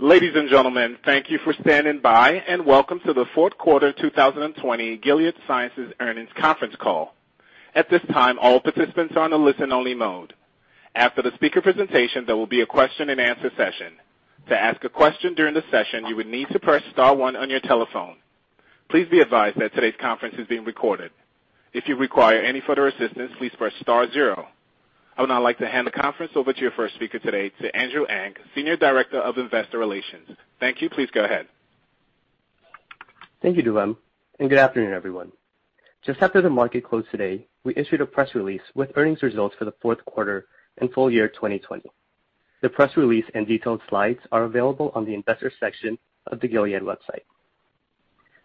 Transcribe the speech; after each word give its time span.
Ladies 0.00 0.36
and 0.36 0.48
gentlemen, 0.48 0.96
thank 1.04 1.28
you 1.28 1.40
for 1.42 1.52
standing 1.54 1.98
by, 2.00 2.30
and 2.46 2.64
welcome 2.64 3.00
to 3.04 3.12
the 3.12 3.24
fourth 3.34 3.58
quarter 3.58 3.92
2020 3.92 4.96
Gilead 4.98 5.34
Sciences 5.48 5.92
earnings 5.98 6.28
conference 6.40 6.76
call. 6.78 7.16
At 7.74 7.90
this 7.90 8.02
time, 8.12 8.38
all 8.40 8.60
participants 8.60 9.14
are 9.16 9.24
on 9.24 9.32
a 9.32 9.36
listen-only 9.36 9.96
mode. 9.96 10.34
After 10.94 11.20
the 11.20 11.32
speaker 11.34 11.60
presentation, 11.62 12.26
there 12.26 12.36
will 12.36 12.46
be 12.46 12.60
a 12.60 12.66
question 12.66 13.10
and 13.10 13.20
answer 13.20 13.50
session. 13.56 13.94
To 14.50 14.56
ask 14.56 14.84
a 14.84 14.88
question 14.88 15.34
during 15.34 15.54
the 15.54 15.64
session, 15.68 16.06
you 16.06 16.14
would 16.14 16.28
need 16.28 16.46
to 16.52 16.60
press 16.60 16.84
star 16.92 17.16
one 17.16 17.34
on 17.34 17.50
your 17.50 17.58
telephone. 17.58 18.18
Please 18.90 19.08
be 19.10 19.18
advised 19.18 19.58
that 19.58 19.74
today's 19.74 19.98
conference 20.00 20.36
is 20.38 20.46
being 20.46 20.64
recorded. 20.64 21.10
If 21.72 21.88
you 21.88 21.96
require 21.96 22.40
any 22.40 22.60
further 22.64 22.86
assistance, 22.86 23.32
please 23.36 23.52
press 23.58 23.72
star 23.80 24.08
zero. 24.12 24.46
I 25.18 25.22
would 25.22 25.30
now 25.30 25.42
like 25.42 25.58
to 25.58 25.66
hand 25.66 25.84
the 25.84 25.90
conference 25.90 26.30
over 26.36 26.52
to 26.52 26.60
your 26.60 26.70
first 26.70 26.94
speaker 26.94 27.18
today, 27.18 27.50
to 27.60 27.76
Andrew 27.76 28.06
Ang, 28.06 28.34
Senior 28.54 28.76
Director 28.76 29.18
of 29.18 29.36
Investor 29.36 29.76
Relations. 29.76 30.28
Thank 30.60 30.80
you. 30.80 30.88
Please 30.88 31.08
go 31.12 31.24
ahead. 31.24 31.48
Thank 33.42 33.56
you, 33.56 33.64
Dulam, 33.64 33.96
and 34.38 34.48
good 34.48 34.60
afternoon, 34.60 34.92
everyone. 34.92 35.32
Just 36.06 36.22
after 36.22 36.40
the 36.40 36.48
market 36.48 36.84
closed 36.84 37.10
today, 37.10 37.48
we 37.64 37.74
issued 37.74 38.00
a 38.00 38.06
press 38.06 38.32
release 38.36 38.62
with 38.76 38.92
earnings 38.94 39.20
results 39.24 39.56
for 39.58 39.64
the 39.64 39.74
fourth 39.82 40.04
quarter 40.04 40.46
and 40.76 40.92
full 40.92 41.10
year 41.10 41.26
2020. 41.26 41.90
The 42.62 42.68
press 42.68 42.96
release 42.96 43.26
and 43.34 43.44
detailed 43.44 43.80
slides 43.88 44.20
are 44.30 44.44
available 44.44 44.92
on 44.94 45.04
the 45.04 45.14
investor 45.14 45.50
section 45.58 45.98
of 46.28 46.38
the 46.38 46.46
Gilead 46.46 46.82
website. 46.82 47.24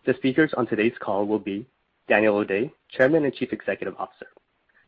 The 0.07 0.15
speakers 0.15 0.51
on 0.57 0.65
today's 0.65 0.97
call 0.99 1.27
will 1.27 1.37
be 1.37 1.67
Daniel 2.09 2.37
O'Day, 2.37 2.73
Chairman 2.89 3.25
and 3.25 3.33
Chief 3.35 3.53
Executive 3.53 3.93
Officer, 3.99 4.25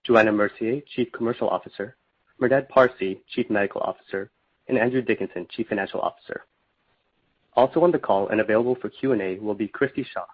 Johanna 0.06 0.32
Mercier, 0.32 0.82
Chief 0.96 1.12
Commercial 1.12 1.50
Officer, 1.50 1.96
Merdad 2.40 2.70
Parsey, 2.70 3.22
Chief 3.28 3.50
Medical 3.50 3.82
Officer, 3.82 4.30
and 4.68 4.78
Andrew 4.78 5.02
Dickinson, 5.02 5.48
Chief 5.50 5.68
Financial 5.68 6.00
Officer. 6.00 6.46
Also 7.54 7.82
on 7.82 7.92
the 7.92 7.98
call 7.98 8.28
and 8.28 8.40
available 8.40 8.76
for 8.76 8.90
Q&A 8.90 9.40
will 9.40 9.56
be 9.56 9.68
Christi 9.68 10.04
Shaw, 10.04 10.26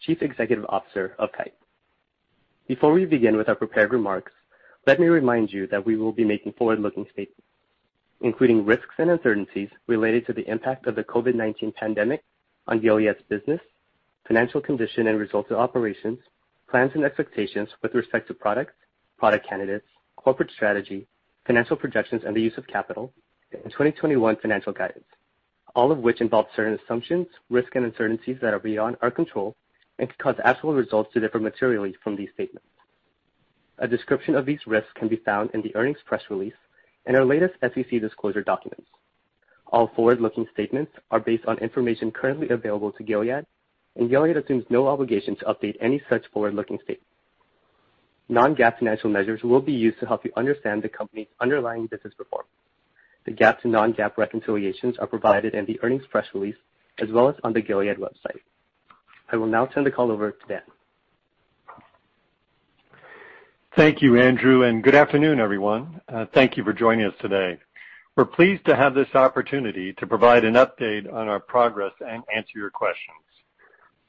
Chief 0.00 0.22
Executive 0.22 0.64
Officer 0.68 1.14
of 1.18 1.30
Kite. 1.32 1.54
Before 2.66 2.92
we 2.92 3.04
begin 3.04 3.36
with 3.36 3.48
our 3.48 3.54
prepared 3.54 3.92
remarks, 3.92 4.32
let 4.86 4.98
me 4.98 5.06
remind 5.06 5.52
you 5.52 5.68
that 5.68 5.84
we 5.86 5.96
will 5.96 6.12
be 6.12 6.24
making 6.24 6.54
forward-looking 6.54 7.06
statements, 7.12 7.42
including 8.22 8.64
risks 8.64 8.94
and 8.98 9.10
uncertainties 9.10 9.68
related 9.86 10.26
to 10.26 10.32
the 10.32 10.48
impact 10.50 10.88
of 10.88 10.96
the 10.96 11.04
COVID-19 11.04 11.74
pandemic 11.74 12.24
on 12.66 12.80
Gilead's 12.80 13.22
business, 13.28 13.60
financial 14.26 14.60
condition 14.60 15.06
and 15.06 15.18
results 15.18 15.50
of 15.52 15.58
operations, 15.58 16.18
plans 16.68 16.92
and 16.94 17.04
expectations 17.04 17.68
with 17.82 17.94
respect 17.94 18.26
to 18.28 18.34
products, 18.34 18.74
product 19.22 19.48
candidates, 19.48 19.86
corporate 20.16 20.50
strategy, 20.50 21.06
financial 21.46 21.76
projections, 21.76 22.22
and 22.26 22.34
the 22.34 22.40
use 22.40 22.58
of 22.58 22.66
capital, 22.66 23.12
and 23.52 23.70
2021 23.70 24.34
financial 24.42 24.72
guidance, 24.72 25.04
all 25.76 25.92
of 25.92 25.98
which 25.98 26.20
involve 26.20 26.46
certain 26.56 26.76
assumptions, 26.84 27.28
risks, 27.48 27.70
and 27.76 27.84
uncertainties 27.84 28.36
that 28.42 28.52
are 28.52 28.58
beyond 28.58 28.96
our 29.00 29.12
control 29.12 29.54
and 30.00 30.08
could 30.08 30.18
cause 30.18 30.34
actual 30.42 30.74
results 30.74 31.12
to 31.12 31.20
differ 31.20 31.38
materially 31.38 31.94
from 32.02 32.16
these 32.16 32.30
statements. 32.34 32.66
A 33.78 33.86
description 33.86 34.34
of 34.34 34.44
these 34.44 34.66
risks 34.66 34.90
can 34.96 35.06
be 35.06 35.22
found 35.24 35.50
in 35.54 35.62
the 35.62 35.76
earnings 35.76 36.02
press 36.04 36.22
release 36.28 36.60
and 37.06 37.16
our 37.16 37.24
latest 37.24 37.54
SEC 37.60 38.00
disclosure 38.00 38.42
documents. 38.42 38.88
All 39.68 39.92
forward-looking 39.94 40.48
statements 40.52 40.90
are 41.12 41.20
based 41.20 41.46
on 41.46 41.58
information 41.58 42.10
currently 42.10 42.48
available 42.48 42.90
to 42.90 43.04
Gilead, 43.04 43.46
and 43.94 44.10
Gilead 44.10 44.36
assumes 44.36 44.64
no 44.68 44.88
obligation 44.88 45.36
to 45.36 45.44
update 45.44 45.76
any 45.80 46.02
such 46.10 46.26
forward-looking 46.32 46.80
statements. 46.82 47.11
Non-GAAP 48.28 48.78
financial 48.78 49.10
measures 49.10 49.42
will 49.42 49.60
be 49.60 49.72
used 49.72 49.98
to 50.00 50.06
help 50.06 50.24
you 50.24 50.32
understand 50.36 50.82
the 50.82 50.88
company's 50.88 51.26
underlying 51.40 51.86
business 51.86 52.14
performance. 52.14 52.48
The 53.24 53.32
GAAP 53.32 53.60
to 53.60 53.68
non-GAAP 53.68 54.16
reconciliations 54.16 54.96
are 54.98 55.06
provided 55.06 55.54
in 55.54 55.66
the 55.66 55.78
earnings 55.82 56.06
press 56.10 56.26
release 56.34 56.56
as 56.98 57.10
well 57.10 57.28
as 57.28 57.36
on 57.44 57.52
the 57.52 57.60
Gilead 57.60 57.96
website. 57.96 58.40
I 59.30 59.36
will 59.36 59.46
now 59.46 59.66
turn 59.66 59.84
the 59.84 59.90
call 59.90 60.10
over 60.10 60.30
to 60.32 60.46
Dan. 60.46 60.60
Thank 63.74 64.02
you, 64.02 64.20
Andrew, 64.20 64.64
and 64.64 64.82
good 64.82 64.94
afternoon, 64.94 65.40
everyone. 65.40 66.00
Uh, 66.06 66.26
thank 66.34 66.58
you 66.58 66.64
for 66.64 66.74
joining 66.74 67.06
us 67.06 67.14
today. 67.20 67.58
We're 68.16 68.26
pleased 68.26 68.66
to 68.66 68.76
have 68.76 68.94
this 68.94 69.08
opportunity 69.14 69.94
to 69.94 70.06
provide 70.06 70.44
an 70.44 70.54
update 70.54 71.10
on 71.10 71.28
our 71.28 71.40
progress 71.40 71.92
and 72.06 72.22
answer 72.34 72.58
your 72.58 72.68
questions. 72.68 73.16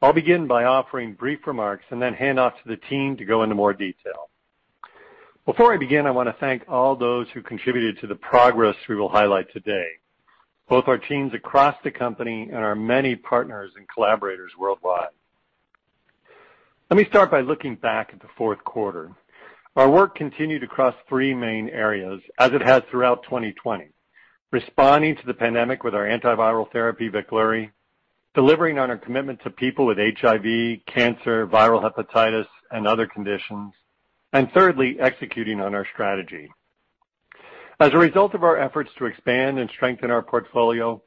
I'll 0.03 0.12
begin 0.12 0.47
by 0.47 0.66
offering 0.66 1.14
brief 1.14 1.47
remarks 1.47 1.86
and 1.90 2.02
then 2.02 2.14
hand 2.14 2.38
off 2.38 2.62
to 2.62 2.68
the 2.68 2.75
team 2.75 3.16
to 3.16 3.24
go 3.24 3.44
into 3.44 3.56
more 3.56 3.72
detail. 3.74 4.30
Before 5.46 5.74
I 5.74 5.78
begin, 5.78 6.06
I 6.06 6.12
want 6.12 6.28
to 6.28 6.36
thank 6.41 6.66
all 6.68 6.97
those 6.97 7.28
who 7.34 7.41
contributed 7.41 8.02
to 8.02 8.08
the 8.08 8.16
progress 8.16 8.75
we 8.90 8.97
will 8.97 9.08
highlight 9.08 9.53
today, 9.53 9.88
both 10.68 10.90
our 10.90 10.97
teams 10.97 11.34
across 11.34 11.78
the 11.86 11.92
company 11.92 12.50
and 12.52 12.58
our 12.58 12.75
many 12.75 13.16
partners 13.16 13.72
and 13.78 13.88
collaborators 13.88 14.52
worldwide. 14.59 15.08
Let 16.92 16.97
me 16.97 17.06
start 17.06 17.31
by 17.31 17.40
looking 17.40 17.75
back 17.75 18.09
at 18.12 18.19
the 18.19 18.28
fourth 18.38 18.62
quarter. 18.66 19.09
Our 19.78 19.90
work 19.90 20.16
continued 20.16 20.63
across 20.63 20.96
three 21.08 21.34
main 21.34 21.69
areas, 21.69 22.19
as 22.40 22.52
it 22.52 22.62
has 22.62 22.84
throughout 22.92 23.24
2020. 23.24 23.86
Responding 24.52 25.16
to 25.16 25.25
the 25.25 25.34
pandemic 25.34 25.86
with 25.86 25.96
our 25.96 26.06
antiviral 26.06 26.69
therapy, 26.74 27.08
VEKLURY, 27.08 27.72
delivering 28.33 28.79
on 28.79 28.89
our 28.89 28.97
commitment 28.97 29.41
to 29.44 29.49
people 29.49 29.85
with 29.85 29.97
HIV, 29.97 30.85
cancer, 30.85 31.47
viral 31.47 31.83
hepatitis, 31.83 32.47
and 32.71 32.88
other 32.88 33.05
conditions, 33.05 33.73
and 34.33 34.51
thirdly, 34.51 34.97
executing 34.99 35.61
on 35.61 35.75
our 35.75 35.85
strategy. 35.94 36.51
As 37.79 37.94
a 37.94 37.97
result 37.97 38.33
of 38.33 38.44
our 38.44 38.57
efforts 38.57 38.91
to 38.97 39.05
expand 39.05 39.59
and 39.59 39.69
strengthen 39.69 40.09
our 40.09 40.21
portfolio, 40.23 41.01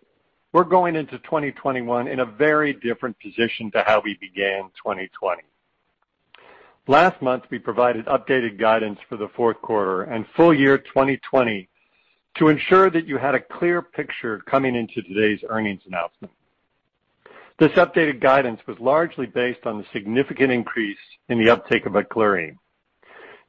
we're 0.53 0.65
going 0.65 0.95
into 0.97 1.19
2021 1.19 2.09
in 2.09 2.21
a 2.21 2.25
very 2.25 2.73
different 2.73 3.17
position 3.21 3.71
to 3.73 3.83
how 3.87 4.01
we 4.05 4.17
began 4.21 4.65
2020. 4.83 5.43
Last 6.89 7.21
month, 7.21 7.45
we 7.51 7.59
provided 7.59 8.07
updated 8.07 8.59
guidance 8.59 9.01
for 9.09 9.17
the 9.17 9.29
fourth 9.35 9.61
quarter 9.61 10.05
and 10.05 10.25
full 10.37 10.55
year 10.55 10.79
2020 10.79 11.69
to 12.37 12.49
ensure 12.49 12.91
that 12.91 13.07
you 13.07 13.17
had 13.17 13.35
a 13.35 13.41
clear 13.41 13.83
picture 13.83 14.39
coming 14.47 14.77
into 14.77 15.03
today's 15.03 15.41
earnings 15.49 15.83
announcement. 15.87 16.33
This 17.59 17.73
updated 17.73 18.21
guidance 18.21 18.61
was 18.67 18.79
largely 18.81 19.25
based 19.25 19.65
on 19.65 19.79
the 19.79 19.87
significant 19.91 20.53
increase 20.53 20.99
in 21.31 21.39
the 21.39 21.49
uptake 21.49 21.87
of 21.87 21.95
VEKLURY. 21.95 22.55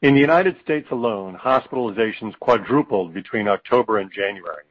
In 0.02 0.14
the 0.14 0.22
United 0.22 0.56
States 0.64 0.88
alone, 0.92 1.36
hospitalizations 1.36 2.40
quadrupled 2.40 3.14
between 3.14 3.50
October 3.50 3.98
and 3.98 4.10
January, 4.10 4.64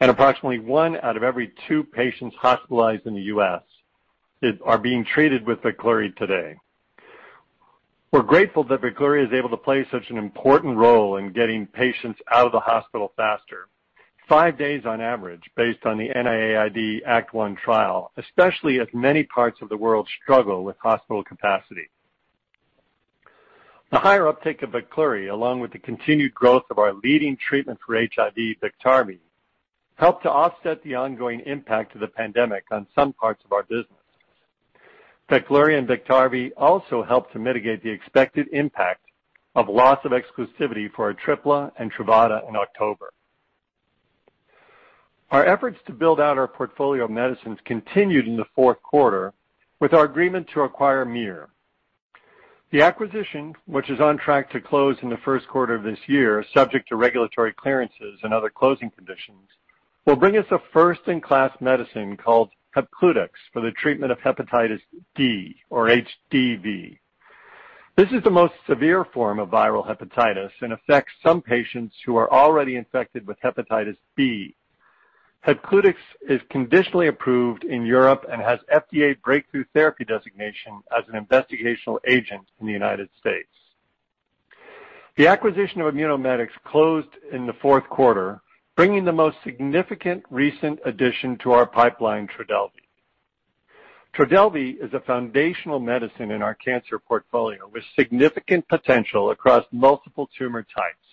and 0.00 0.10
approximately 0.10 0.58
one 0.58 0.98
out 0.98 1.16
of 1.16 1.22
every 1.22 1.54
two 1.66 1.84
patients 1.84 2.36
hospitalized 2.38 3.06
in 3.06 3.14
the 3.14 3.22
U.S. 3.22 3.62
are 4.62 4.76
being 4.76 5.06
treated 5.06 5.46
with 5.46 5.62
VEKLURY 5.62 6.12
today. 6.18 6.56
We're 8.12 8.22
grateful 8.22 8.64
that 8.64 8.82
VEKLURY 8.82 9.26
is 9.26 9.32
able 9.32 9.48
to 9.48 9.56
play 9.56 9.86
such 9.90 10.10
an 10.10 10.18
important 10.18 10.76
role 10.76 11.16
in 11.16 11.32
getting 11.32 11.66
patients 11.66 12.20
out 12.30 12.44
of 12.44 12.52
the 12.52 12.60
hospital 12.60 13.14
faster, 13.16 13.68
five 14.28 14.58
days 14.58 14.84
on 14.84 15.00
average, 15.00 15.42
based 15.56 15.84
on 15.84 15.98
the 15.98 16.08
NIAID 16.08 17.02
ACT-1 17.06 17.58
trial, 17.58 18.12
especially 18.16 18.80
as 18.80 18.88
many 18.92 19.22
parts 19.22 19.60
of 19.62 19.68
the 19.68 19.76
world 19.76 20.08
struggle 20.22 20.64
with 20.64 20.76
hospital 20.78 21.22
capacity. 21.22 21.88
The 23.92 23.98
higher 24.00 24.26
uptake 24.26 24.62
of 24.62 24.72
VEKLURY, 24.72 25.28
along 25.28 25.60
with 25.60 25.72
the 25.72 25.78
continued 25.78 26.34
growth 26.34 26.64
of 26.70 26.78
our 26.78 26.92
leading 26.92 27.36
treatment 27.36 27.78
for 27.86 27.96
HIV, 27.96 28.34
BIKTARVY, 28.34 29.20
helped 29.94 30.24
to 30.24 30.30
offset 30.30 30.82
the 30.82 30.96
ongoing 30.96 31.40
impact 31.46 31.94
of 31.94 32.00
the 32.00 32.08
pandemic 32.08 32.64
on 32.70 32.86
some 32.94 33.12
parts 33.12 33.42
of 33.44 33.52
our 33.52 33.62
business. 33.62 33.86
VEKLURY 35.30 35.78
and 35.78 35.86
BIKTARVY 35.86 36.52
also 36.56 37.02
helped 37.02 37.32
to 37.32 37.38
mitigate 37.38 37.82
the 37.82 37.90
expected 37.90 38.48
impact 38.52 39.02
of 39.54 39.68
loss 39.68 39.98
of 40.04 40.12
exclusivity 40.12 40.92
for 40.92 41.12
ATRIPLA 41.12 41.72
and 41.78 41.92
TRUVADA 41.92 42.48
in 42.48 42.56
October. 42.56 43.12
Our 45.30 45.44
efforts 45.44 45.78
to 45.86 45.92
build 45.92 46.20
out 46.20 46.38
our 46.38 46.46
portfolio 46.46 47.04
of 47.04 47.10
medicines 47.10 47.58
continued 47.64 48.28
in 48.28 48.36
the 48.36 48.44
fourth 48.54 48.80
quarter 48.82 49.32
with 49.80 49.92
our 49.92 50.04
agreement 50.04 50.48
to 50.54 50.60
acquire 50.60 51.04
MYR. 51.04 51.48
The 52.70 52.82
acquisition, 52.82 53.54
which 53.66 53.90
is 53.90 54.00
on 54.00 54.18
track 54.18 54.50
to 54.50 54.60
close 54.60 54.96
in 55.02 55.10
the 55.10 55.16
first 55.18 55.48
quarter 55.48 55.74
of 55.74 55.82
this 55.82 55.98
year, 56.06 56.44
subject 56.54 56.88
to 56.88 56.96
regulatory 56.96 57.52
clearances 57.52 58.20
and 58.22 58.32
other 58.32 58.50
closing 58.50 58.90
conditions, 58.90 59.48
will 60.04 60.16
bring 60.16 60.36
us 60.38 60.46
a 60.52 60.60
first-in-class 60.72 61.52
medicine 61.60 62.16
called 62.16 62.50
Hepcludex 62.76 63.30
for 63.52 63.62
the 63.62 63.72
treatment 63.72 64.12
of 64.12 64.18
hepatitis 64.18 64.80
D 65.16 65.56
or 65.70 65.88
HDV. 65.88 66.98
This 67.96 68.10
is 68.12 68.22
the 68.22 68.30
most 68.30 68.54
severe 68.68 69.04
form 69.04 69.40
of 69.40 69.48
viral 69.48 69.86
hepatitis 69.88 70.50
and 70.60 70.72
affects 70.72 71.12
some 71.24 71.42
patients 71.42 71.96
who 72.04 72.16
are 72.16 72.32
already 72.32 72.76
infected 72.76 73.26
with 73.26 73.40
hepatitis 73.40 73.96
B. 74.14 74.54
Hepcludex 75.44 75.94
is 76.28 76.40
conditionally 76.50 77.06
approved 77.06 77.64
in 77.64 77.86
Europe 77.86 78.26
and 78.30 78.42
has 78.42 78.58
FDA 78.72 79.20
breakthrough 79.22 79.64
therapy 79.74 80.04
designation 80.04 80.82
as 80.96 81.04
an 81.08 81.24
investigational 81.24 81.98
agent 82.06 82.46
in 82.60 82.66
the 82.66 82.72
United 82.72 83.08
States. 83.18 83.48
The 85.16 85.28
acquisition 85.28 85.80
of 85.80 85.94
Immunomedics 85.94 86.50
closed 86.64 87.08
in 87.32 87.46
the 87.46 87.54
fourth 87.54 87.88
quarter, 87.88 88.40
bringing 88.74 89.04
the 89.04 89.12
most 89.12 89.38
significant 89.44 90.24
recent 90.30 90.78
addition 90.84 91.38
to 91.38 91.52
our 91.52 91.64
pipeline, 91.64 92.26
TRODELVY. 92.26 92.82
TRODELVY 94.12 94.78
is 94.80 94.92
a 94.94 95.00
foundational 95.00 95.78
medicine 95.78 96.30
in 96.30 96.42
our 96.42 96.54
cancer 96.54 96.98
portfolio 96.98 97.68
with 97.72 97.84
significant 97.98 98.66
potential 98.68 99.30
across 99.30 99.64
multiple 99.72 100.28
tumor 100.36 100.62
types. 100.62 101.05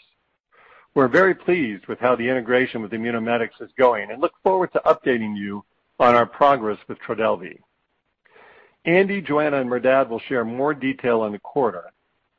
We're 0.96 1.08
very 1.08 1.34
pleased 1.34 1.88
with 1.88 2.00
how 2.00 2.16
the 2.16 2.30
integration 2.30 2.82
with 2.82 2.92
Immunomedics 2.92 3.62
is 3.62 3.72
going 3.78 4.12
and 4.12 4.22
look 4.22 4.34
forward 4.44 4.72
to 4.74 4.82
updating 4.86 5.36
you 5.36 5.66
on 6.00 6.14
our 6.14 6.28
progress 6.28 6.78
with 6.88 7.00
TRODELVY. 7.00 7.60
Andy, 8.86 9.22
Johanna, 9.22 9.62
and 9.62 9.70
Merdad 9.70 10.10
will 10.10 10.20
share 10.20 10.46
more 10.46 10.74
detail 10.74 11.22
on 11.22 11.32
the 11.32 11.40
quarter. 11.40 11.92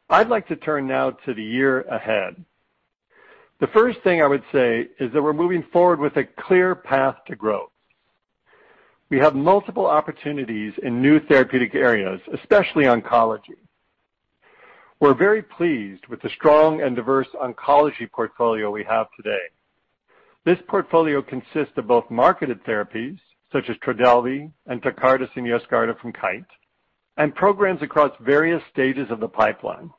I'd 0.08 0.28
like 0.28 0.46
to 0.48 0.56
turn 0.56 0.86
now 0.86 1.10
to 1.10 1.34
the 1.34 1.42
year 1.42 1.80
ahead. 1.82 2.44
The 3.58 3.66
first 3.68 4.00
thing 4.02 4.22
I 4.22 4.26
would 4.26 4.44
say 4.52 4.88
is 5.00 5.12
that 5.12 5.22
we're 5.22 5.32
moving 5.32 5.64
forward 5.72 5.98
with 5.98 6.16
a 6.16 6.24
clear 6.24 6.74
path 6.76 7.16
to 7.26 7.34
growth. 7.34 7.70
We 9.08 9.18
have 9.18 9.34
multiple 9.34 9.86
opportunities 9.86 10.74
in 10.82 11.02
new 11.02 11.18
therapeutic 11.18 11.74
areas, 11.74 12.20
especially 12.32 12.84
oncology. 12.84 13.56
We're 15.04 15.12
very 15.12 15.42
pleased 15.42 16.06
with 16.06 16.22
the 16.22 16.30
strong 16.30 16.80
and 16.80 16.96
diverse 16.96 17.28
oncology 17.34 18.10
portfolio 18.10 18.70
we 18.70 18.84
have 18.84 19.08
today. 19.14 19.50
This 20.46 20.56
portfolio 20.66 21.20
consists 21.20 21.76
of 21.76 21.86
both 21.86 22.10
marketed 22.10 22.64
therapies, 22.64 23.18
such 23.52 23.68
as 23.68 23.76
TRODELVY 23.82 24.50
and 24.66 24.82
TECARTUS 24.82 25.28
and 25.36 25.46
YESCARTA 25.46 26.00
from 26.00 26.14
Kite, 26.14 26.46
and 27.18 27.34
programs 27.34 27.82
across 27.82 28.12
various 28.18 28.62
stages 28.72 29.10
of 29.10 29.20
the 29.20 29.28
pipeline. 29.28 29.90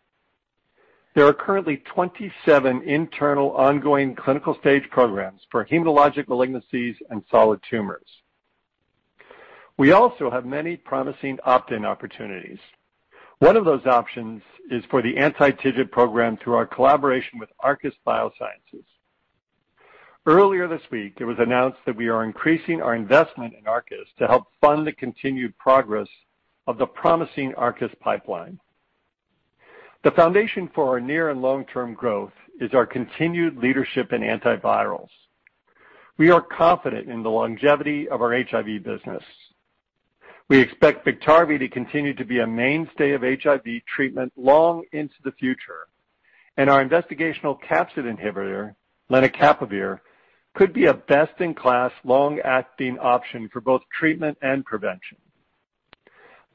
There 1.13 1.28
are 1.28 1.34
currently 1.34 1.84
27 1.94 2.81
internal 2.81 3.51
ongoing 3.51 4.16
clinical 4.16 4.58
stage 4.60 4.90
programs 4.90 5.42
for 5.51 5.66
hematologic 5.66 6.25
malignancies 6.25 6.96
and 7.12 7.22
solid 7.30 7.60
tumors. 7.69 8.08
We 9.78 9.92
also 9.92 10.31
have 10.31 10.48
many 10.48 10.78
promising 10.78 11.38
opt-in 11.46 11.86
opportunities. 11.86 12.58
One 13.40 13.58
of 13.58 13.66
those 13.66 13.86
options 13.86 14.42
is 14.72 14.84
for 14.90 15.02
the 15.02 15.18
anti-TIGIT 15.18 15.92
program 15.92 16.38
through 16.38 16.56
our 16.56 16.66
collaboration 16.66 17.38
with 17.38 17.50
Arcus 17.60 17.94
Biosciences. 18.08 18.86
Earlier 20.26 20.68
this 20.68 20.82
week, 20.90 21.18
it 21.20 21.26
was 21.26 21.38
announced 21.38 21.78
that 21.86 21.96
we 21.96 22.08
are 22.08 22.24
increasing 22.24 22.82
our 22.82 22.96
investment 22.96 23.54
in 23.60 23.68
Arcus 23.68 24.08
to 24.18 24.28
help 24.28 24.46
fund 24.62 24.88
the 24.88 24.94
continued 24.94 25.56
progress 25.58 26.08
of 26.66 26.78
the 26.78 26.88
promising 26.88 27.54
Arcus 27.56 27.92
pipeline. 28.00 28.60
The 30.04 30.12
foundation 30.12 30.70
for 30.74 30.88
our 30.90 31.00
near 31.00 31.30
and 31.30 31.42
long-term 31.42 31.94
growth 31.94 32.34
is 32.60 32.74
our 32.74 32.86
continued 32.86 33.58
leadership 33.58 34.14
in 34.14 34.22
antivirals. 34.22 35.10
We 36.18 36.32
are 36.32 36.42
confident 36.42 37.10
in 37.10 37.22
the 37.22 37.30
longevity 37.30 38.08
of 38.08 38.22
our 38.22 38.32
HIV 38.32 38.84
business. 38.84 39.24
We 40.47 40.59
expect 40.59 41.06
BIKTARVY 41.06 41.57
to 41.57 41.68
continue 41.68 42.13
to 42.13 42.24
be 42.24 42.39
a 42.39 42.45
mainstay 42.45 43.13
of 43.13 43.24
HIV 43.24 43.65
treatment 43.88 44.31
long 44.38 44.83
into 44.92 45.15
the 45.24 45.31
future, 45.31 45.88
and 46.56 46.69
our 46.69 46.86
investigational 46.86 47.59
capsid 47.68 48.06
inhibitor, 48.06 48.75
lenacapavir, 49.09 50.01
could 50.53 50.71
be 50.71 50.86
a 50.86 50.94
best-in-class, 50.94 51.92
long-acting 52.03 53.00
option 53.00 53.50
for 53.51 53.59
both 53.59 53.81
treatment 53.92 54.38
and 54.44 54.63
prevention. 54.63 55.18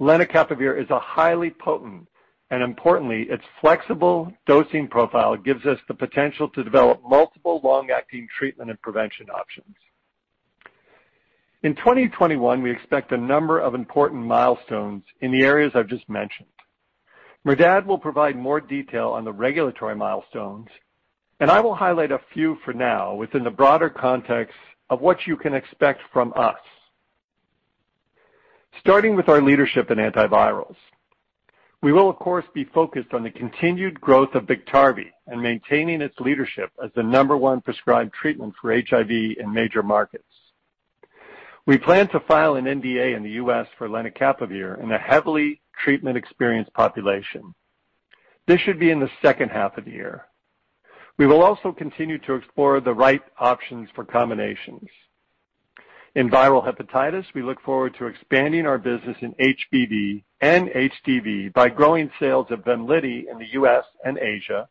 Lenacapavir 0.00 0.80
is 0.80 0.88
a 0.90 1.00
highly 1.00 1.50
potent, 1.50 2.06
and 2.50 2.62
importantly, 2.62 3.22
its 3.28 3.44
flexible 3.60 4.32
dosing 4.46 4.86
profile 4.86 5.36
gives 5.36 5.66
us 5.66 5.80
the 5.88 5.94
potential 5.94 6.48
to 6.50 6.62
develop 6.62 7.02
multiple 7.02 7.60
long-acting 7.64 8.28
treatment 8.38 8.70
and 8.70 8.80
prevention 8.82 9.28
options. 9.30 9.74
In 11.62 11.74
2021, 11.74 12.62
we 12.62 12.70
expect 12.70 13.12
a 13.12 13.18
number 13.18 13.58
of 13.58 13.74
important 13.74 14.24
milestones 14.24 15.02
in 15.20 15.30
the 15.30 15.42
areas 15.42 15.72
I've 15.74 15.88
just 15.88 16.08
mentioned. 16.08 16.48
Merdad 17.46 17.84
will 17.84 17.98
provide 17.98 18.34
more 18.34 18.62
detail 18.62 19.08
on 19.08 19.24
the 19.24 19.32
regulatory 19.32 19.94
milestones, 19.94 20.68
and 21.38 21.50
I 21.50 21.60
will 21.60 21.74
highlight 21.74 22.12
a 22.12 22.20
few 22.32 22.56
for 22.64 22.72
now 22.72 23.14
within 23.14 23.44
the 23.44 23.50
broader 23.50 23.90
context 23.90 24.56
of 24.88 25.02
what 25.02 25.26
you 25.26 25.36
can 25.36 25.52
expect 25.52 26.00
from 26.14 26.32
us. 26.34 26.58
Starting 28.78 29.14
with 29.14 29.28
our 29.28 29.42
leadership 29.42 29.90
in 29.90 29.98
antivirals. 29.98 30.76
We 31.82 31.92
will, 31.92 32.08
of 32.08 32.16
course, 32.16 32.44
be 32.54 32.64
focused 32.64 33.12
on 33.12 33.22
the 33.22 33.30
continued 33.30 34.00
growth 34.00 34.34
of 34.34 34.46
BIKTARVY 34.46 35.10
and 35.26 35.42
maintaining 35.42 36.00
its 36.00 36.18
leadership 36.20 36.70
as 36.82 36.90
the 36.94 37.02
number 37.02 37.36
one 37.36 37.60
prescribed 37.60 38.14
treatment 38.14 38.54
for 38.60 38.72
HIV 38.74 39.10
in 39.10 39.52
major 39.52 39.82
markets. 39.82 40.24
We 41.66 41.78
plan 41.78 42.08
to 42.08 42.20
file 42.20 42.56
an 42.56 42.64
NDA 42.64 43.14
in 43.14 43.22
the 43.22 43.30
U.S. 43.32 43.66
for 43.76 43.88
lenacapavir 43.88 44.82
in 44.82 44.90
a 44.90 44.98
heavily 44.98 45.60
treatment-experienced 45.84 46.72
population. 46.72 47.54
This 48.46 48.60
should 48.60 48.78
be 48.78 48.90
in 48.90 49.00
the 49.00 49.10
second 49.22 49.50
half 49.50 49.76
of 49.78 49.84
the 49.84 49.90
year. 49.90 50.26
We 51.18 51.26
will 51.26 51.42
also 51.42 51.70
continue 51.70 52.18
to 52.20 52.34
explore 52.34 52.80
the 52.80 52.94
right 52.94 53.20
options 53.38 53.90
for 53.94 54.04
combinations. 54.04 54.88
In 56.14 56.30
viral 56.30 56.66
hepatitis, 56.66 57.26
we 57.34 57.42
look 57.42 57.60
forward 57.60 57.94
to 57.98 58.06
expanding 58.06 58.66
our 58.66 58.78
business 58.78 59.16
in 59.20 59.34
HBV 59.34 60.24
and 60.40 60.68
HDV 60.68 61.52
by 61.52 61.68
growing 61.68 62.10
sales 62.18 62.46
of 62.50 62.64
VEMLIDY 62.64 63.26
in 63.30 63.38
the 63.38 63.52
U.S. 63.52 63.84
and 64.04 64.18
Asia, 64.18 64.68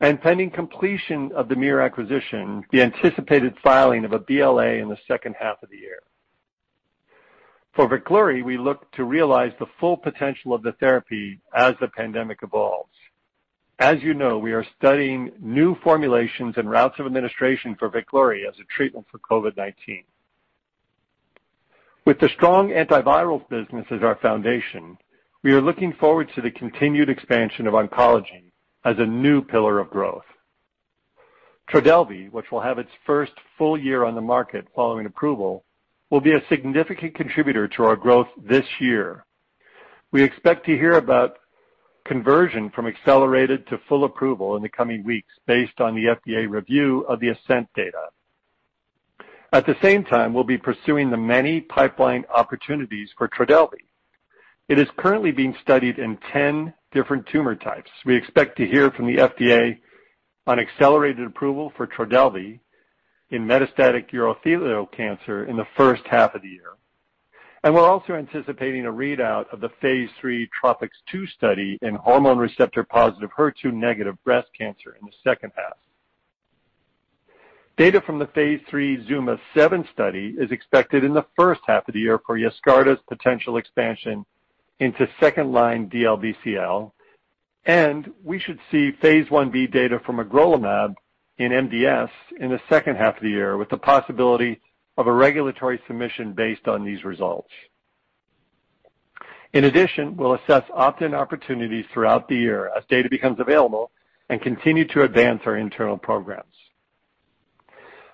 and 0.00 0.22
pending 0.22 0.50
completion 0.50 1.32
of 1.32 1.48
the 1.48 1.56
MYR 1.56 1.84
acquisition, 1.84 2.64
the 2.70 2.80
anticipated 2.80 3.54
filing 3.62 4.04
of 4.04 4.12
a 4.12 4.18
BLA 4.20 4.74
in 4.74 4.88
the 4.88 4.98
second 5.06 5.34
half 5.38 5.62
of 5.62 5.68
the 5.68 5.76
year. 5.76 6.00
For 7.74 7.88
VEKLURY, 7.88 8.42
we 8.42 8.58
look 8.58 8.90
to 8.92 9.04
realize 9.04 9.52
the 9.58 9.66
full 9.78 9.96
potential 9.96 10.52
of 10.52 10.62
the 10.62 10.72
therapy 10.72 11.38
as 11.54 11.74
the 11.80 11.88
pandemic 11.88 12.40
evolves. 12.42 12.94
As 13.78 14.02
you 14.02 14.12
know, 14.12 14.38
we 14.38 14.52
are 14.52 14.66
studying 14.76 15.32
new 15.40 15.76
formulations 15.76 16.56
and 16.58 16.68
routes 16.68 16.98
of 16.98 17.06
administration 17.06 17.76
for 17.76 17.88
VEKLURY 17.88 18.44
as 18.46 18.58
a 18.58 18.64
treatment 18.64 19.06
for 19.10 19.18
COVID-19. 19.18 20.04
With 22.04 22.18
the 22.18 22.28
strong 22.30 22.70
antivirals 22.70 23.48
business 23.48 23.86
as 23.90 24.02
our 24.02 24.16
foundation, 24.16 24.98
we 25.42 25.52
are 25.52 25.60
looking 25.60 25.92
forward 25.92 26.30
to 26.34 26.42
the 26.42 26.50
continued 26.50 27.08
expansion 27.08 27.66
of 27.66 27.74
oncology 27.74 28.50
as 28.84 28.98
a 28.98 29.06
new 29.06 29.42
pillar 29.42 29.78
of 29.78 29.90
growth. 29.90 30.24
TRODELVY, 31.68 32.30
which 32.30 32.50
will 32.50 32.60
have 32.60 32.78
its 32.78 32.90
first 33.06 33.32
full 33.56 33.78
year 33.78 34.04
on 34.04 34.16
the 34.16 34.20
market 34.20 34.66
following 34.74 35.06
approval, 35.06 35.64
will 36.10 36.20
be 36.20 36.32
a 36.32 36.42
significant 36.48 37.14
contributor 37.14 37.68
to 37.68 37.84
our 37.84 37.96
growth 37.96 38.28
this 38.36 38.66
year. 38.80 39.24
We 40.12 40.22
expect 40.22 40.66
to 40.66 40.76
hear 40.76 40.94
about 40.94 41.38
conversion 42.04 42.70
from 42.70 42.86
accelerated 42.86 43.66
to 43.68 43.78
full 43.88 44.04
approval 44.04 44.56
in 44.56 44.62
the 44.62 44.68
coming 44.68 45.04
weeks 45.04 45.32
based 45.46 45.80
on 45.80 45.94
the 45.94 46.06
FDA 46.06 46.50
review 46.50 47.02
of 47.08 47.20
the 47.20 47.28
ASCENT 47.28 47.68
data. 47.74 48.08
At 49.52 49.66
the 49.66 49.76
same 49.82 50.04
time, 50.04 50.32
we'll 50.32 50.44
be 50.44 50.58
pursuing 50.58 51.10
the 51.10 51.16
many 51.16 51.60
pipeline 51.60 52.24
opportunities 52.34 53.10
for 53.16 53.28
TRODELVY. 53.28 53.84
It 54.68 54.78
is 54.78 54.88
currently 54.96 55.32
being 55.32 55.56
studied 55.62 55.98
in 55.98 56.18
10 56.32 56.72
different 56.92 57.26
tumor 57.26 57.56
types. 57.56 57.90
We 58.04 58.14
expect 58.14 58.56
to 58.58 58.66
hear 58.66 58.90
from 58.90 59.06
the 59.06 59.16
FDA 59.16 59.78
on 60.46 60.58
accelerated 60.58 61.26
approval 61.26 61.72
for 61.76 61.86
TRODELVY 61.86 62.60
in 63.30 63.46
metastatic 63.46 64.10
urothelial 64.10 64.90
cancer 64.92 65.44
in 65.44 65.56
the 65.56 65.66
first 65.76 66.02
half 66.06 66.34
of 66.34 66.42
the 66.42 66.48
year. 66.48 66.72
And 67.62 67.74
we're 67.74 67.88
also 67.88 68.14
anticipating 68.14 68.86
a 68.86 68.92
readout 68.92 69.52
of 69.52 69.60
the 69.60 69.68
phase 69.80 70.08
III 70.24 70.48
TROPiCS-02 70.62 71.28
study 71.36 71.78
in 71.82 71.94
hormone 71.94 72.38
receptor-positive, 72.38 73.30
HER2-negative 73.36 74.16
breast 74.24 74.48
cancer 74.56 74.96
in 75.00 75.06
the 75.06 75.12
second 75.22 75.52
half. 75.54 75.76
Data 77.76 78.00
from 78.00 78.18
the 78.18 78.26
phase 78.28 78.60
III 78.72 79.06
ZUMA-7 79.06 79.92
study 79.92 80.34
is 80.38 80.50
expected 80.50 81.04
in 81.04 81.14
the 81.14 81.26
first 81.36 81.60
half 81.66 81.86
of 81.86 81.94
the 81.94 82.00
year 82.00 82.18
for 82.26 82.38
YESCARTA's 82.38 83.00
potential 83.08 83.58
expansion 83.58 84.24
into 84.80 85.06
second-line 85.18 85.88
DLBCL, 85.90 86.92
and 87.66 88.10
we 88.24 88.38
should 88.38 88.58
see 88.70 88.92
phase 89.02 89.26
I-B 89.30 89.66
data 89.66 90.00
from 90.04 90.16
magrolimab 90.16 90.94
in 91.40 91.52
MDS 91.52 92.10
in 92.38 92.50
the 92.50 92.60
second 92.68 92.96
half 92.96 93.16
of 93.16 93.22
the 93.22 93.30
year, 93.30 93.56
with 93.56 93.70
the 93.70 93.78
possibility 93.78 94.60
of 94.98 95.06
a 95.06 95.12
regulatory 95.12 95.80
submission 95.86 96.34
based 96.34 96.68
on 96.68 96.84
these 96.84 97.02
results. 97.02 97.48
In 99.54 99.64
addition, 99.64 100.18
we'll 100.18 100.34
assess 100.34 100.64
opt-in 100.74 101.14
opportunities 101.14 101.86
throughout 101.94 102.28
the 102.28 102.36
year 102.36 102.70
as 102.76 102.84
data 102.90 103.08
becomes 103.08 103.40
available 103.40 103.90
and 104.28 104.42
continue 104.42 104.86
to 104.88 105.02
advance 105.02 105.40
our 105.46 105.56
internal 105.56 105.96
programs. 105.96 106.44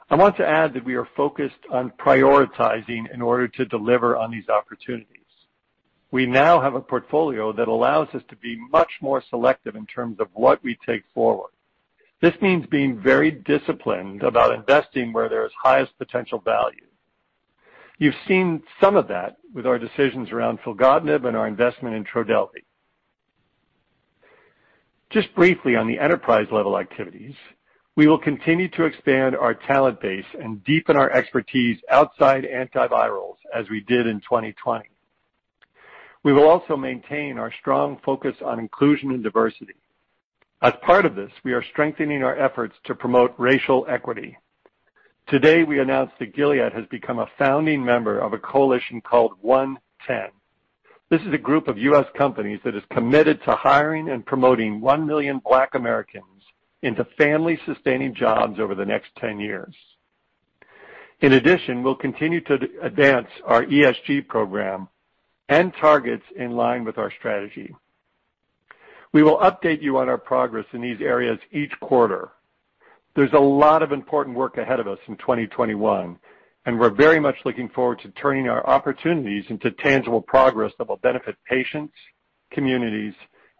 I 0.08 0.14
want 0.14 0.36
to 0.36 0.46
add 0.46 0.72
that 0.74 0.84
we 0.84 0.94
are 0.94 1.08
focused 1.16 1.66
on 1.72 1.92
prioritizing 1.98 3.12
in 3.12 3.20
order 3.20 3.48
to 3.48 3.64
deliver 3.64 4.16
on 4.16 4.30
these 4.30 4.48
opportunities. 4.48 5.10
We 6.12 6.26
now 6.26 6.60
have 6.60 6.76
a 6.76 6.80
portfolio 6.80 7.52
that 7.54 7.66
allows 7.66 8.06
us 8.14 8.22
to 8.28 8.36
be 8.36 8.56
much 8.70 8.92
more 9.02 9.20
selective 9.28 9.74
in 9.74 9.84
terms 9.86 10.20
of 10.20 10.28
what 10.32 10.62
we 10.62 10.78
take 10.86 11.02
forward. 11.12 11.50
This 12.20 12.34
means 12.40 12.66
being 12.66 12.98
very 12.98 13.30
disciplined 13.30 14.22
about 14.22 14.54
investing 14.54 15.12
where 15.12 15.28
there 15.28 15.44
is 15.44 15.52
highest 15.62 15.96
potential 15.98 16.38
value. 16.38 16.86
You've 17.98 18.14
seen 18.26 18.62
some 18.80 18.96
of 18.96 19.08
that 19.08 19.36
with 19.54 19.66
our 19.66 19.78
decisions 19.78 20.30
around 20.30 20.60
filgotinib 20.60 21.26
and 21.26 21.36
our 21.36 21.46
investment 21.46 21.94
in 21.94 22.04
Trodelvy. 22.04 22.64
Just 25.10 25.34
briefly 25.34 25.76
on 25.76 25.86
the 25.86 25.98
enterprise-level 25.98 26.78
activities, 26.78 27.34
we 27.96 28.06
will 28.06 28.18
continue 28.18 28.68
to 28.68 28.84
expand 28.84 29.36
our 29.36 29.54
talent 29.54 30.00
base 30.00 30.26
and 30.38 30.62
deepen 30.64 30.96
our 30.96 31.10
expertise 31.10 31.78
outside 31.90 32.44
antivirals 32.44 33.36
as 33.54 33.68
we 33.70 33.80
did 33.80 34.06
in 34.06 34.20
2020. 34.20 34.84
We 36.22 36.32
will 36.32 36.48
also 36.48 36.76
maintain 36.76 37.38
our 37.38 37.52
strong 37.60 37.98
focus 38.04 38.34
on 38.44 38.58
inclusion 38.58 39.12
and 39.12 39.22
diversity. 39.22 39.76
As 40.62 40.72
part 40.82 41.04
of 41.04 41.14
this, 41.14 41.30
we 41.44 41.52
are 41.52 41.62
strengthening 41.62 42.22
our 42.22 42.38
efforts 42.38 42.74
to 42.84 42.94
promote 42.94 43.34
racial 43.36 43.84
equity. 43.88 44.38
Today, 45.28 45.64
we 45.64 45.80
announced 45.80 46.14
that 46.18 46.34
Gilead 46.34 46.72
has 46.72 46.86
become 46.86 47.18
a 47.18 47.28
founding 47.38 47.84
member 47.84 48.18
of 48.18 48.32
a 48.32 48.38
coalition 48.38 49.02
called 49.02 49.32
OneTen. 49.44 50.30
This 51.10 51.20
is 51.22 51.34
a 51.34 51.38
group 51.38 51.68
of 51.68 51.76
U.S. 51.78 52.06
companies 52.16 52.60
that 52.64 52.74
is 52.74 52.82
committed 52.90 53.42
to 53.44 53.54
hiring 53.54 54.08
and 54.08 54.24
promoting 54.24 54.80
1 54.80 55.06
million 55.06 55.40
Black 55.44 55.74
Americans 55.74 56.24
into 56.82 57.06
family-sustaining 57.18 58.14
jobs 58.14 58.58
over 58.58 58.74
the 58.74 58.84
next 58.84 59.10
10 59.18 59.38
years. 59.38 59.74
In 61.20 61.34
addition, 61.34 61.82
we'll 61.82 61.96
continue 61.96 62.40
to 62.42 62.58
advance 62.82 63.28
our 63.44 63.64
ESG 63.64 64.26
program 64.26 64.88
and 65.48 65.72
targets 65.80 66.24
in 66.34 66.52
line 66.52 66.84
with 66.84 66.98
our 66.98 67.12
strategy. 67.18 67.74
We 69.12 69.22
will 69.22 69.38
update 69.38 69.82
you 69.82 69.98
on 69.98 70.08
our 70.08 70.18
progress 70.18 70.66
in 70.72 70.80
these 70.80 71.00
areas 71.00 71.38
each 71.52 71.72
quarter. 71.80 72.30
There's 73.14 73.32
a 73.32 73.38
lot 73.38 73.82
of 73.82 73.92
important 73.92 74.36
work 74.36 74.58
ahead 74.58 74.78
of 74.78 74.88
us 74.88 74.98
in 75.08 75.16
2021, 75.16 76.18
and 76.66 76.78
we're 76.78 76.90
very 76.90 77.18
much 77.18 77.36
looking 77.44 77.68
forward 77.70 78.00
to 78.00 78.10
turning 78.10 78.48
our 78.48 78.66
opportunities 78.66 79.44
into 79.48 79.70
tangible 79.70 80.20
progress 80.20 80.72
that 80.78 80.88
will 80.88 80.98
benefit 80.98 81.36
patients, 81.48 81.94
communities, 82.50 83.14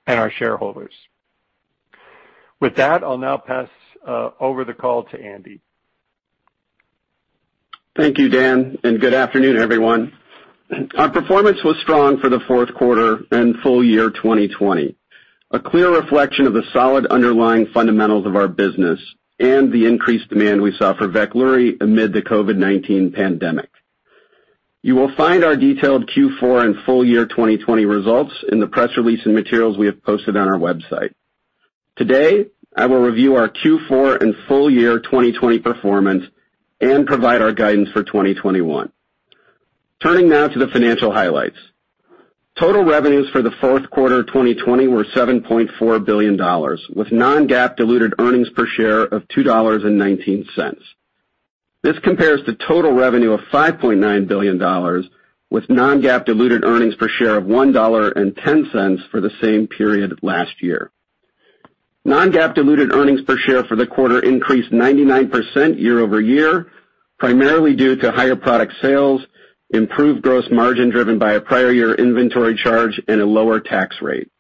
and 0.07 0.21
our 0.21 0.31
shareholders. 0.31 0.93
With 2.61 2.77
that, 2.77 3.03
I'll 3.03 3.19
now 3.19 3.37
pass 3.37 3.69
uh, 4.07 4.31
over 4.41 4.65
the 4.65 4.75
call 4.75 5.05
to 5.05 5.21
Andy. 5.21 5.61
Thank 7.97 8.19
you, 8.19 8.29
Dan, 8.29 8.77
and 8.85 9.01
good 9.01 9.15
afternoon, 9.15 9.57
everyone. 9.57 10.13
Our 10.99 11.09
performance 11.09 11.63
was 11.65 11.79
strong 11.81 12.19
for 12.21 12.29
the 12.29 12.41
fourth 12.41 12.75
quarter 12.75 13.21
and 13.31 13.57
full 13.63 13.83
year 13.85 14.11
2020, 14.11 14.95
a 15.57 15.61
clear 15.61 15.91
reflection 15.91 16.47
of 16.47 16.53
the 16.53 16.65
solid 16.71 17.07
underlying 17.07 17.67
fundamentals 17.73 18.27
of 18.27 18.37
our 18.37 18.47
business 18.47 19.01
and 19.41 19.73
the 19.73 19.87
increased 19.87 20.29
demand 20.29 20.61
we 20.61 20.77
saw 20.77 20.93
for 20.93 21.09
VEKLURY 21.09 21.79
amid 21.81 22.13
the 22.13 22.21
COVID-19 22.21 23.15
pandemic. 23.15 23.71
You 24.83 24.97
will 24.97 25.17
find 25.17 25.45
our 25.45 25.57
detailed 25.57 26.11
Q4 26.11 26.63
and 26.63 26.85
full 26.85 27.07
year 27.07 27.25
2020 27.25 27.87
results 27.87 28.35
in 28.53 28.61
the 28.61 28.67
press 28.67 28.91
release 28.99 29.25
and 29.25 29.35
materials 29.35 29.79
we 29.79 29.87
have 29.87 30.03
posted 30.03 30.37
on 30.37 30.47
our 30.47 30.59
website. 30.59 31.15
Today, 31.97 32.49
I 32.77 32.85
will 32.85 33.01
review 33.01 33.37
our 33.37 33.49
Q4 33.49 34.21
and 34.21 34.35
full 34.47 34.69
year 34.69 34.99
2020 34.99 35.61
performance 35.61 36.25
and 36.83 37.07
provide 37.07 37.41
our 37.41 37.53
guidance 37.53 37.89
for 37.93 38.03
2021. 38.03 38.93
Turning 40.03 40.29
now 40.29 40.49
to 40.49 40.59
the 40.59 40.69
financial 40.69 41.11
highlights. 41.11 41.57
Total 42.59 42.83
revenues 42.83 43.29
for 43.31 43.43
the 43.43 43.51
fourth 43.61 43.91
quarter 43.91 44.23
2020 44.23 44.89
were 44.89 45.05
$7.4 45.05 46.05
billion, 46.07 46.39
with 46.95 47.13
non-GAAP 47.13 47.77
diluted 47.77 48.15
earnings 48.19 48.49
per 48.49 48.67
share 48.67 49.03
of 49.03 49.29
$2.19. 49.29 50.77
This 51.83 51.99
compares 51.99 52.43
to 52.47 52.55
total 52.55 52.93
revenue 52.93 53.33
of 53.33 53.41
$5.9 53.53 54.27
billion, 54.27 55.05
with 55.51 55.69
non-GAAP 55.69 56.25
diluted 56.25 56.65
earnings 56.65 56.95
per 56.95 57.09
share 57.09 57.37
of 57.37 57.45
$1.10 57.45 59.11
for 59.11 59.21
the 59.21 59.31
same 59.43 59.67
period 59.67 60.19
last 60.23 60.63
year. 60.63 60.91
Non-GAAP 62.07 62.55
diluted 62.55 62.91
earnings 62.95 63.21
per 63.21 63.37
share 63.37 63.65
for 63.65 63.77
the 63.77 63.87
quarter 63.87 64.21
increased 64.21 64.73
99% 64.73 65.79
year-over-year, 65.79 66.73
primarily 67.19 67.77
due 67.77 67.97
to 67.97 68.13
higher 68.13 68.37
product 68.37 68.73
sales, 68.81 69.21
improved 69.71 70.23
gross 70.23 70.45
margin 70.51 70.91
driven 70.91 71.19
by 71.19 71.33
a 71.35 71.41
prior 71.41 71.73
year 71.73 71.95
inventory 71.95 72.57
charge, 72.57 73.01
and 73.09 73.21
a 73.21 73.27
lower 73.27 73.61
tax 73.61 73.97
rate. 74.01 74.31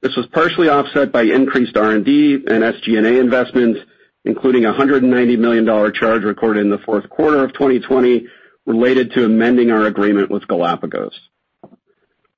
This 0.00 0.16
was 0.16 0.26
partially 0.26 0.68
offset 0.68 1.12
by 1.12 1.22
increased 1.22 1.76
R&D 1.76 2.34
and 2.34 2.62
SG&A 2.62 3.20
investments, 3.20 3.80
including 4.24 4.64
a 4.64 4.72
$190 4.72 5.38
million 5.38 5.92
charge 5.94 6.24
recorded 6.24 6.60
in 6.60 6.70
the 6.70 6.78
fourth 6.78 7.08
quarter 7.08 7.44
of 7.44 7.52
2020 7.52 8.26
related 8.66 9.12
to 9.12 9.24
amending 9.24 9.70
our 9.70 9.86
agreement 9.86 10.30
with 10.30 10.46
Galapagos. 10.48 11.18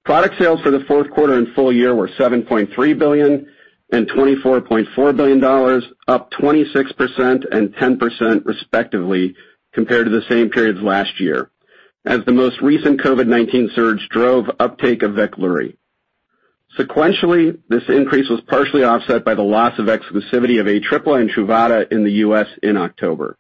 Product 0.05 0.35
sales 0.39 0.61
for 0.61 0.71
the 0.71 0.85
fourth 0.87 1.11
quarter 1.11 1.35
and 1.35 1.55
full 1.55 1.73
year 1.73 1.95
were 1.95 2.09
$7.3 2.09 2.99
billion 2.99 3.47
and 3.91 4.11
$24.4 4.11 5.17
billion, 5.17 5.83
up 6.09 6.31
26% 6.33 7.45
and 7.51 7.75
10% 7.75 8.45
respectively 8.45 9.35
compared 9.73 10.07
to 10.07 10.11
the 10.11 10.25
same 10.29 10.51
periods 10.51 10.81
last 10.83 11.21
year, 11.21 11.51
as 12.05 12.21
the 12.25 12.33
most 12.33 12.61
recent 12.61 13.01
COVID-19 13.01 13.75
surge 13.75 14.09
drove 14.11 14.51
uptake 14.61 15.03
of 15.03 15.15
VEKLURY. 15.15 15.77
Sequentially, 16.79 17.59
this 17.69 17.85
increase 17.89 18.29
was 18.29 18.41
partially 18.43 18.85
offset 18.85 19.25
by 19.25 19.35
the 19.35 19.43
loss 19.43 19.79
of 19.79 19.87
exclusivity 19.87 20.61
of 20.61 20.67
ATRIPLA 20.67 21.21
and 21.21 21.31
TRUVADA 21.31 21.93
in 21.93 22.05
the 22.05 22.13
U.S. 22.13 22.49
in 22.63 22.77
October. 22.77 23.39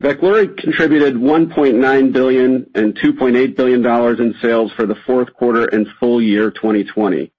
VEKLURY 0.00 0.48
contributed 0.58 1.14
$1.9 1.14 2.12
billion 2.12 2.70
and 2.74 2.96
$2.8 2.98 3.56
billion 3.56 4.20
in 4.20 4.34
sales 4.42 4.72
for 4.72 4.86
the 4.86 4.96
fourth 5.06 5.32
quarter 5.32 5.64
and 5.66 5.86
full 6.00 6.20
year 6.20 6.50
2020, 6.50 7.32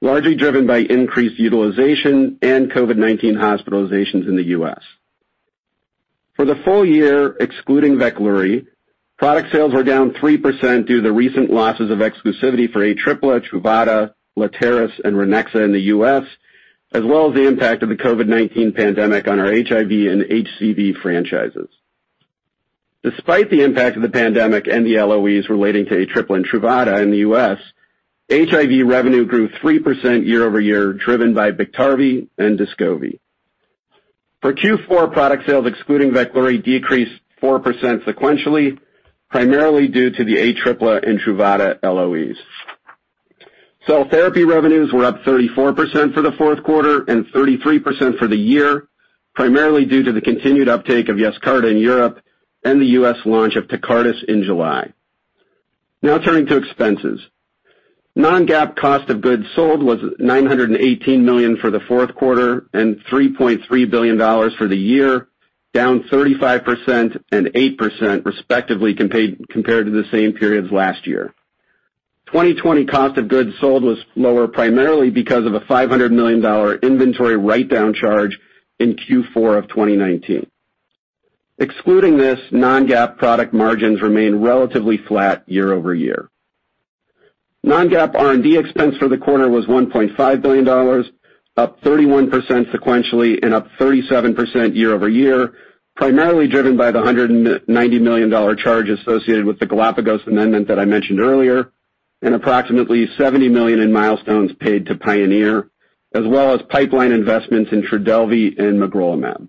largely 0.00 0.34
driven 0.34 0.66
by 0.66 0.78
increased 0.78 1.38
utilization 1.38 2.38
and 2.42 2.70
COVID-19 2.70 3.36
hospitalizations 3.36 4.28
in 4.28 4.36
the 4.36 4.48
U.S. 4.48 4.82
For 6.34 6.44
the 6.44 6.56
full 6.64 6.84
year, 6.84 7.36
excluding 7.40 7.98
VEKLURY, 7.98 8.66
product 9.22 9.52
sales 9.52 9.72
were 9.72 9.84
down 9.84 10.10
3% 10.14 10.84
due 10.88 10.96
to 10.96 11.00
the 11.00 11.12
recent 11.12 11.48
losses 11.48 11.92
of 11.92 11.98
exclusivity 11.98 12.68
for 12.72 12.82
ATRIPLA, 12.82 13.40
TRUVADA, 13.48 14.14
Letairis, 14.36 14.90
and 15.04 15.14
Ranexa 15.14 15.64
in 15.64 15.70
the 15.70 15.82
U.S., 15.94 16.24
as 16.92 17.04
well 17.04 17.28
as 17.28 17.34
the 17.36 17.46
impact 17.46 17.84
of 17.84 17.88
the 17.88 17.94
COVID-19 17.94 18.74
pandemic 18.74 19.28
on 19.28 19.38
our 19.38 19.46
HIV 19.46 19.92
and 19.92 20.22
HCV 20.24 21.00
franchises. 21.00 21.68
Despite 23.04 23.48
the 23.48 23.62
impact 23.62 23.94
of 23.94 24.02
the 24.02 24.08
pandemic 24.08 24.66
and 24.66 24.84
the 24.84 24.96
LOEs 24.96 25.48
relating 25.48 25.86
to 25.86 26.04
ATRIPLA 26.04 26.38
and 26.38 26.44
TRUVADA 26.44 27.00
in 27.00 27.12
the 27.12 27.18
U.S., 27.18 27.58
HIV 28.28 28.84
revenue 28.88 29.24
grew 29.24 29.48
3% 29.48 30.26
year-over-year, 30.26 30.94
driven 30.94 31.32
by 31.32 31.52
BIKTARVY 31.52 32.26
and 32.38 32.58
DESCOVY. 32.58 33.20
For 34.40 34.52
Q4, 34.52 35.12
product 35.12 35.46
sales 35.46 35.68
excluding 35.68 36.10
VEKLURY 36.12 36.58
decreased 36.58 37.20
4% 37.40 38.04
sequentially, 38.04 38.80
primarily 39.32 39.88
due 39.88 40.10
to 40.10 40.24
the 40.24 40.36
ATRIPLA 40.36 41.00
and 41.08 41.18
TRUVADA 41.18 41.78
LOEs. 41.82 42.36
Cell 43.86 44.06
therapy 44.08 44.44
revenues 44.44 44.92
were 44.92 45.04
up 45.04 45.24
34% 45.24 46.14
for 46.14 46.20
the 46.20 46.32
fourth 46.38 46.62
quarter 46.62 47.02
and 47.08 47.26
33% 47.28 48.18
for 48.18 48.28
the 48.28 48.36
year, 48.36 48.88
primarily 49.34 49.86
due 49.86 50.04
to 50.04 50.12
the 50.12 50.20
continued 50.20 50.68
uptake 50.68 51.08
of 51.08 51.16
YESCARTA 51.16 51.70
in 51.70 51.78
Europe 51.78 52.20
and 52.62 52.80
the 52.80 52.92
U.S. 52.98 53.16
launch 53.24 53.56
of 53.56 53.66
TECARTUS 53.68 54.22
in 54.28 54.44
July. 54.44 54.92
Now 56.02 56.18
turning 56.18 56.46
to 56.46 56.58
expenses. 56.58 57.20
Non-GAAP 58.14 58.76
cost 58.76 59.08
of 59.08 59.22
goods 59.22 59.46
sold 59.56 59.82
was 59.82 59.98
918 60.18 61.24
million 61.24 61.56
for 61.56 61.70
the 61.70 61.80
fourth 61.80 62.14
quarter 62.14 62.66
and 62.74 63.02
$3.3 63.10 63.90
billion 63.90 64.18
for 64.58 64.68
the 64.68 64.76
year, 64.76 65.28
down 65.72 66.04
35% 66.04 67.22
and 67.32 67.46
8% 67.46 68.26
respectively 68.26 68.94
compared 68.94 69.86
to 69.86 69.90
the 69.90 70.04
same 70.10 70.32
periods 70.32 70.70
last 70.70 71.06
year. 71.06 71.34
2020 72.26 72.86
cost 72.86 73.18
of 73.18 73.28
goods 73.28 73.50
sold 73.60 73.82
was 73.82 73.98
lower 74.16 74.48
primarily 74.48 75.10
because 75.10 75.44
of 75.44 75.54
a 75.54 75.60
$500 75.60 76.10
million 76.10 76.78
inventory 76.82 77.36
write-down 77.36 77.94
charge 77.94 78.38
in 78.78 78.96
Q4 78.96 79.58
of 79.58 79.68
2019. 79.68 80.48
Excluding 81.58 82.16
this, 82.16 82.40
non-GAAP 82.50 83.18
product 83.18 83.52
margins 83.52 84.00
remain 84.00 84.36
relatively 84.36 84.96
flat 84.96 85.44
year-over-year. 85.46 86.28
Non-GAAP 87.62 88.14
R&D 88.14 88.56
expense 88.56 88.96
for 88.96 89.08
the 89.08 89.18
quarter 89.18 89.48
was 89.48 89.66
$1.5 89.66 90.42
billion, 90.42 91.04
up 91.56 91.80
31% 91.82 92.30
sequentially 92.72 93.38
and 93.42 93.54
up 93.54 93.68
37% 93.78 94.74
year-over-year, 94.74 95.54
primarily 95.96 96.48
driven 96.48 96.76
by 96.76 96.90
the 96.90 96.98
$190 97.00 98.00
million 98.00 98.56
charge 98.56 98.88
associated 98.88 99.44
with 99.44 99.58
the 99.58 99.66
Galapagos 99.66 100.22
amendment 100.26 100.68
that 100.68 100.78
I 100.78 100.84
mentioned 100.84 101.20
earlier, 101.20 101.72
and 102.22 102.34
approximately 102.34 103.06
$70 103.18 103.50
million 103.50 103.80
in 103.80 103.92
milestones 103.92 104.52
paid 104.58 104.86
to 104.86 104.94
Pionyr, 104.94 105.68
as 106.14 106.26
well 106.26 106.54
as 106.54 106.62
pipeline 106.68 107.12
investments 107.12 107.72
in 107.72 107.82
TRODELVY 107.82 108.58
and 108.58 108.80
magrolimab. 108.80 109.48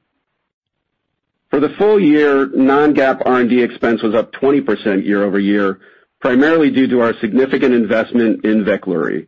For 1.49 1.59
the 1.59 1.69
full 1.77 1.99
year, 1.99 2.47
non-GAAP 2.47 3.21
R&D 3.25 3.61
expense 3.61 4.01
was 4.01 4.15
up 4.15 4.33
20% 4.33 5.05
year-over-year, 5.05 5.79
primarily 6.19 6.71
due 6.71 6.87
to 6.87 7.01
our 7.01 7.13
significant 7.19 7.73
investment 7.75 8.43
in 8.43 8.65
VEKLURY. 8.65 9.27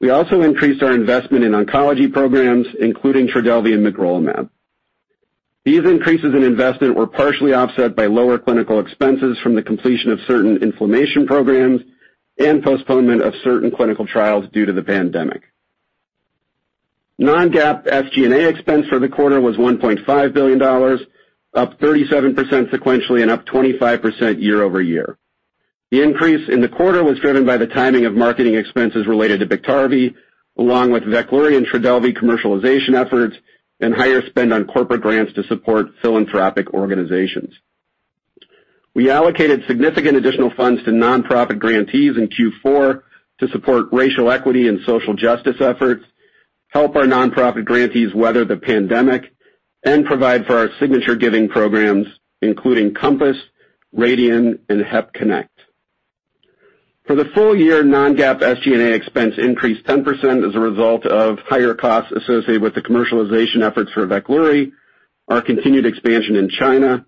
We 0.00 0.10
also 0.10 0.42
increased 0.42 0.82
our 0.82 0.92
investment 0.94 1.44
in 1.44 1.52
oncology 1.52 2.12
programs, 2.12 2.66
including 2.78 3.28
TRODELVY 3.28 3.72
and 3.74 3.84
magrolimab. 3.86 4.48
These 5.64 5.84
increases 5.84 6.34
in 6.34 6.44
investment 6.44 6.94
were 6.96 7.06
partially 7.06 7.52
offset 7.52 7.96
by 7.96 8.06
lower 8.06 8.38
clinical 8.38 8.80
expenses 8.80 9.38
from 9.42 9.54
the 9.54 9.62
completion 9.62 10.10
of 10.10 10.20
certain 10.26 10.62
inflammation 10.62 11.26
programs 11.26 11.82
and 12.38 12.62
postponement 12.62 13.22
of 13.22 13.34
certain 13.42 13.70
clinical 13.70 14.06
trials 14.06 14.46
due 14.52 14.66
to 14.66 14.72
the 14.72 14.82
pandemic. 14.82 15.42
Non-GAAP 17.18 17.86
SG&A 17.86 18.48
expense 18.48 18.86
for 18.86 19.00
the 19.00 19.08
quarter 19.08 19.40
was 19.40 19.56
$1.5 19.56 20.32
billion, 20.32 20.62
up 21.54 21.80
37% 21.80 22.70
sequentially 22.70 23.22
and 23.22 23.30
up 23.30 23.44
25% 23.44 24.40
year-over-year. 24.40 25.18
The 25.90 26.02
increase 26.02 26.48
in 26.48 26.60
the 26.60 26.68
quarter 26.68 27.02
was 27.02 27.18
driven 27.18 27.46
by 27.46 27.56
the 27.56 27.66
timing 27.66 28.04
of 28.04 28.14
marketing 28.14 28.54
expenses 28.54 29.06
related 29.06 29.40
to 29.40 29.46
BIKTARVY, 29.46 30.14
along 30.58 30.90
with 30.90 31.04
VEKLURY 31.04 31.56
and 31.56 31.66
TRODELVY 31.66 32.12
commercialization 32.12 32.94
efforts 32.94 33.36
and 33.80 33.94
higher 33.94 34.26
spend 34.26 34.52
on 34.52 34.66
corporate 34.66 35.00
grants 35.00 35.32
to 35.34 35.44
support 35.44 35.86
philanthropic 36.02 36.74
organizations. 36.74 37.54
We 38.94 39.10
allocated 39.10 39.62
significant 39.66 40.16
additional 40.16 40.50
funds 40.56 40.82
to 40.84 40.90
nonprofit 40.90 41.58
grantees 41.58 42.16
in 42.16 42.28
Q4 42.28 43.02
to 43.40 43.48
support 43.48 43.86
racial 43.92 44.30
equity 44.30 44.66
and 44.66 44.80
social 44.84 45.14
justice 45.14 45.60
efforts, 45.60 46.04
help 46.68 46.96
our 46.96 47.04
nonprofit 47.04 47.64
grantees 47.64 48.12
weather 48.12 48.44
the 48.44 48.56
pandemic, 48.56 49.32
and 49.84 50.04
provide 50.04 50.46
for 50.46 50.58
our 50.58 50.70
signature 50.80 51.14
giving 51.14 51.48
programs, 51.48 52.08
including 52.42 52.92
COMPASS, 52.94 53.36
Radian, 53.96 54.58
and 54.68 54.82
HEP 54.82 55.12
Connect. 55.12 55.57
For 57.08 57.14
the 57.14 57.24
full 57.34 57.56
year, 57.56 57.82
non-GAAP 57.82 58.40
SG&A 58.40 58.92
expense 58.92 59.36
increased 59.38 59.82
10% 59.86 60.46
as 60.46 60.54
a 60.54 60.60
result 60.60 61.06
of 61.06 61.38
higher 61.38 61.72
costs 61.72 62.12
associated 62.12 62.60
with 62.60 62.74
the 62.74 62.82
commercialization 62.82 63.62
efforts 63.62 63.90
for 63.92 64.06
VEKLURY, 64.06 64.72
our 65.28 65.40
continued 65.40 65.86
expansion 65.86 66.36
in 66.36 66.50
China, 66.50 67.06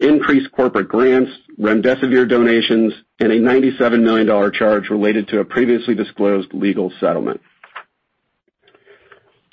increased 0.00 0.50
corporate 0.52 0.88
grants, 0.88 1.30
remdesivir 1.60 2.26
donations, 2.26 2.94
and 3.20 3.30
a 3.30 3.38
$97 3.38 4.02
million 4.02 4.52
charge 4.52 4.88
related 4.88 5.28
to 5.28 5.40
a 5.40 5.44
previously 5.44 5.94
disclosed 5.94 6.54
legal 6.54 6.90
settlement. 6.98 7.42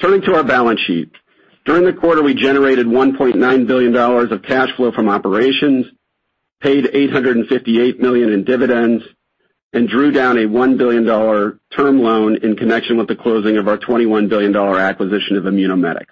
Turning 0.01 0.21
to 0.21 0.35
our 0.35 0.45
balance 0.45 0.79
sheet. 0.79 1.11
During 1.65 1.83
the 1.83 1.91
quarter, 1.91 2.23
we 2.23 2.35
generated 2.35 2.87
$1.9 2.87 3.67
billion 3.67 3.95
of 3.97 4.43
cash 4.43 4.69
flow 4.77 4.93
from 4.93 5.09
operations, 5.09 5.87
paid 6.61 6.89
858 6.93 7.99
million 7.99 8.31
in 8.31 8.45
dividends, 8.45 9.03
and 9.73 9.89
drew 9.89 10.11
down 10.11 10.37
a 10.37 10.47
$1 10.47 10.77
billion 10.77 11.05
term 11.75 12.01
loan 12.01 12.37
in 12.43 12.55
connection 12.55 12.97
with 12.97 13.07
the 13.07 13.15
closing 13.15 13.57
of 13.57 13.67
our 13.67 13.77
$21 13.77 14.29
billion 14.29 14.55
acquisition 14.55 15.35
of 15.35 15.43
Immunomedics. 15.45 16.05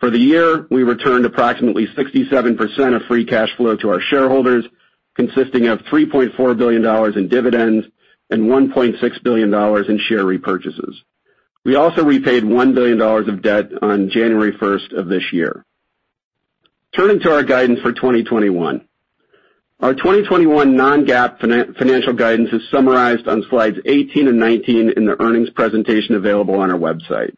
For 0.00 0.10
the 0.10 0.18
year, 0.18 0.66
we 0.70 0.82
returned 0.82 1.24
approximately 1.24 1.86
67% 1.86 2.96
of 2.96 3.02
free 3.06 3.24
cash 3.24 3.48
flow 3.56 3.76
to 3.76 3.88
our 3.90 4.00
shareholders, 4.00 4.66
consisting 5.14 5.68
of 5.68 5.78
$3.4 5.80 6.58
billion 6.58 7.18
in 7.18 7.28
dividends 7.28 7.86
and 8.28 8.42
$1.6 8.42 9.22
billion 9.22 9.54
in 9.54 9.98
share 10.00 10.24
repurchases. 10.24 10.94
We 11.64 11.76
also 11.76 12.04
repaid 12.04 12.42
$1 12.42 12.74
billion 12.74 13.00
of 13.00 13.42
debt 13.42 13.70
on 13.80 14.10
January 14.10 14.52
1st 14.52 14.98
of 14.98 15.08
this 15.08 15.32
year. 15.32 15.64
Turning 16.94 17.20
to 17.20 17.32
our 17.34 17.42
guidance 17.42 17.80
for 17.80 17.92
2021. 17.92 18.86
Our 19.80 19.92
2021 19.92 20.74
non-GAAP 20.74 21.76
financial 21.76 22.14
guidance 22.14 22.50
is 22.50 22.62
summarized 22.70 23.28
on 23.28 23.44
slides 23.50 23.76
18 23.84 24.26
and 24.26 24.38
19 24.38 24.94
in 24.96 25.04
the 25.04 25.20
earnings 25.22 25.50
presentation 25.50 26.14
available 26.14 26.54
on 26.54 26.70
our 26.70 26.78
website. 26.78 27.34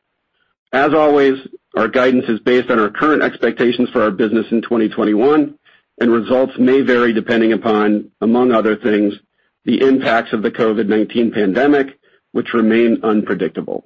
As 0.72 0.94
always, 0.94 1.34
our 1.76 1.88
guidance 1.88 2.26
is 2.28 2.38
based 2.38 2.70
on 2.70 2.78
our 2.78 2.90
current 2.90 3.24
expectations 3.24 3.90
for 3.90 4.02
our 4.02 4.12
business 4.12 4.46
in 4.52 4.62
2021, 4.62 5.58
and 6.00 6.12
results 6.12 6.52
may 6.60 6.80
vary 6.80 7.12
depending 7.12 7.52
upon, 7.52 8.12
among 8.20 8.52
other 8.52 8.76
things, 8.76 9.14
the 9.64 9.80
impacts 9.80 10.32
of 10.32 10.42
the 10.42 10.50
COVID-19 10.52 11.34
pandemic, 11.34 11.98
which 12.30 12.54
remain 12.54 13.00
unpredictable. 13.02 13.84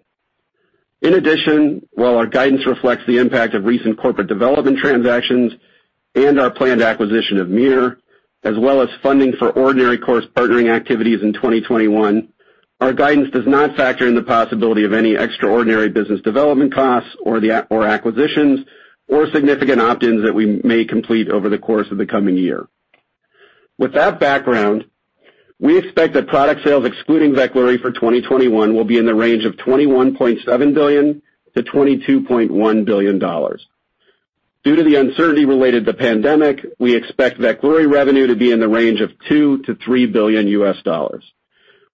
In 1.00 1.14
addition, 1.14 1.88
while 1.92 2.18
our 2.18 2.26
guidance 2.26 2.66
reflects 2.66 3.04
the 3.06 3.16
impact 3.16 3.54
of 3.54 3.64
recent 3.64 3.98
corporate 3.98 4.28
development 4.28 4.78
transactions 4.78 5.54
and 6.14 6.38
our 6.38 6.50
planned 6.50 6.82
acquisition 6.82 7.38
of 7.38 7.48
MYR, 7.48 7.96
as 8.44 8.58
well 8.58 8.80
as 8.80 8.88
funding 9.02 9.32
for 9.38 9.50
ordinary 9.50 9.98
course 9.98 10.24
partnering 10.34 10.74
activities 10.74 11.22
in 11.22 11.32
2021, 11.32 12.28
our 12.80 12.92
guidance 12.92 13.30
does 13.30 13.46
not 13.46 13.76
factor 13.76 14.08
in 14.08 14.16
the 14.16 14.22
possibility 14.22 14.82
of 14.84 14.92
any 14.92 15.14
extraordinary 15.14 15.88
business 15.88 16.20
development 16.22 16.74
costs 16.74 17.10
or 17.24 17.86
acquisitions 17.86 18.66
or 19.06 19.30
significant 19.30 19.80
opt-ins 19.80 20.24
that 20.24 20.34
we 20.34 20.60
may 20.64 20.84
complete 20.84 21.28
over 21.28 21.48
the 21.48 21.58
course 21.58 21.86
of 21.92 21.98
the 21.98 22.06
coming 22.06 22.36
year. 22.36 22.66
With 23.78 23.94
that 23.94 24.18
background, 24.18 24.86
we 25.60 25.78
expect 25.78 26.14
that 26.14 26.26
product 26.26 26.64
sales 26.64 26.84
excluding 26.84 27.34
VEKLURY 27.34 27.78
for 27.78 27.92
2021 27.92 28.74
will 28.74 28.84
be 28.84 28.98
in 28.98 29.06
the 29.06 29.14
range 29.14 29.44
of 29.44 29.54
$21.7 29.56 30.74
billion-$22.1 30.74 32.84
billion. 32.84 33.22
Due 34.64 34.76
to 34.76 34.84
the 34.84 34.94
uncertainty 34.94 35.44
related 35.44 35.84
to 35.84 35.92
the 35.92 35.98
pandemic, 35.98 36.64
we 36.78 36.94
expect 36.94 37.38
VEKLURY 37.38 37.86
revenue 37.86 38.28
to 38.28 38.36
be 38.36 38.52
in 38.52 38.60
the 38.60 38.68
range 38.68 39.00
of 39.00 39.10
$2 39.28 39.66
billion-$3 39.66 40.12
billion, 40.12 40.46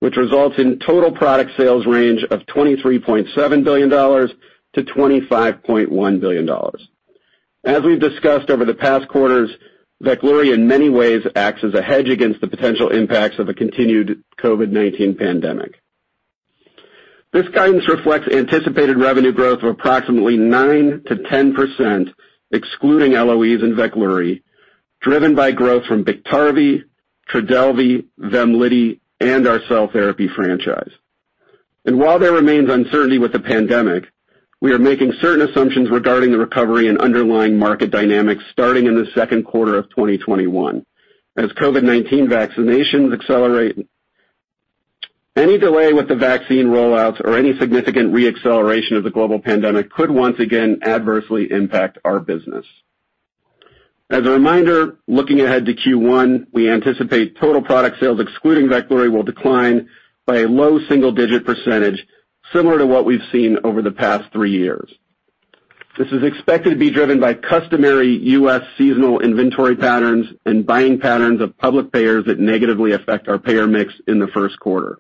which 0.01 0.17
results 0.17 0.59
in 0.59 0.79
total 0.79 1.11
product 1.11 1.53
sales 1.57 1.87
range 1.87 2.25
of 2.25 2.41
$23.7 2.41 3.65
billion-$25.1 3.65 6.21
billion. 6.21 6.51
As 7.65 7.83
we've 7.83 8.01
discussed 8.01 8.51
over 8.51 8.67
the 8.67 8.75
past 8.75 9.09
quarters, 9.09 9.51
VEKLURY 10.03 10.53
in 10.53 10.69
many 10.69 10.91
ways 10.91 11.23
acts 11.35 11.65
as 11.65 11.73
a 11.73 11.81
hedge 11.83 12.11
against 12.11 12.43
the 12.43 12.49
potential 12.49 12.91
impacts 12.91 13.39
of 13.39 13.49
a 13.49 13.55
continued 13.55 14.23
COVID-19 14.39 15.19
pandemic. 15.19 15.81
This 17.33 17.49
guidance 17.49 17.89
reflects 17.89 18.29
anticipated 18.29 18.99
revenue 18.99 19.33
growth 19.33 19.63
of 19.63 19.71
approximately 19.71 20.37
9%-10%, 20.37 22.13
excluding 22.51 23.13
LOEs 23.13 23.63
and 23.63 23.77
VEKLURY, 23.77 24.43
driven 25.01 25.35
by 25.35 25.53
growth 25.53 25.85
from 25.87 26.05
BIKTARVY, 26.05 26.85
TRODELVY, 27.29 28.07
VEMLIDY, 28.19 29.01
and 29.21 29.47
our 29.47 29.61
cell 29.69 29.89
therapy 29.89 30.29
franchise. 30.29 30.91
And 31.85 31.99
while 31.99 32.19
there 32.19 32.33
remains 32.33 32.71
uncertainty 32.71 33.19
with 33.19 33.33
the 33.33 33.41
pandemic, 33.41 34.05
we 34.61 34.73
are 34.73 34.79
making 34.79 35.13
certain 35.21 35.49
assumptions 35.49 35.91
regarding 35.91 36.33
the 36.33 36.39
recovery 36.39 36.89
and 36.89 36.99
underlying 36.99 37.59
market 37.59 37.91
dynamics 37.91 38.43
starting 38.51 38.87
in 38.87 38.97
the 38.97 39.11
second 39.15 39.45
quarter 39.45 39.77
of 39.77 39.89
2021 39.91 40.85
as 41.37 41.51
COVID-19 41.53 42.29
vaccinations 42.29 43.15
accelerate. 43.15 43.87
Any 45.39 45.57
delay 45.57 45.93
with 45.93 46.09
the 46.09 46.17
vaccine 46.17 46.67
rollouts 46.67 47.21
or 47.21 47.37
any 47.37 47.57
significant 47.61 48.13
re-acceleration 48.13 48.97
of 48.97 49.05
the 49.05 49.11
global 49.13 49.39
pandemic 49.39 49.89
could 49.89 50.11
once 50.11 50.41
again 50.41 50.81
adversely 50.83 51.49
impact 51.53 51.97
our 52.05 52.19
business. 52.19 52.67
As 54.11 54.27
a 54.27 54.31
reminder, 54.31 54.99
looking 55.07 55.41
ahead 55.41 55.67
to 55.67 55.75
Q1, 55.75 56.49
we 56.53 56.69
anticipate 56.69 57.39
total 57.39 57.63
product 57.63 58.01
sales 58.01 58.19
excluding 58.19 58.69
VEKLURY 58.69 59.11
will 59.11 59.23
decline 59.23 59.89
by 60.27 60.39
a 60.39 60.49
low 60.49 60.81
single-digit 60.89 61.45
percentage, 61.45 62.05
similar 62.53 62.79
to 62.79 62.87
what 62.87 63.05
we've 63.05 63.23
seen 63.31 63.59
over 63.63 63.81
the 63.81 63.93
past 63.93 64.33
three 64.33 64.51
years. 64.51 64.93
This 65.97 66.09
is 66.09 66.25
expected 66.25 66.71
to 66.71 66.77
be 66.77 66.91
driven 66.91 67.21
by 67.21 67.35
customary 67.35 68.09
U.S. 68.09 68.63
seasonal 68.77 69.21
inventory 69.21 69.77
patterns 69.77 70.27
and 70.45 70.67
buying 70.67 70.99
patterns 70.99 71.41
of 71.41 71.57
public 71.57 71.93
payers 71.93 72.25
that 72.25 72.41
negatively 72.41 72.91
affect 72.91 73.29
our 73.29 73.39
payer 73.39 73.69
mix 73.69 73.95
in 74.09 74.19
the 74.19 74.27
first 74.35 74.59
quarter. 74.59 74.99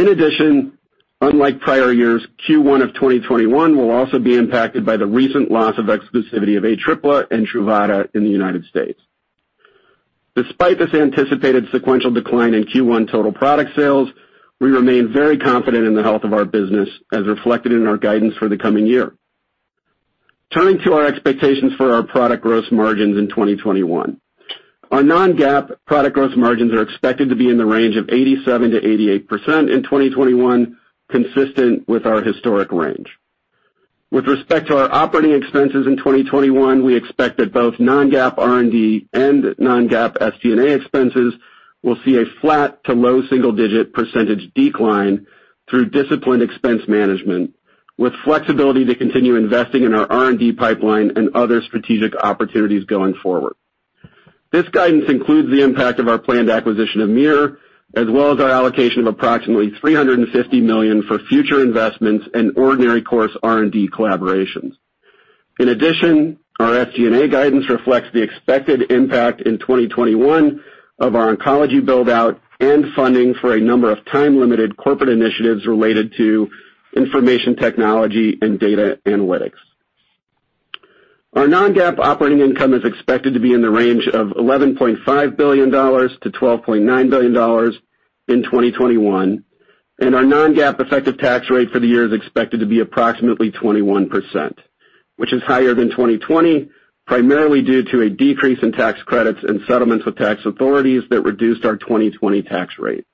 In 0.00 0.08
addition, 0.08 0.78
unlike 1.20 1.60
prior 1.60 1.92
years, 1.92 2.26
Q1 2.48 2.82
of 2.82 2.94
2021 2.94 3.76
will 3.76 3.90
also 3.90 4.18
be 4.18 4.34
impacted 4.34 4.86
by 4.86 4.96
the 4.96 5.04
recent 5.04 5.50
loss 5.50 5.76
of 5.76 5.84
exclusivity 5.84 6.56
of 6.56 6.64
ATRIPLA 6.64 7.26
and 7.30 7.46
TRUVADA 7.46 8.08
in 8.14 8.24
the 8.24 8.30
United 8.30 8.64
States. 8.64 8.98
Despite 10.34 10.78
this 10.78 10.94
anticipated 10.94 11.66
sequential 11.70 12.12
decline 12.12 12.54
in 12.54 12.64
Q1 12.64 13.10
total 13.10 13.30
product 13.30 13.76
sales, 13.76 14.08
we 14.58 14.70
remain 14.70 15.12
very 15.12 15.36
confident 15.36 15.86
in 15.86 15.94
the 15.94 16.02
health 16.02 16.24
of 16.24 16.32
our 16.32 16.46
business 16.46 16.88
as 17.12 17.26
reflected 17.26 17.72
in 17.72 17.86
our 17.86 17.98
guidance 17.98 18.34
for 18.38 18.48
the 18.48 18.56
coming 18.56 18.86
year. 18.86 19.14
Turning 20.50 20.78
to 20.78 20.94
our 20.94 21.04
expectations 21.04 21.74
for 21.76 21.92
our 21.92 22.04
product 22.04 22.42
gross 22.42 22.64
margins 22.72 23.18
in 23.18 23.28
2021. 23.28 24.18
Our 24.90 25.04
non-GAAP 25.04 25.76
product 25.86 26.14
gross 26.14 26.36
margins 26.36 26.72
are 26.72 26.82
expected 26.82 27.28
to 27.28 27.36
be 27.36 27.48
in 27.48 27.58
the 27.58 27.66
range 27.66 27.96
of 27.96 28.06
87%-88% 28.06 29.72
in 29.72 29.82
2021 29.84 30.76
consistent 31.08 31.88
with 31.88 32.06
our 32.06 32.22
historic 32.22 32.72
range. 32.72 33.08
With 34.10 34.26
respect 34.26 34.66
to 34.68 34.76
our 34.76 34.92
operating 34.92 35.32
expenses 35.32 35.86
in 35.86 35.96
2021, 35.96 36.82
we 36.84 36.96
expect 36.96 37.38
that 37.38 37.52
both 37.52 37.78
non-GAAP 37.78 38.34
R&D 38.38 39.08
and 39.12 39.54
non-GAAP 39.58 40.14
SG&A 40.18 40.74
expenses 40.74 41.34
will 41.84 41.96
see 42.04 42.16
a 42.20 42.24
flat 42.40 42.82
to 42.84 42.92
low 42.92 43.24
single-digit 43.28 43.92
percentage 43.92 44.52
decline 44.54 45.26
through 45.68 45.90
disciplined 45.90 46.42
expense 46.42 46.82
management, 46.88 47.54
with 47.96 48.12
flexibility 48.24 48.84
to 48.86 48.96
continue 48.96 49.36
investing 49.36 49.84
in 49.84 49.94
our 49.94 50.10
R&D 50.10 50.54
pipeline 50.54 51.12
and 51.16 51.36
other 51.36 51.62
strategic 51.62 52.16
opportunities 52.16 52.84
going 52.86 53.14
forward. 53.14 53.54
This 54.52 54.68
guidance 54.68 55.08
includes 55.08 55.50
the 55.50 55.62
impact 55.62 56.00
of 56.00 56.08
our 56.08 56.18
planned 56.18 56.50
acquisition 56.50 57.00
of 57.00 57.08
MYR, 57.08 57.58
as 57.94 58.06
well 58.06 58.32
as 58.32 58.40
our 58.40 58.50
allocation 58.50 59.00
of 59.00 59.06
approximately 59.06 59.70
350 59.80 60.60
million 60.60 61.02
for 61.02 61.18
future 61.18 61.62
investments 61.62 62.26
and 62.34 62.56
ordinary 62.56 63.02
course 63.02 63.36
R&D 63.42 63.88
collaborations. 63.88 64.76
In 65.58 65.68
addition, 65.68 66.38
our 66.58 66.72
SG&A 66.84 67.28
guidance 67.28 67.68
reflects 67.68 68.08
the 68.12 68.22
expected 68.22 68.90
impact 68.92 69.42
in 69.42 69.58
2021 69.58 70.62
of 70.98 71.14
our 71.14 71.34
oncology 71.34 71.84
build-out 71.84 72.40
and 72.60 72.92
funding 72.94 73.34
for 73.34 73.54
a 73.54 73.60
number 73.60 73.90
of 73.90 74.04
time-limited 74.06 74.76
corporate 74.76 75.08
initiatives 75.08 75.66
related 75.66 76.12
to 76.16 76.50
information 76.94 77.56
technology 77.56 78.38
and 78.42 78.60
data 78.60 78.98
analytics. 79.06 79.58
Our 81.32 81.46
non-GAAP 81.46 82.00
operating 82.00 82.40
income 82.40 82.74
is 82.74 82.84
expected 82.84 83.34
to 83.34 83.40
be 83.40 83.52
in 83.52 83.62
the 83.62 83.70
range 83.70 84.08
of 84.08 84.28
$11.5 84.28 85.36
billion-$12.9 85.36 87.10
billion 87.10 87.72
in 88.26 88.42
2021, 88.42 89.44
and 90.00 90.14
our 90.16 90.24
non-GAAP 90.24 90.80
effective 90.80 91.18
tax 91.18 91.48
rate 91.48 91.70
for 91.70 91.78
the 91.78 91.86
year 91.86 92.04
is 92.04 92.12
expected 92.12 92.60
to 92.60 92.66
be 92.66 92.80
approximately 92.80 93.52
21%, 93.52 94.58
which 95.16 95.32
is 95.32 95.40
higher 95.44 95.72
than 95.72 95.90
2020, 95.90 96.68
primarily 97.06 97.62
due 97.62 97.84
to 97.84 98.00
a 98.00 98.10
decrease 98.10 98.58
in 98.62 98.72
tax 98.72 99.00
credits 99.04 99.38
and 99.44 99.60
settlements 99.68 100.04
with 100.04 100.16
tax 100.16 100.44
authorities 100.44 101.04
that 101.10 101.22
reduced 101.22 101.64
our 101.64 101.76
2020 101.76 102.42
tax 102.42 102.74
rate. 102.76 103.06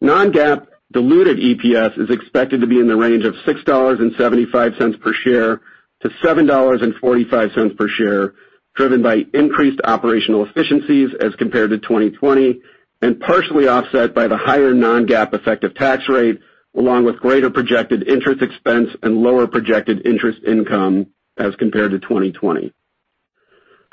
Non-GAAP 0.00 0.66
diluted 0.90 1.38
EPS 1.38 1.96
is 2.00 2.10
expected 2.10 2.60
to 2.60 2.66
be 2.66 2.80
in 2.80 2.88
the 2.88 2.96
range 2.96 3.24
of 3.24 3.34
$6.75 3.46 5.00
per 5.00 5.12
share 5.12 5.60
to 6.02 6.08
$7.45 6.22 7.76
per 7.76 7.88
share, 7.88 8.34
driven 8.74 9.02
by 9.02 9.24
increased 9.34 9.80
operational 9.84 10.44
efficiencies 10.44 11.10
as 11.20 11.34
compared 11.36 11.70
to 11.70 11.78
2020, 11.78 12.60
and 13.02 13.20
partially 13.20 13.68
offset 13.68 14.14
by 14.14 14.28
the 14.28 14.36
higher 14.36 14.74
non-GAAP 14.74 15.34
effective 15.34 15.74
tax 15.74 16.08
rate, 16.08 16.38
along 16.76 17.04
with 17.04 17.18
greater 17.20 17.50
projected 17.50 18.08
interest 18.08 18.42
expense 18.42 18.90
and 19.02 19.16
lower 19.16 19.46
projected 19.46 20.06
interest 20.06 20.38
income 20.46 21.06
as 21.36 21.54
compared 21.56 21.92
to 21.92 21.98
2020. 21.98 22.72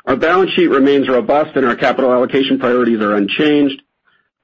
Our 0.06 0.16
balance 0.16 0.52
sheet 0.52 0.68
remains 0.68 1.10
robust, 1.10 1.56
and 1.56 1.66
our 1.66 1.76
capital 1.76 2.12
allocation 2.12 2.60
priorities 2.60 3.02
are 3.02 3.16
unchanged. 3.16 3.82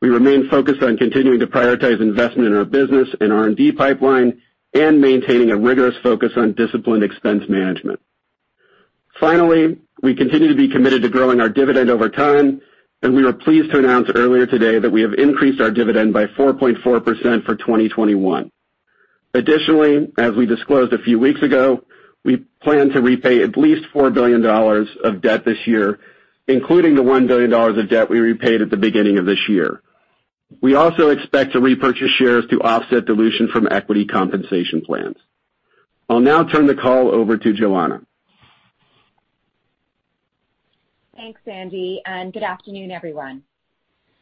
We 0.02 0.10
remain 0.10 0.50
focused 0.50 0.82
on 0.82 0.98
continuing 0.98 1.40
to 1.40 1.48
prioritize 1.48 2.02
investment 2.02 2.48
in 2.48 2.56
our 2.56 2.66
business 2.66 3.10
and 3.20 3.32
R&D 3.32 3.74
pipeline 3.74 4.42
and 4.74 5.02
maintaining 5.02 5.52
a 5.52 5.58
rigorous 5.58 5.96
focus 6.02 6.32
on 6.36 6.54
disciplined 6.54 7.04
expense 7.04 7.44
management. 7.50 8.00
Finally, 9.20 9.80
we 10.02 10.16
continue 10.16 10.48
to 10.48 10.56
be 10.56 10.70
committed 10.70 11.02
to 11.02 11.10
growing 11.10 11.42
our 11.42 11.50
dividend 11.50 11.90
over 11.90 12.10
time, 12.10 12.62
and 13.02 13.16
we 13.16 13.24
were 13.24 13.34
pleased 13.34 13.72
to 13.72 13.80
announce 13.80 14.10
earlier 14.16 14.46
today 14.46 14.80
that 14.80 14.92
we 14.92 15.02
have 15.02 15.14
increased 15.14 15.62
our 15.62 15.72
dividend 15.72 16.14
by 16.14 16.26
4.4% 16.26 16.82
for 17.46 17.56
2021. 17.56 18.52
Additionally, 19.34 20.12
as 20.18 20.34
we 20.34 20.46
disclosed 20.46 20.94
a 20.94 21.02
few 21.02 21.20
weeks 21.20 21.42
ago, 21.42 21.84
we 22.24 22.38
plan 22.62 22.90
to 22.90 23.02
repay 23.02 23.42
at 23.42 23.58
least 23.58 23.88
$4 23.94 24.14
billion 24.14 24.46
of 24.46 25.22
debt 25.22 25.46
this 25.46 25.66
year, 25.66 26.00
including 26.48 26.96
the 26.96 27.04
$1 27.04 27.28
billion 27.28 27.52
of 27.54 27.90
debt 27.90 28.10
we 28.10 28.20
repaid 28.20 28.62
at 28.62 28.70
the 28.70 28.78
beginning 28.78 29.18
of 29.18 29.26
this 29.26 29.50
year. 29.50 29.82
We 30.60 30.76
also 30.76 31.10
expect 31.10 31.54
to 31.54 31.60
repurchase 31.60 32.12
shares 32.18 32.46
to 32.50 32.62
offset 32.62 33.06
dilution 33.06 33.48
from 33.48 33.68
equity 33.72 34.06
compensation 34.06 34.82
plans. 34.82 35.18
I'll 36.10 36.20
now 36.20 36.44
turn 36.44 36.68
the 36.68 36.76
call 36.76 37.10
over 37.10 37.38
to 37.38 37.54
Johanna. 37.54 38.02
Thanks, 41.16 41.42
Andy, 41.46 42.02
and 42.06 42.34
good 42.34 42.44
afternoon, 42.44 42.92
everyone. 42.92 43.44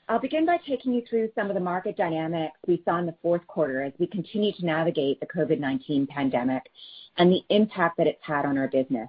I'll 0.10 0.20
begin 0.20 0.46
by 0.46 0.58
taking 0.68 0.92
you 0.94 1.04
through 1.10 1.30
some 1.36 1.50
of 1.50 1.54
the 1.54 1.60
market 1.60 1.96
dynamics 1.96 2.58
we 2.68 2.82
saw 2.84 2.98
in 2.98 3.06
the 3.06 3.16
fourth 3.22 3.46
quarter 3.48 3.82
as 3.82 3.94
we 4.00 4.08
continue 4.08 4.52
to 4.54 4.66
navigate 4.66 5.20
the 5.20 5.28
COVID-19 5.28 6.08
pandemic 6.10 6.64
and 7.18 7.32
the 7.32 7.44
impact 7.50 7.98
that 7.98 8.08
it's 8.08 8.22
had 8.22 8.46
on 8.46 8.58
our 8.58 8.68
business. 8.68 9.08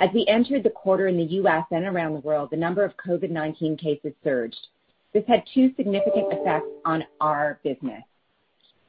As 0.00 0.08
we 0.12 0.26
entered 0.26 0.64
the 0.64 0.70
quarter 0.70 1.08
in 1.08 1.16
the 1.16 1.34
U.S. 1.34 1.64
and 1.70 1.84
around 1.84 2.14
the 2.14 2.20
world, 2.20 2.50
the 2.50 2.56
number 2.56 2.82
of 2.84 2.96
COVID-19 2.96 3.78
cases 3.78 4.12
surged. 4.24 4.66
This 5.12 5.24
had 5.26 5.42
two 5.52 5.72
significant 5.76 6.32
effects 6.32 6.68
on 6.84 7.04
our 7.20 7.60
business. 7.62 8.02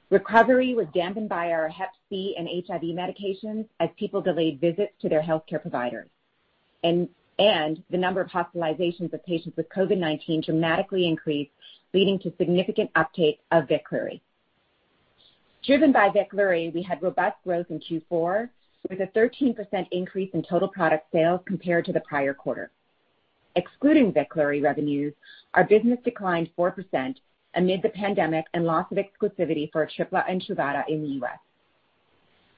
Recovery 0.10 0.74
was 0.74 0.88
dampened 0.94 1.28
by 1.28 1.52
our 1.52 1.68
hep 1.68 1.92
C 2.10 2.36
and 2.38 2.48
HIV 2.48 2.82
medications 2.82 3.68
as 3.80 3.90
people 3.98 4.22
delayed 4.22 4.62
visits 4.62 4.94
to 5.02 5.10
their 5.10 5.22
healthcare 5.22 5.62
providers. 5.62 6.08
And 6.84 7.10
the 7.38 7.98
number 7.98 8.22
of 8.22 8.30
hospitalizations 8.30 9.12
of 9.12 9.26
patients 9.26 9.58
with 9.58 9.68
COVID-19 9.70 10.46
dramatically 10.46 11.08
increased, 11.08 11.52
leading 11.94 12.20
to 12.20 12.32
significant 12.38 12.92
uptake 12.96 13.40
of 13.52 13.68
VEKLURY. 13.68 14.22
Driven 15.66 15.92
by 15.92 16.10
VEKLURY, 16.10 16.72
we 16.74 16.84
had 16.84 17.02
robust 17.02 17.38
growth 17.44 17.68
in 17.70 17.80
Q4, 17.80 18.50
with 18.90 19.00
a 19.00 19.08
13% 19.08 19.56
increase 19.92 20.30
in 20.34 20.44
total 20.44 20.68
product 20.68 21.12
sales 21.12 21.42
compared 21.46 21.86
to 21.86 21.94
the 21.94 22.02
prior 22.02 22.34
quarter. 22.34 22.70
Excluding 23.56 24.12
VEKLURY 24.12 24.62
revenues, 24.62 25.14
our 25.54 25.64
business 25.64 26.00
declined 26.04 26.50
4% 26.58 27.16
amid 27.56 27.84
the 27.84 27.90
pandemic 27.90 28.46
and 28.54 28.66
loss 28.66 28.92
of 28.92 28.98
exclusivity 28.98 29.72
for 29.72 29.84
ATRIPLA 29.86 30.26
and 30.28 30.42
TRUVADA 30.42 30.86
in 30.88 31.04
the 31.04 31.10
U.S. 31.20 31.38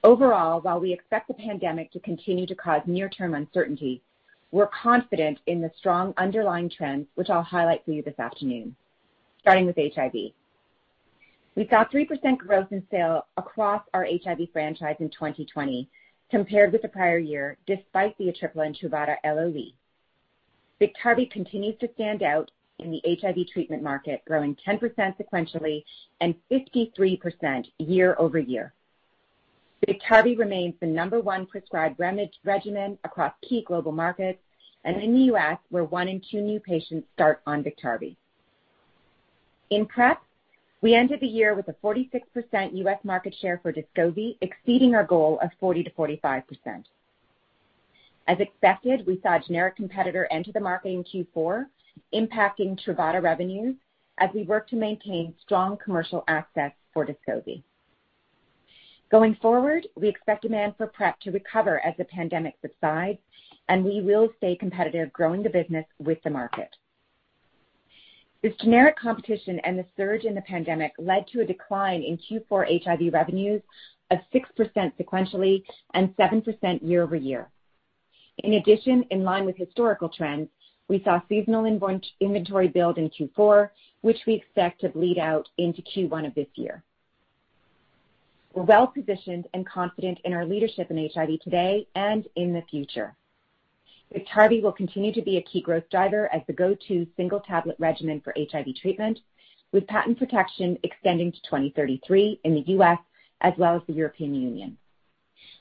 Overall, 0.05 0.61
while 0.61 0.79
we 0.79 0.93
expect 0.93 1.27
the 1.27 1.33
pandemic 1.33 1.91
to 1.91 1.99
continue 1.99 2.45
to 2.45 2.55
cause 2.55 2.81
near-term 2.85 3.33
uncertainty, 3.33 4.01
we're 4.51 4.67
confident 4.67 5.39
in 5.47 5.59
the 5.59 5.71
strong 5.77 6.13
underlying 6.15 6.69
trends, 6.69 7.07
which 7.15 7.29
I'll 7.29 7.43
highlight 7.43 7.83
for 7.83 7.91
you 7.91 8.01
this 8.01 8.17
afternoon. 8.17 8.75
Starting 9.41 9.65
with 9.65 9.75
HIV. 9.75 10.13
We 11.55 11.67
saw 11.69 11.83
3% 11.85 12.37
growth 12.37 12.71
in 12.71 12.85
sales 12.89 13.23
across 13.35 13.81
our 13.93 14.05
HIV 14.05 14.47
franchise 14.53 14.95
in 14.99 15.09
2020 15.09 15.89
compared 16.31 16.71
with 16.71 16.83
the 16.83 16.87
prior 16.87 17.17
year, 17.17 17.57
despite 17.67 18.17
the 18.17 18.29
ATRIPLA 18.29 18.65
and 18.67 18.77
TRUVADA 18.77 19.17
LOE. 19.25 19.73
BIKTARVY 20.81 21.31
continues 21.31 21.77
to 21.79 21.89
stand 21.93 22.21
out 22.21 22.51
in 22.79 22.91
the 22.91 23.01
HIV 23.21 23.47
treatment 23.53 23.81
market, 23.81 24.21
growing 24.25 24.57
10% 24.67 24.79
sequentially 25.17 25.83
and 26.19 26.35
53% 26.51 27.65
year-over-year. 27.79 28.73
BIKTARVY 29.87 30.37
remains 30.37 30.73
the 30.79 30.87
number 30.87 31.21
one 31.21 31.45
prescribed 31.45 31.99
regimen 32.43 32.97
across 33.03 33.33
key 33.47 33.63
global 33.65 33.91
markets, 33.91 34.39
and 34.83 35.01
in 35.01 35.13
the 35.13 35.25
U.S., 35.25 35.57
where 35.69 35.85
one 35.85 36.07
in 36.07 36.21
two 36.29 36.41
new 36.41 36.59
patients 36.59 37.07
start 37.13 37.41
on 37.47 37.63
BIKTARVY. 37.63 38.17
In 39.69 39.85
PrEP, 39.85 40.21
we 40.81 40.93
ended 40.93 41.19
the 41.21 41.27
year 41.27 41.55
with 41.55 41.67
a 41.69 41.75
46% 41.83 42.21
U.S. 42.77 42.99
market 43.03 43.33
share 43.41 43.59
for 43.63 43.71
DESCOVY, 43.71 44.37
exceeding 44.41 44.93
our 44.93 45.05
goal 45.05 45.39
of 45.41 45.49
40%-45%. 45.61 46.83
As 48.27 48.39
expected, 48.39 49.05
we 49.05 49.19
saw 49.21 49.35
a 49.35 49.39
generic 49.39 49.75
competitor 49.75 50.27
enter 50.31 50.51
the 50.51 50.59
market 50.59 50.89
in 50.89 51.03
Q4, 51.03 51.65
impacting 52.13 52.79
TRUVADA 52.83 53.21
revenues 53.21 53.75
as 54.17 54.29
we 54.33 54.43
work 54.43 54.67
to 54.69 54.75
maintain 54.75 55.35
strong 55.41 55.77
commercial 55.77 56.23
access 56.27 56.71
for 56.93 57.05
DESCOVY. 57.05 57.63
Going 59.11 59.35
forward, 59.35 59.87
we 59.95 60.07
expect 60.07 60.41
demand 60.41 60.73
for 60.77 60.87
PrEP 60.87 61.19
to 61.21 61.31
recover 61.31 61.85
as 61.85 61.95
the 61.97 62.05
pandemic 62.05 62.55
subsides, 62.61 63.19
and 63.69 63.85
we 63.85 64.01
will 64.01 64.29
stay 64.37 64.55
competitive, 64.55 65.13
growing 65.13 65.43
the 65.43 65.49
business 65.49 65.85
with 65.99 66.17
the 66.23 66.29
market. 66.29 66.75
This 68.41 68.55
generic 68.57 68.95
competition 68.97 69.59
and 69.59 69.77
the 69.77 69.85
surge 69.97 70.23
in 70.23 70.35
the 70.35 70.41
pandemic 70.41 70.93
led 70.97 71.27
to 71.27 71.41
a 71.41 71.45
decline 71.45 72.01
in 72.01 72.17
Q4 72.17 72.83
HIV 72.83 73.13
revenues 73.13 73.61
of 74.11 74.19
6% 74.33 74.93
sequentially 74.99 75.63
and 75.93 76.15
7% 76.15 76.87
year-over-year. 76.87 77.49
In 78.39 78.53
addition, 78.53 79.03
in 79.11 79.23
line 79.23 79.45
with 79.45 79.57
historical 79.57 80.09
trends, 80.09 80.49
we 80.87 81.01
saw 81.03 81.21
seasonal 81.27 81.65
inventory 81.65 82.67
build 82.67 82.97
in 82.97 83.09
Q4, 83.09 83.69
which 84.01 84.19
we 84.27 84.33
expect 84.35 84.81
to 84.81 84.89
bleed 84.89 85.17
out 85.17 85.49
into 85.57 85.81
Q1 85.81 86.27
of 86.27 86.35
this 86.35 86.47
year. 86.55 86.83
We're 88.53 88.63
well-positioned 88.63 89.47
and 89.53 89.65
confident 89.65 90.19
in 90.23 90.33
our 90.33 90.45
leadership 90.45 90.91
in 90.91 91.09
HIV 91.13 91.41
today 91.41 91.87
and 91.95 92.27
in 92.35 92.53
the 92.53 92.61
future. 92.69 93.15
BIKTARVY 94.13 94.61
will 94.61 94.71
continue 94.71 95.11
to 95.13 95.21
be 95.21 95.37
a 95.37 95.41
key 95.41 95.61
growth 95.61 95.89
driver 95.89 96.33
as 96.33 96.41
the 96.45 96.53
go-to 96.53 97.07
single 97.17 97.39
tablet 97.39 97.75
regimen 97.79 98.21
for 98.21 98.33
HIV 98.37 98.67
treatment, 98.79 99.19
with 99.71 99.87
patent 99.87 100.19
protection 100.19 100.77
extending 100.83 101.31
to 101.31 101.41
2033 101.41 102.39
in 102.43 102.53
the 102.53 102.63
U.S. 102.67 102.99
as 103.41 103.53
well 103.57 103.75
as 103.75 103.81
the 103.87 103.93
European 103.93 104.35
Union. 104.35 104.77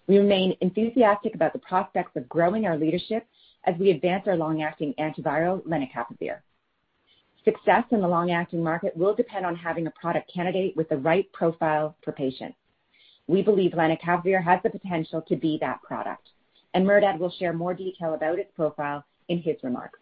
We 0.07 0.19
remain 0.19 0.57
enthusiastic 0.61 1.35
about 1.35 1.53
the 1.53 1.59
prospects 1.61 2.17
of 2.17 2.29
growing 2.29 2.67
our 2.67 2.77
leadership 2.77 3.27
as 3.65 3.75
we 3.79 3.91
advance 3.91 4.25
our 4.27 4.37
long-acting 4.37 4.95
antiviral, 4.99 5.63
lenacapavir. 5.67 6.41
Success 7.45 7.85
in 7.91 8.01
the 8.01 8.09
long-acting 8.09 8.63
market 8.63 8.97
will 8.97 9.15
depend 9.15 9.47
on 9.47 9.57
having 9.57 9.87
a 9.87 9.91
product 9.93 10.31
candidate 10.33 10.77
with 10.77 10.89
the 10.89 10.97
right 10.97 11.31
profile 11.33 11.97
for 12.03 12.13
patients. 12.13 12.57
We 13.27 13.43
believe 13.43 13.73
lenacapavir 13.73 14.43
has 14.43 14.61
the 14.63 14.71
potential 14.71 15.23
to 15.23 15.37
be 15.37 15.59
that 15.61 15.83
product, 15.83 16.29
and 16.75 16.87
Merdad 16.87 17.19
will 17.19 17.33
share 17.39 17.55
more 17.55 17.73
detail 17.73 18.15
about 18.15 18.39
its 18.39 18.51
profile 18.55 19.05
in 19.29 19.39
his 19.39 19.57
remarks. 19.63 19.99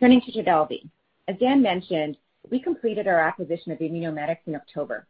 Turning 0.00 0.20
to 0.20 0.32
TRODELVY. 0.32 0.88
As 1.28 1.36
Dan 1.38 1.62
mentioned, 1.62 2.16
we 2.50 2.60
completed 2.60 3.06
our 3.06 3.20
acquisition 3.20 3.72
of 3.72 3.78
Immunomedics 3.78 4.46
in 4.46 4.54
October. 4.54 5.06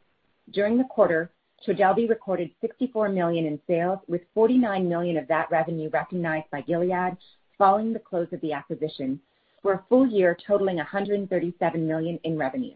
During 0.53 0.77
the 0.77 0.85
quarter, 0.85 1.31
TRODELVY 1.65 2.07
recorded 2.07 2.51
64 2.61 3.09
million 3.09 3.47
in 3.47 3.61
sales, 3.67 3.99
with 4.07 4.23
49 4.35 4.89
million 4.89 5.17
of 5.17 5.27
that 5.29 5.51
revenue 5.51 5.91
recognized 5.91 6.51
by 6.51 6.61
Gilead 6.61 7.17
following 7.57 7.93
the 7.93 7.99
close 7.99 8.29
of 8.33 8.41
the 8.41 8.53
acquisition, 8.53 9.21
for 9.61 9.73
a 9.73 9.85
full 9.89 10.07
year 10.07 10.37
totaling 10.47 10.77
137 10.77 11.87
million 11.87 12.21
in 12.23 12.39
revenue. 12.39 12.75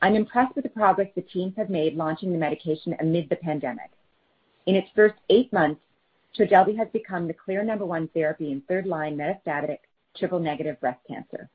I'm 0.00 0.14
impressed 0.14 0.54
with 0.54 0.64
the 0.64 0.70
progress 0.70 1.08
the 1.14 1.22
teams 1.22 1.54
have 1.56 1.68
made 1.68 1.94
launching 1.94 2.32
the 2.32 2.38
medication 2.38 2.96
amid 3.00 3.28
the 3.28 3.36
pandemic. 3.36 3.90
In 4.64 4.74
its 4.74 4.88
first 4.94 5.16
eight 5.28 5.52
months, 5.52 5.80
TRODELVY 6.34 6.76
has 6.76 6.88
become 6.92 7.26
the 7.26 7.34
clear 7.34 7.62
number 7.62 7.84
one 7.84 8.08
therapy 8.08 8.50
in 8.50 8.62
third-line 8.62 9.16
metastatic 9.16 9.78
triple-negative 10.16 10.80
breast 10.80 11.00
cancer. 11.06 11.48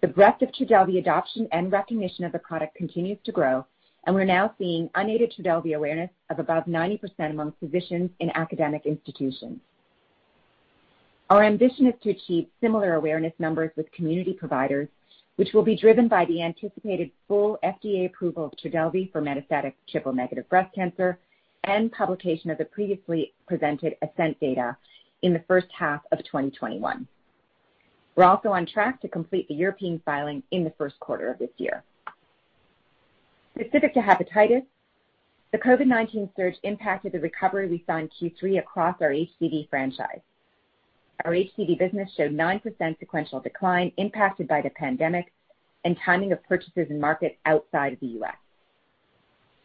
The 0.00 0.08
breadth 0.08 0.42
of 0.42 0.52
TRODELVY 0.52 0.98
adoption 0.98 1.48
and 1.52 1.70
recognition 1.72 2.24
of 2.24 2.32
the 2.32 2.38
product 2.38 2.74
continues 2.74 3.18
to 3.24 3.32
grow, 3.32 3.66
and 4.08 4.14
we're 4.14 4.24
now 4.24 4.54
seeing 4.56 4.88
unaided 4.94 5.30
TRODELVY 5.36 5.74
awareness 5.74 6.08
of 6.30 6.38
above 6.38 6.64
90% 6.64 6.98
among 7.28 7.52
physicians 7.60 8.08
in 8.20 8.30
academic 8.34 8.86
institutions. 8.86 9.60
Our 11.28 11.44
ambition 11.44 11.86
is 11.88 11.92
to 12.02 12.10
achieve 12.12 12.46
similar 12.58 12.94
awareness 12.94 13.34
numbers 13.38 13.70
with 13.76 13.92
community 13.92 14.32
providers, 14.32 14.88
which 15.36 15.50
will 15.52 15.62
be 15.62 15.76
driven 15.76 16.08
by 16.08 16.24
the 16.24 16.42
anticipated 16.42 17.10
full 17.28 17.58
FDA 17.62 18.06
approval 18.06 18.46
of 18.46 18.56
TRODELVY 18.56 19.10
for 19.12 19.20
metastatic 19.20 19.74
triple-negative 19.90 20.48
breast 20.48 20.74
cancer 20.74 21.18
and 21.64 21.92
publication 21.92 22.50
of 22.50 22.56
the 22.56 22.64
previously 22.64 23.34
presented 23.46 23.94
ASCENT 24.00 24.40
data 24.40 24.74
in 25.20 25.34
the 25.34 25.44
first 25.46 25.66
half 25.78 26.00
of 26.12 26.18
2021. 26.20 27.06
We're 28.16 28.24
also 28.24 28.48
on 28.52 28.64
track 28.64 29.02
to 29.02 29.08
complete 29.08 29.48
the 29.48 29.54
European 29.54 30.00
filing 30.06 30.42
in 30.50 30.64
the 30.64 30.72
first 30.78 30.98
quarter 30.98 31.30
of 31.30 31.38
this 31.38 31.50
year. 31.58 31.84
Specific 33.58 33.92
to 33.94 34.00
hepatitis, 34.00 34.64
the 35.50 35.58
COVID-19 35.58 36.30
surge 36.36 36.54
impacted 36.62 37.10
the 37.10 37.18
recovery 37.18 37.68
we 37.68 37.82
saw 37.86 37.96
in 37.96 38.08
Q3 38.08 38.60
across 38.60 38.94
our 39.00 39.10
HCV 39.10 39.68
franchise. 39.68 40.20
Our 41.24 41.32
HCV 41.32 41.76
business 41.76 42.08
showed 42.16 42.30
9% 42.30 42.98
sequential 43.00 43.40
decline 43.40 43.90
impacted 43.96 44.46
by 44.46 44.62
the 44.62 44.70
pandemic 44.70 45.32
and 45.84 45.96
timing 46.04 46.30
of 46.30 46.42
purchases 46.44 46.86
in 46.88 47.00
markets 47.00 47.34
outside 47.46 47.94
of 47.94 48.00
the 48.00 48.06
U.S. 48.18 48.36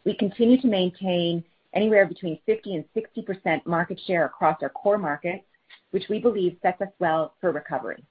We 0.04 0.14
continue 0.16 0.60
to 0.60 0.66
maintain 0.66 1.44
anywhere 1.72 2.06
between 2.06 2.40
50 2.46 2.74
and 2.74 2.84
60% 2.96 3.64
market 3.64 4.00
share 4.08 4.24
across 4.24 4.60
our 4.62 4.70
core 4.70 4.98
markets, 4.98 5.44
which 5.92 6.08
we 6.08 6.18
believe 6.18 6.56
sets 6.62 6.80
us 6.80 6.88
well 6.98 7.34
for 7.40 7.52
recovery. 7.52 8.02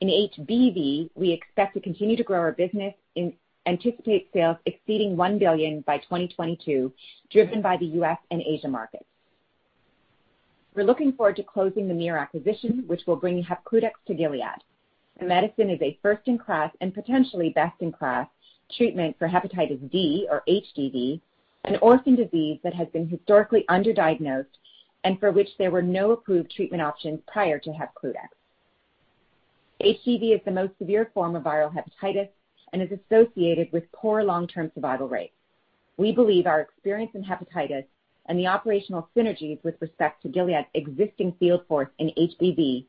In 0.00 0.08
HBV, 0.08 1.10
we 1.16 1.32
expect 1.32 1.74
to 1.74 1.80
continue 1.80 2.16
to 2.16 2.24
grow 2.24 2.38
our 2.38 2.52
business 2.52 2.94
and 3.16 3.32
anticipate 3.66 4.28
sales 4.32 4.56
exceeding 4.66 5.16
$1 5.16 5.38
billion 5.38 5.80
by 5.82 5.98
2022, 5.98 6.92
driven 7.30 7.62
by 7.62 7.76
the 7.76 7.86
U.S. 7.86 8.18
and 8.30 8.42
Asia 8.42 8.68
markets. 8.68 9.04
We're 10.74 10.84
looking 10.84 11.12
forward 11.12 11.36
to 11.36 11.42
closing 11.42 11.86
the 11.86 11.94
MYR 11.94 12.18
acquisition, 12.18 12.84
which 12.86 13.02
will 13.06 13.16
bring 13.16 13.44
Hepcludex 13.44 13.92
to 14.06 14.14
Gilead. 14.14 14.62
The 15.20 15.26
medicine 15.26 15.68
is 15.68 15.80
a 15.82 15.98
first-in-class 16.02 16.72
and 16.80 16.94
potentially 16.94 17.50
best-in-class 17.50 18.26
treatment 18.76 19.16
for 19.18 19.28
hepatitis 19.28 19.90
D, 19.90 20.26
or 20.30 20.42
HDV, 20.48 21.20
an 21.64 21.76
orphan 21.82 22.16
disease 22.16 22.58
that 22.64 22.74
has 22.74 22.88
been 22.88 23.08
historically 23.08 23.64
underdiagnosed 23.68 24.46
and 25.04 25.20
for 25.20 25.30
which 25.30 25.48
there 25.58 25.70
were 25.70 25.82
no 25.82 26.12
approved 26.12 26.50
treatment 26.50 26.82
options 26.82 27.20
prior 27.26 27.58
to 27.58 27.70
Hepcludex. 27.70 28.28
HDV 29.82 30.34
is 30.34 30.40
the 30.44 30.50
most 30.50 30.72
severe 30.78 31.10
form 31.12 31.34
of 31.34 31.42
viral 31.42 31.72
hepatitis 31.74 32.28
and 32.72 32.82
is 32.82 32.90
associated 32.90 33.70
with 33.72 33.90
poor 33.92 34.22
long-term 34.22 34.70
survival 34.74 35.08
rates. 35.08 35.34
We 35.96 36.12
believe 36.12 36.46
our 36.46 36.60
experience 36.60 37.12
in 37.14 37.24
hepatitis 37.24 37.84
and 38.26 38.38
the 38.38 38.46
operational 38.46 39.08
synergies 39.16 39.62
with 39.62 39.80
respect 39.80 40.22
to 40.22 40.28
Gilead's 40.28 40.68
existing 40.74 41.34
field 41.38 41.62
force 41.68 41.88
in 41.98 42.10
HBV 42.18 42.86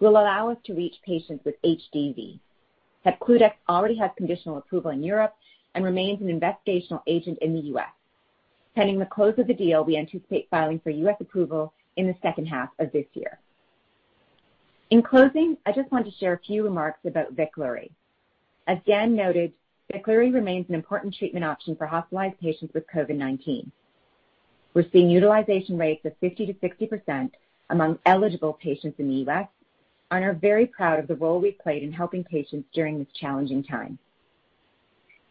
will 0.00 0.10
allow 0.10 0.50
us 0.50 0.58
to 0.64 0.74
reach 0.74 0.94
patients 1.04 1.44
with 1.44 1.60
HDV. 1.62 2.38
Hepcludex 3.04 3.52
already 3.68 3.96
has 3.96 4.10
conditional 4.16 4.58
approval 4.58 4.90
in 4.90 5.02
Europe 5.02 5.34
and 5.74 5.84
remains 5.84 6.20
an 6.20 6.28
investigational 6.28 7.02
agent 7.06 7.38
in 7.40 7.54
the 7.54 7.60
U.S. 7.68 7.88
Pending 8.74 8.98
the 8.98 9.06
close 9.06 9.34
of 9.38 9.46
the 9.46 9.54
deal, 9.54 9.84
we 9.84 9.96
anticipate 9.96 10.48
filing 10.50 10.80
for 10.80 10.90
U.S. 10.90 11.16
approval 11.20 11.72
in 11.96 12.06
the 12.06 12.14
second 12.22 12.46
half 12.46 12.70
of 12.78 12.90
this 12.92 13.06
year. 13.14 13.38
In 14.90 15.02
closing, 15.02 15.56
I 15.66 15.72
just 15.72 15.90
want 15.90 16.06
to 16.06 16.12
share 16.18 16.34
a 16.34 16.38
few 16.38 16.64
remarks 16.64 17.00
about 17.04 17.34
VEKLURY. 17.34 17.90
As 18.66 18.78
Dan 18.86 19.14
noted, 19.14 19.52
VEKLURY 19.92 20.30
remains 20.32 20.68
an 20.68 20.74
important 20.74 21.14
treatment 21.14 21.44
option 21.44 21.76
for 21.76 21.86
hospitalized 21.86 22.40
patients 22.40 22.72
with 22.72 22.86
COVID-19. 22.86 23.70
We're 24.72 24.90
seeing 24.90 25.10
utilization 25.10 25.76
rates 25.76 26.04
of 26.04 26.18
50%-60% 26.20 27.30
among 27.70 27.98
eligible 28.06 28.54
patients 28.54 28.98
in 28.98 29.08
the 29.08 29.14
U.S. 29.16 29.48
and 30.10 30.24
are 30.24 30.32
very 30.32 30.66
proud 30.66 30.98
of 30.98 31.06
the 31.06 31.14
role 31.14 31.40
we've 31.40 31.58
played 31.58 31.82
in 31.82 31.92
helping 31.92 32.24
patients 32.24 32.68
during 32.72 32.98
this 32.98 33.12
challenging 33.14 33.62
time. 33.62 33.98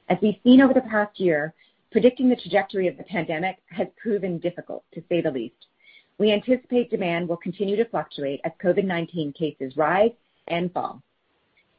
As 0.10 0.18
we've 0.22 0.40
seen 0.44 0.62
over 0.62 0.74
the 0.74 0.82
past 0.82 1.20
year, 1.20 1.54
predicting 1.92 2.30
the 2.30 2.36
trajectory 2.36 2.88
of 2.88 2.98
the 2.98 3.04
pandemic 3.04 3.58
has 3.68 3.88
proven 4.02 4.38
difficult, 4.38 4.84
to 4.94 5.04
say 5.10 5.22
the 5.22 5.32
least. 5.32 5.68
We 6.20 6.32
anticipate 6.32 6.92
demand 6.92 7.28
will 7.28 7.38
continue 7.38 7.76
to 7.78 7.86
fluctuate 7.86 8.42
as 8.44 8.52
COVID-19 8.64 9.36
cases 9.36 9.76
rise 9.76 10.12
and 10.48 10.72
fall. 10.72 11.02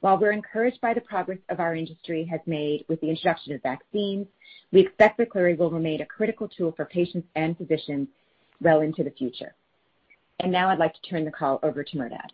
While 0.04 0.18
we're 0.18 0.32
encouraged 0.32 0.82
by 0.82 0.92
the 0.92 1.00
progress 1.00 1.38
our 1.58 1.74
industry 1.74 2.26
has 2.30 2.40
made 2.44 2.84
with 2.90 3.00
the 3.00 3.08
introduction 3.08 3.54
of 3.54 3.62
vaccines, 3.62 4.26
we 4.70 4.80
expect 4.80 5.16
VEKLURY 5.16 5.56
will 5.56 5.70
remain 5.70 6.02
a 6.02 6.04
critical 6.04 6.46
tool 6.46 6.74
for 6.76 6.84
patients 6.84 7.26
and 7.36 7.56
physicians 7.56 8.08
well 8.60 8.82
into 8.82 9.02
the 9.02 9.12
future. 9.12 9.54
And 10.40 10.52
now 10.52 10.68
I'd 10.68 10.78
like 10.78 10.92
to 10.92 11.00
turn 11.08 11.24
the 11.24 11.30
call 11.30 11.58
over 11.62 11.82
to 11.82 11.96
Merdad. 11.96 12.28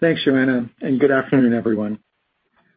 Thanks, 0.00 0.24
Johanna, 0.24 0.70
and 0.80 0.98
good 0.98 1.10
afternoon, 1.10 1.52
everyone. 1.52 1.98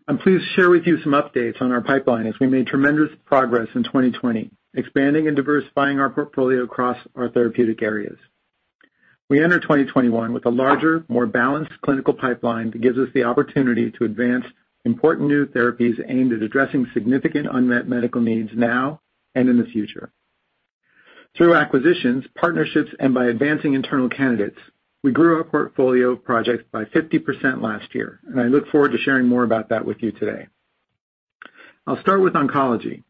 I'm 0.05 0.17
pleased 0.17 0.43
to 0.43 0.49
share 0.49 0.69
with 0.69 0.85
you 0.85 1.01
some 1.01 1.13
updates 1.13 1.61
on 1.61 1.71
our 1.71 1.79
pipeline 1.79 2.27
as 2.27 2.35
we 2.41 2.47
made 2.47 2.67
tremendous 2.67 3.15
progress 3.23 3.69
in 3.73 3.85
2020, 3.85 4.51
expanding 4.73 5.29
and 5.29 5.35
diversifying 5.37 6.01
our 6.01 6.09
portfolio 6.09 6.63
across 6.63 6.97
our 7.15 7.29
therapeutic 7.29 7.81
areas. 7.81 8.17
We 9.27 9.43
enter 9.43 9.59
2021 9.59 10.33
with 10.33 10.45
a 10.45 10.51
larger, 10.51 11.03
more 11.07 11.25
balanced 11.25 11.81
clinical 11.81 12.13
pipeline 12.13 12.69
that 12.71 12.81
gives 12.81 12.99
us 12.99 13.09
the 13.13 13.23
opportunity 13.23 13.91
to 13.91 14.05
advance 14.05 14.45
important 14.85 15.27
new 15.27 15.47
therapies 15.47 15.99
aimed 16.07 16.31
at 16.31 16.43
addressing 16.43 16.85
significant 16.93 17.47
unmet 17.51 17.87
medical 17.87 18.21
needs 18.21 18.51
now 18.55 19.01
and 19.33 19.49
in 19.49 19.57
the 19.57 19.65
future. 19.65 20.11
Through 21.35 21.55
acquisitions, 21.55 22.25
partnerships, 22.35 22.91
and 22.99 23.15
by 23.15 23.25
advancing 23.25 23.73
internal 23.73 24.09
candidates, 24.09 24.59
we 25.03 25.11
grew 25.11 25.37
our 25.37 25.43
portfolio 25.43 26.11
of 26.11 26.23
projects 26.23 26.63
by 26.71 26.85
50% 26.85 27.61
last 27.61 27.95
year, 27.95 28.19
and 28.27 28.39
I 28.39 28.43
look 28.43 28.67
forward 28.67 28.91
to 28.91 28.97
sharing 28.99 29.27
more 29.27 29.43
about 29.43 29.69
that 29.69 29.85
with 29.85 29.97
you 30.01 30.11
today. 30.11 30.47
I'll 31.87 31.99
start 32.01 32.21
with 32.21 32.33
oncology. 32.33 33.03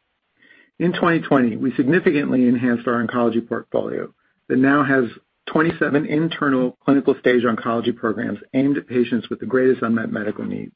In 0.79 0.93
2020, 0.93 1.57
we 1.57 1.75
significantly 1.75 2.47
enhanced 2.47 2.87
our 2.87 3.05
oncology 3.05 3.47
portfolio 3.47 4.13
that 4.47 4.57
now 4.57 4.83
has 4.83 5.05
27 5.47 6.05
internal 6.05 6.77
clinical-stage 6.83 7.43
oncology 7.43 7.95
programs 7.95 8.39
aimed 8.53 8.77
at 8.77 8.87
patients 8.87 9.29
with 9.29 9.39
the 9.39 9.45
greatest 9.45 9.81
unmet 9.81 10.11
medical 10.11 10.45
needs. 10.45 10.75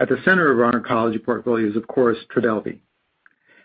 At 0.00 0.08
the 0.08 0.18
center 0.24 0.50
of 0.50 0.58
our 0.60 0.80
oncology 0.80 1.22
portfolio 1.22 1.68
is, 1.68 1.76
of 1.76 1.86
course, 1.86 2.18
TRODELVY. 2.30 2.82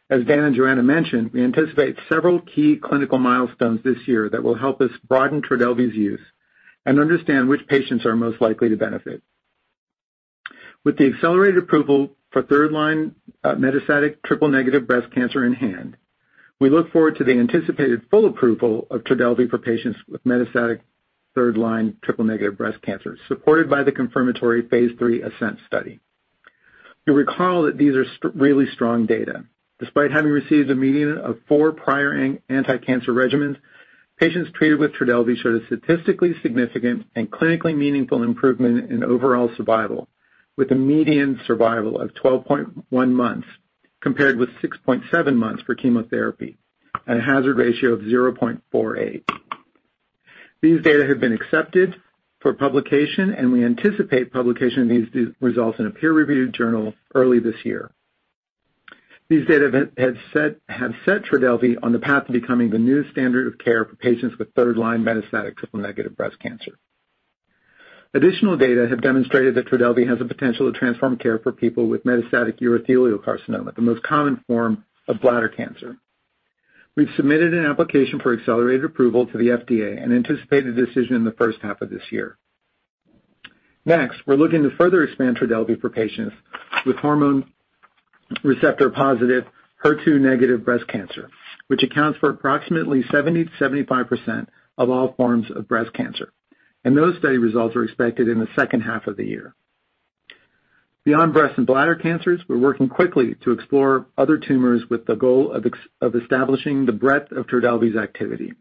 As 0.10 0.24
Dan 0.26 0.44
and 0.44 0.56
Johanna 0.56 0.84
mentioned, 0.84 1.32
we 1.34 1.44
anticipate 1.44 1.98
several 2.10 2.40
key 2.40 2.76
clinical 2.76 3.18
milestones 3.18 3.82
this 3.84 3.98
year 4.06 4.30
that 4.30 4.44
will 4.44 4.56
help 4.56 4.82
us 4.82 4.92
broaden 5.08 5.42
TRODELVY's 5.42 5.96
use 5.96 6.22
and 6.86 7.00
understand 7.00 7.50
which 7.50 7.68
patients 7.68 8.06
are 8.06 8.16
most 8.16 8.40
likely 8.40 8.70
to 8.70 8.78
benefit. 8.78 9.24
With 10.84 10.98
the 10.98 11.08
accelerated 11.08 11.58
approval 11.58 12.12
for 12.30 12.44
third-line 12.44 13.16
uh, 13.44 13.56
metastatic 13.56 14.18
triple-negative 14.24 14.86
breast 14.86 15.12
cancer 15.14 15.44
in 15.44 15.54
hand, 15.54 15.98
we 16.60 16.70
look 16.70 16.92
forward 16.92 17.18
to 17.18 17.24
the 17.24 17.38
anticipated 17.38 18.02
full 18.10 18.26
approval 18.26 18.88
of 18.90 19.04
TRODELVY 19.04 19.48
for 19.50 19.58
patients 19.58 20.00
with 20.08 20.24
metastatic 20.24 20.80
third-line 21.36 21.98
triple-negative 22.02 22.58
breast 22.58 22.82
cancer, 22.82 23.18
supported 23.28 23.70
by 23.70 23.84
the 23.84 23.92
confirmatory 23.92 24.68
phase 24.70 24.92
III 25.02 25.22
ASCENT 25.24 25.60
study. 25.68 26.00
You'll 27.06 27.18
recall 27.18 27.64
that 27.64 27.78
these 27.78 27.94
are 27.96 28.06
really 28.34 28.66
strong 28.74 29.06
data. 29.06 29.44
Despite 29.80 30.12
having 30.12 30.32
received 30.32 30.72
a 30.72 30.76
median 30.76 31.18
of 31.18 31.40
four 31.48 31.74
prior 31.74 32.38
anti-cancer 32.48 33.12
regimens, 33.12 33.58
patients 34.18 34.50
treated 34.54 34.80
with 34.80 34.94
TRODELVY 34.94 35.36
showed 35.36 35.62
a 35.62 35.66
statistically 35.66 36.34
significant 36.42 37.06
and 37.16 37.30
clinically 37.30 37.76
meaningful 37.76 38.24
improvement 38.24 38.90
in 38.90 39.04
overall 39.04 39.52
survival, 39.58 40.08
with 40.56 40.72
a 40.72 40.76
median 40.76 41.42
survival 41.46 42.00
of 42.00 42.14
12.1 42.14 43.12
months, 43.12 43.48
compared 44.02 44.38
with 44.38 44.50
6.7 44.64 45.36
months 45.36 45.64
for 45.64 45.76
chemotherapy, 45.76 46.58
and 47.08 47.20
a 47.20 47.24
hazard 47.24 47.58
ratio 47.58 47.94
of 47.94 48.02
0.48. 48.02 49.24
These 50.62 50.82
data 50.82 51.06
have 51.08 51.20
been 51.20 51.34
accepted 51.34 51.96
for 52.40 52.54
publication, 52.54 53.34
and 53.34 53.52
we 53.52 53.66
anticipate 53.66 54.32
publication 54.32 54.84
of 54.84 54.90
these 54.90 55.34
results 55.40 55.80
in 55.80 55.88
a 55.88 55.92
peer-reviewed 55.92 56.54
journal 56.54 56.94
early 57.14 57.40
this 57.40 57.66
year. 57.66 57.92
These 59.28 59.48
data 59.48 59.90
have 59.98 60.94
set 61.04 61.24
TRODELVY 61.24 61.78
on 61.82 61.92
the 61.92 62.00
path 62.00 62.28
to 62.28 62.32
becoming 62.32 62.70
the 62.70 62.78
new 62.78 63.10
standard 63.10 63.48
of 63.48 63.58
care 63.58 63.84
for 63.84 63.96
patients 63.96 64.38
with 64.38 64.54
third-line 64.54 65.04
metastatic 65.04 65.58
triple-negative 65.58 66.16
breast 66.16 66.38
cancer. 66.40 66.78
Additional 68.16 68.56
data 68.56 68.88
have 68.90 69.02
demonstrated 69.02 69.56
that 69.56 69.68
TRODELVY 69.68 70.06
has 70.08 70.20
the 70.20 70.26
potential 70.26 70.72
to 70.72 70.80
transform 70.80 71.18
care 71.18 71.38
for 71.38 71.52
people 71.52 71.88
with 71.88 72.06
metastatic 72.06 72.62
urothelial 72.62 73.22
carcinoma, 73.22 73.76
the 73.76 73.82
most 73.82 74.02
common 74.04 74.42
form 74.48 74.86
of 75.10 75.20
bladder 75.20 75.50
cancer. 75.50 75.98
We've 76.96 77.10
submitted 77.18 77.54
an 77.54 77.66
application 77.66 78.22
for 78.22 78.32
accelerated 78.32 78.86
approval 78.86 79.26
to 79.26 79.38
the 79.38 79.50
FDA 79.50 80.02
and 80.02 80.14
anticipate 80.14 80.66
a 80.66 80.72
decision 80.72 81.18
in 81.18 81.26
the 81.26 81.34
first 81.34 81.58
half 81.62 81.82
of 81.82 81.90
this 81.90 82.04
year. 82.10 82.38
Next, 83.84 84.22
we're 84.26 84.38
looking 84.38 84.64
to 84.64 84.74
further 84.78 85.04
expand 85.04 85.36
TRODELVY 85.36 85.76
for 85.82 85.90
patients 85.90 86.36
with 86.86 86.96
hormone 86.96 87.52
receptor-positive, 88.46 89.44
HER2-negative 89.84 90.64
breast 90.64 90.88
cancer, 90.88 91.30
which 91.68 91.84
accounts 91.84 92.18
for 92.20 92.30
approximately 92.30 93.04
70%-75% 93.12 94.48
of 94.78 94.90
all 94.90 95.14
forms 95.18 95.48
of 95.54 95.68
breast 95.68 95.92
cancer. 95.92 96.32
And 96.86 96.96
those 96.96 97.18
study 97.18 97.38
results 97.38 97.76
are 97.76 97.84
expected 97.84 98.30
in 98.30 98.40
the 98.40 98.48
second 98.56 98.82
half 98.82 99.08
of 99.08 99.18
the 99.18 99.26
year. 99.26 99.54
Beyond 101.04 101.34
breast 101.34 101.58
and 101.58 101.68
bladder 101.68 101.96
cancers, 101.96 102.42
we're 102.48 102.58
working 102.58 102.90
quickly 102.90 103.36
to 103.44 103.52
explore 103.52 104.06
other 104.18 104.38
tumors 104.38 104.84
with 104.90 105.06
the 105.06 105.16
goal 105.16 105.52
of 105.52 106.16
establishing 106.16 106.86
the 106.86 106.92
breadth 106.94 107.32
of 107.32 107.48
TRODELVY's 107.48 107.98
activity. 107.98 108.54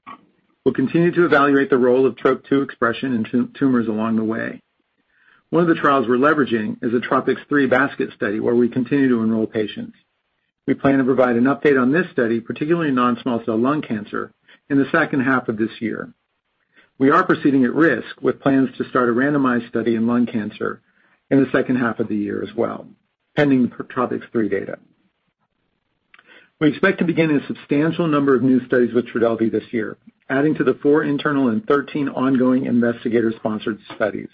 We'll 0.65 0.75
continue 0.75 1.13
to 1.13 1.27
evaluate 1.27 1.71
the 1.71 1.79
role 1.79 2.07
of 2.07 2.17
Trop-2 2.17 2.65
expression 2.65 3.15
in 3.15 3.53
tumors 3.59 3.89
along 3.89 4.17
the 4.17 4.25
way. 4.25 4.61
One 5.51 5.63
of 5.63 5.69
the 5.69 5.81
trials 5.81 6.09
we're 6.09 6.17
leveraging 6.17 6.83
is 6.83 6.95
a 6.95 7.07
TROPiCS-03 7.07 7.71
basket 7.71 8.11
study, 8.15 8.41
where 8.41 8.55
we 8.55 8.69
continue 8.69 9.09
to 9.09 9.23
enroll 9.23 9.47
patients. 9.47 9.97
We 10.67 10.75
plan 10.75 10.99
to 10.99 11.05
provide 11.05 11.37
an 11.37 11.45
update 11.45 11.81
on 11.81 11.93
this 11.93 12.11
study, 12.11 12.41
particularly 12.41 12.91
non-small 12.91 13.45
cell 13.45 13.59
lung 13.59 13.83
cancer, 13.83 14.33
in 14.71 14.79
the 14.79 14.91
second 14.91 15.21
half 15.21 15.49
of 15.49 15.59
this 15.59 15.81
year. 15.81 16.13
We 16.96 17.11
are 17.11 17.24
proceeding 17.24 17.64
at 17.64 17.74
risk 17.74 18.22
with 18.22 18.40
plans 18.40 18.68
to 18.78 18.88
start 18.88 19.09
a 19.09 19.12
randomized 19.12 19.68
study 19.68 19.96
in 19.96 20.07
lung 20.07 20.26
cancer 20.26 20.80
in 21.28 21.42
the 21.42 21.50
second 21.50 21.76
half 21.76 21.98
of 21.98 22.07
the 22.09 22.16
year 22.16 22.40
as 22.42 22.54
well, 22.54 22.87
pending 23.37 23.64
the 23.64 23.68
TROPiCS-03 23.68 24.50
data. 24.50 24.78
We 26.61 26.68
expect 26.68 27.00
to 27.00 27.04
begin 27.04 27.33
a 27.33 27.44
substantial 27.48 28.07
number 28.07 28.37
of 28.37 28.44
new 28.44 28.64
studies 28.66 28.94
with 28.94 29.09
TRODELVY 29.09 29.50
this 29.50 29.72
year, 29.72 29.96
adding 30.28 30.54
to 30.54 30.64
the 30.64 30.78
four 30.83 31.02
internal 31.02 31.48
and 31.48 31.66
13 31.66 32.09
ongoing 32.11 32.66
investigator-sponsored 32.66 33.80
studies. 33.96 34.28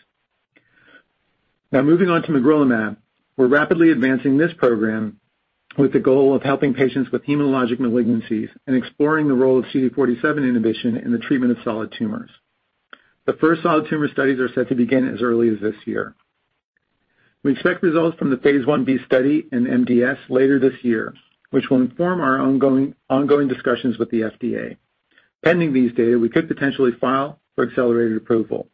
Now 1.72 1.80
moving 1.80 2.10
on 2.10 2.22
to 2.24 2.28
magrolimab. 2.28 2.98
We're 3.38 3.46
rapidly 3.46 3.90
advancing 3.90 4.36
this 4.36 4.52
program 4.58 5.18
with 5.78 5.94
the 5.94 5.98
goal 5.98 6.34
of 6.34 6.42
helping 6.42 6.74
patients 6.74 7.10
with 7.10 7.24
hematologic 7.24 7.78
malignancies 7.78 8.50
and 8.66 8.76
exploring 8.76 9.28
the 9.28 9.34
role 9.34 9.58
of 9.58 9.64
CD47 9.66 10.46
inhibition 10.46 10.98
in 10.98 11.10
the 11.10 11.18
treatment 11.18 11.56
of 11.56 11.64
solid 11.64 11.94
tumors. 11.96 12.30
The 13.26 13.34
first 13.34 13.62
solid 13.62 13.88
tumor 13.88 14.08
studies 14.08 14.40
are 14.40 14.52
set 14.52 14.68
to 14.68 14.74
begin 14.74 15.08
as 15.08 15.22
early 15.22 15.48
as 15.48 15.60
this 15.60 15.76
year. 15.84 16.14
We 17.42 17.52
expect 17.52 17.82
results 17.82 18.18
from 18.18 18.30
the 18.30 18.36
phase 18.36 18.64
I-B 18.68 18.98
study 19.06 19.46
in 19.50 19.64
MDS 19.64 20.18
later 20.28 20.58
this 20.58 20.82
year, 20.82 21.14
which 21.50 21.70
will 21.70 21.80
inform 21.80 22.20
our 22.20 22.38
ongoing 22.38 23.48
discussions 23.48 23.98
with 23.98 24.10
the 24.10 24.22
FDA. 24.22 24.76
Pending 25.42 25.72
these 25.72 25.92
data, 25.94 26.18
we 26.18 26.28
could 26.28 26.48
potentially 26.48 26.92
file 27.00 27.38
for 27.54 27.66
accelerated 27.66 28.16
approval. 28.16 28.68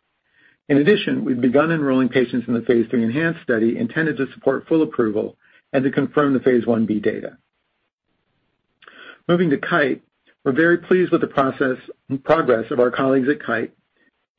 In 0.69 0.79
addition, 0.79 1.25
we've 1.25 1.41
begun 1.41 1.71
enrolling 1.71 2.09
patients 2.09 2.49
in 2.49 2.55
the 2.55 2.63
phase 2.63 2.87
III 2.93 3.05
ENHANCE 3.05 3.37
study 3.45 3.79
intended 3.79 4.17
to 4.17 4.27
support 4.35 4.67
full 4.67 4.83
approval 4.83 5.37
and 5.73 5.85
to 5.85 5.93
confirm 5.93 6.33
the 6.33 6.41
phase 6.41 6.65
I-B 6.69 6.99
data. 6.99 7.39
Moving 9.29 9.51
to 9.51 9.59
Kite, 9.59 10.03
we're 10.45 10.53
very 10.53 10.79
pleased 10.79 11.13
with 11.13 11.21
the 11.21 11.29
progress 12.25 12.71
of 12.71 12.81
our 12.81 12.91
colleagues 12.91 13.29
at 13.29 13.41
Kite 13.41 13.76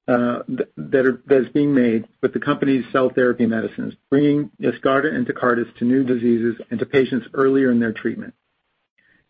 Uh, 0.07 0.41
that 0.77 1.25
is 1.27 1.49
being 1.49 1.73
made 1.73 2.07
with 2.21 2.31
the 2.31 2.39
company's 2.39 2.85
cell 2.93 3.09
therapy 3.13 3.45
medicines, 3.45 3.93
bringing 4.09 4.49
YESCARTA 4.61 5.13
and 5.13 5.27
TECARTUS 5.27 5.67
to 5.79 5.85
new 5.85 6.05
diseases 6.05 6.55
and 6.71 6.79
to 6.79 6.85
patients 6.85 7.27
earlier 7.33 7.71
in 7.71 7.81
their 7.81 7.91
treatment. 7.91 8.33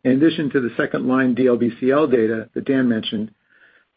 In 0.03 0.11
addition 0.11 0.51
to 0.51 0.61
the 0.61 0.69
second-line 0.77 1.35
DLBCL 1.35 2.11
data 2.11 2.49
that 2.53 2.65
Dan 2.65 2.87
mentioned, 2.87 3.31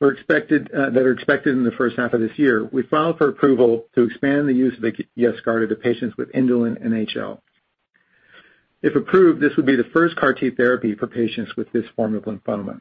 were 0.00 0.12
expected 0.12 0.70
uh, 0.72 0.88
that 0.90 1.02
are 1.02 1.12
expected 1.12 1.54
in 1.54 1.64
the 1.64 1.70
first 1.72 1.96
half 1.98 2.14
of 2.14 2.20
this 2.20 2.38
year, 2.38 2.64
we 2.64 2.82
filed 2.82 3.18
for 3.18 3.28
approval 3.28 3.84
to 3.94 4.04
expand 4.04 4.48
the 4.48 4.54
use 4.54 4.74
of 4.78 4.84
YESCARTA 5.18 5.68
to 5.68 5.76
patients 5.76 6.16
with 6.16 6.34
indolent 6.34 6.82
NHL. 6.82 7.40
If 8.82 8.96
approved, 8.96 9.42
this 9.42 9.54
would 9.56 9.66
be 9.66 9.76
the 9.76 9.84
first 9.92 10.16
CAR 10.16 10.32
T 10.32 10.50
therapy 10.50 10.94
for 10.94 11.06
patients 11.06 11.54
with 11.56 11.70
this 11.72 11.84
form 11.94 12.14
of 12.14 12.24
lymphoma. 12.24 12.80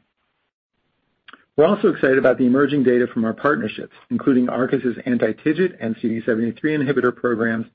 We're 1.56 1.66
also 1.66 1.88
excited 1.88 2.18
about 2.18 2.38
the 2.38 2.46
emerging 2.46 2.84
data 2.84 3.06
from 3.12 3.24
our 3.24 3.34
partnerships, 3.34 3.94
including 4.10 4.48
Arcus' 4.48 4.96
anti-TIGIT 5.04 5.76
and 5.80 5.96
CD73 5.96 6.62
inhibitor 6.62 7.14
programs, 7.14 7.66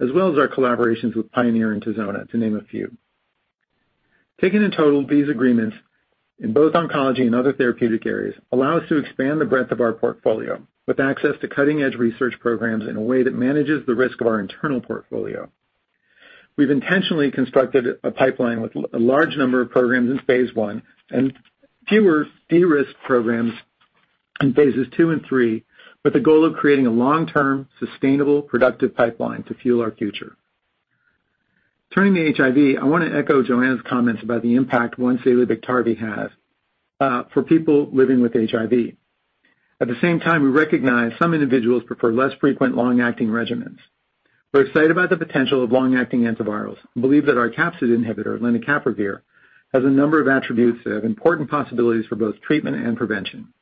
as 0.00 0.08
well 0.12 0.32
as 0.32 0.38
our 0.38 0.48
collaborations 0.48 1.14
with 1.14 1.30
Pionyr 1.32 1.72
and 1.72 1.84
Tizona, 1.84 2.28
to 2.30 2.36
name 2.36 2.56
a 2.56 2.64
few. 2.64 2.96
Taken 4.40 4.62
in 4.62 4.70
total, 4.70 5.06
these 5.06 5.28
agreements 5.28 5.76
in 6.38 6.52
both 6.52 6.72
oncology 6.72 7.22
and 7.22 7.34
other 7.34 7.52
therapeutic 7.52 8.06
areas 8.06 8.34
allow 8.50 8.78
us 8.78 8.88
to 8.88 8.98
expand 8.98 9.40
the 9.40 9.44
breadth 9.44 9.70
of 9.70 9.80
our 9.80 9.92
portfolio 9.92 10.66
with 10.86 11.00
access 11.00 11.34
to 11.40 11.48
cutting-edge 11.48 11.94
research 11.94 12.34
programs 12.40 12.86
in 12.88 12.96
a 12.96 13.00
way 13.00 13.22
that 13.22 13.34
manages 13.34 13.86
the 13.86 13.94
risk 13.94 14.20
of 14.20 14.26
our 14.26 14.40
internal 14.40 14.80
portfolio. 14.80 15.48
We've 16.56 16.70
intentionally 16.70 17.30
constructed 17.30 17.98
a 18.02 18.10
pipeline 18.10 18.60
with 18.60 18.72
a 18.92 18.98
large 18.98 19.36
number 19.36 19.60
of 19.60 19.70
programs 19.70 20.10
in 20.10 20.18
phase 20.20 20.50
I 20.56 20.82
and 21.10 21.32
fewer 21.88 22.26
de-risked 22.48 22.96
programs 23.04 23.52
in 24.40 24.54
phases 24.54 24.86
II 24.98 25.06
and 25.06 25.24
III, 25.30 25.64
with 26.02 26.12
the 26.12 26.20
goal 26.20 26.44
of 26.44 26.54
creating 26.54 26.86
a 26.86 26.90
long-term, 26.90 27.68
sustainable, 27.78 28.42
productive 28.42 28.94
pipeline 28.94 29.42
to 29.44 29.54
fuel 29.54 29.82
our 29.82 29.92
future. 29.92 30.36
Turning 31.94 32.14
to 32.14 32.32
HIV, 32.32 32.82
I 32.82 32.84
want 32.86 33.04
to 33.04 33.16
echo 33.16 33.42
Johanna's 33.42 33.80
comments 33.88 34.22
about 34.22 34.42
the 34.42 34.56
impact 34.56 34.98
once-daily 34.98 35.46
BIKTARVY 35.46 35.98
has 35.98 36.30
uh, 37.00 37.22
for 37.32 37.42
people 37.42 37.88
living 37.92 38.20
with 38.20 38.34
HIV. 38.34 38.96
At 39.80 39.88
the 39.88 40.00
same 40.00 40.20
time, 40.20 40.42
we 40.42 40.50
recognize 40.50 41.12
some 41.18 41.34
individuals 41.34 41.82
prefer 41.86 42.12
less 42.12 42.32
frequent 42.40 42.76
long-acting 42.76 43.28
regimens. 43.28 43.78
We're 44.52 44.66
excited 44.66 44.90
about 44.90 45.10
the 45.10 45.16
potential 45.16 45.64
of 45.64 45.72
long-acting 45.72 46.20
antivirals 46.20 46.78
and 46.94 47.02
believe 47.02 47.26
that 47.26 47.38
our 47.38 47.50
capsid 47.50 47.82
inhibitor, 47.82 48.38
lenacapavir, 48.38 49.22
has 49.74 49.84
a 49.84 49.90
number 49.90 50.20
of 50.20 50.28
attributes 50.28 50.78
that 50.84 50.94
have 50.94 51.04
important 51.04 51.50
possibilities 51.50 52.06
for 52.06 52.14
both 52.14 52.40
treatment 52.40 52.76
and 52.76 52.96
prevention. 52.96 53.52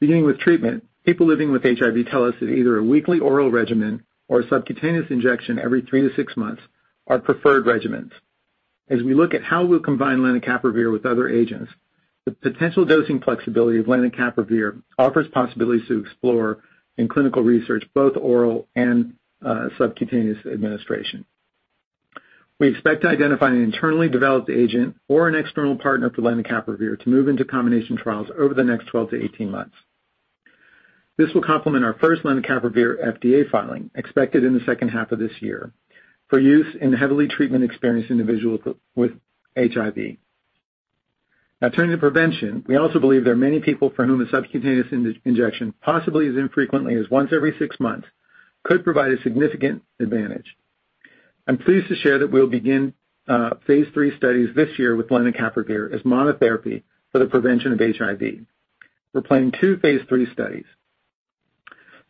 Beginning 0.00 0.26
with 0.26 0.38
treatment, 0.38 0.84
people 1.04 1.26
living 1.26 1.50
with 1.50 1.62
HIV 1.62 2.06
tell 2.10 2.24
us 2.24 2.34
that 2.40 2.50
either 2.50 2.76
a 2.76 2.84
weekly 2.84 3.18
oral 3.18 3.50
regimen 3.50 4.04
or 4.28 4.40
a 4.40 4.48
subcutaneous 4.48 5.06
injection 5.08 5.58
every 5.58 5.80
three 5.80 6.02
to 6.02 6.14
six 6.14 6.36
months 6.36 6.60
are 7.06 7.18
preferred 7.18 7.64
regimens. 7.64 8.10
As 8.90 9.02
we 9.02 9.14
look 9.14 9.32
at 9.32 9.42
how 9.42 9.64
we'll 9.64 9.80
combine 9.80 10.18
lenacapavir 10.18 10.92
with 10.92 11.06
other 11.06 11.26
agents, 11.26 11.72
the 12.26 12.32
potential 12.32 12.84
dosing 12.84 13.20
flexibility 13.20 13.78
of 13.78 13.86
lenacapavir 13.86 14.82
offers 14.98 15.26
possibilities 15.32 15.88
to 15.88 16.00
explore 16.00 16.58
in 16.98 17.08
clinical 17.08 17.42
research, 17.42 17.84
both 17.94 18.14
oral 18.18 18.68
and 18.76 19.14
uh, 19.44 19.68
subcutaneous 19.78 20.44
administration. 20.44 21.24
We 22.58 22.68
expect 22.68 23.02
to 23.02 23.08
identify 23.08 23.48
an 23.48 23.62
internally 23.62 24.08
developed 24.08 24.50
agent 24.50 24.96
or 25.06 25.28
an 25.28 25.36
external 25.36 25.76
partner 25.76 26.10
for 26.10 26.22
lenacapavir 26.22 26.98
to 27.00 27.08
move 27.08 27.28
into 27.28 27.44
combination 27.44 27.96
trials 27.96 28.28
over 28.36 28.52
the 28.52 28.64
next 28.64 28.86
12 28.86 29.10
to 29.10 29.24
18 29.24 29.50
months. 29.50 29.76
This 31.16 31.32
will 31.34 31.42
complement 31.42 31.84
our 31.84 31.94
first 31.94 32.22
lenacapavir 32.22 33.20
FDA 33.20 33.48
filing, 33.48 33.90
expected 33.94 34.42
in 34.42 34.54
the 34.54 34.64
second 34.66 34.88
half 34.88 35.12
of 35.12 35.20
this 35.20 35.40
year, 35.40 35.72
for 36.28 36.40
use 36.40 36.76
in 36.80 36.92
heavily 36.92 37.28
treatment-experienced 37.28 38.10
individuals 38.10 38.60
with 38.96 39.12
HIV. 39.56 40.16
Now 41.60 41.68
turning 41.70 41.92
to 41.92 41.98
prevention, 41.98 42.64
we 42.68 42.76
also 42.76 43.00
believe 43.00 43.24
there 43.24 43.32
are 43.32 43.36
many 43.36 43.60
people 43.60 43.90
for 43.90 44.04
whom 44.04 44.20
a 44.20 44.28
subcutaneous 44.30 44.86
injection, 45.24 45.74
possibly 45.80 46.28
as 46.28 46.36
infrequently 46.36 46.94
as 46.94 47.10
once 47.10 47.30
every 47.32 47.54
six 47.58 47.78
months, 47.80 48.06
could 48.62 48.84
provide 48.84 49.12
a 49.12 49.22
significant 49.22 49.82
advantage. 49.98 50.56
I'm 51.48 51.56
pleased 51.56 51.88
to 51.88 51.96
share 51.96 52.18
that 52.18 52.30
we'll 52.30 52.46
begin 52.46 52.92
uh, 53.26 53.54
phase 53.66 53.86
III 53.96 54.16
studies 54.18 54.50
this 54.54 54.78
year 54.78 54.94
with 54.94 55.08
lenacapavir 55.08 55.94
as 55.94 56.02
monotherapy 56.02 56.82
for 57.10 57.18
the 57.18 57.26
prevention 57.26 57.72
of 57.72 57.80
HIV. 57.80 58.20
We're 59.14 59.22
planning 59.22 59.52
two 59.58 59.78
phase 59.78 60.02
III 60.12 60.26
studies. 60.30 60.66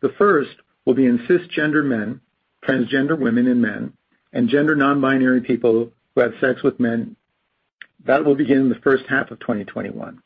The 0.01 0.13
first 0.19 0.51
will 0.85 0.95
be 0.95 1.07
in 1.07 1.19
cisgender 1.29 1.85
men, 1.85 2.21
transgender 2.67 3.17
women 3.17 3.47
and 3.47 3.63
men, 3.63 3.93
and 4.33 4.49
gender 4.49 4.75
non-binary 4.75 5.43
people 5.43 5.93
who 6.15 6.21
have 6.21 6.33
sex 6.41 6.65
with 6.65 6.81
men. 6.81 7.15
That 8.07 8.25
will 8.25 8.35
begin 8.35 8.59
in 8.59 8.69
the 8.69 8.81
first 8.83 9.05
half 9.09 9.31
of 9.31 9.39
2021. 9.39 10.21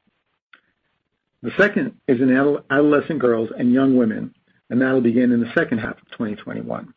The 1.42 1.50
second 1.58 1.96
is 2.08 2.20
in 2.20 2.34
adolescent 2.70 3.18
girls 3.18 3.50
and 3.56 3.72
young 3.72 3.96
women, 3.96 4.34
and 4.70 4.80
that'll 4.80 5.00
begin 5.02 5.32
in 5.32 5.40
the 5.40 5.52
second 5.54 5.78
half 5.78 5.98
of 5.98 6.10
2021. 6.12 6.94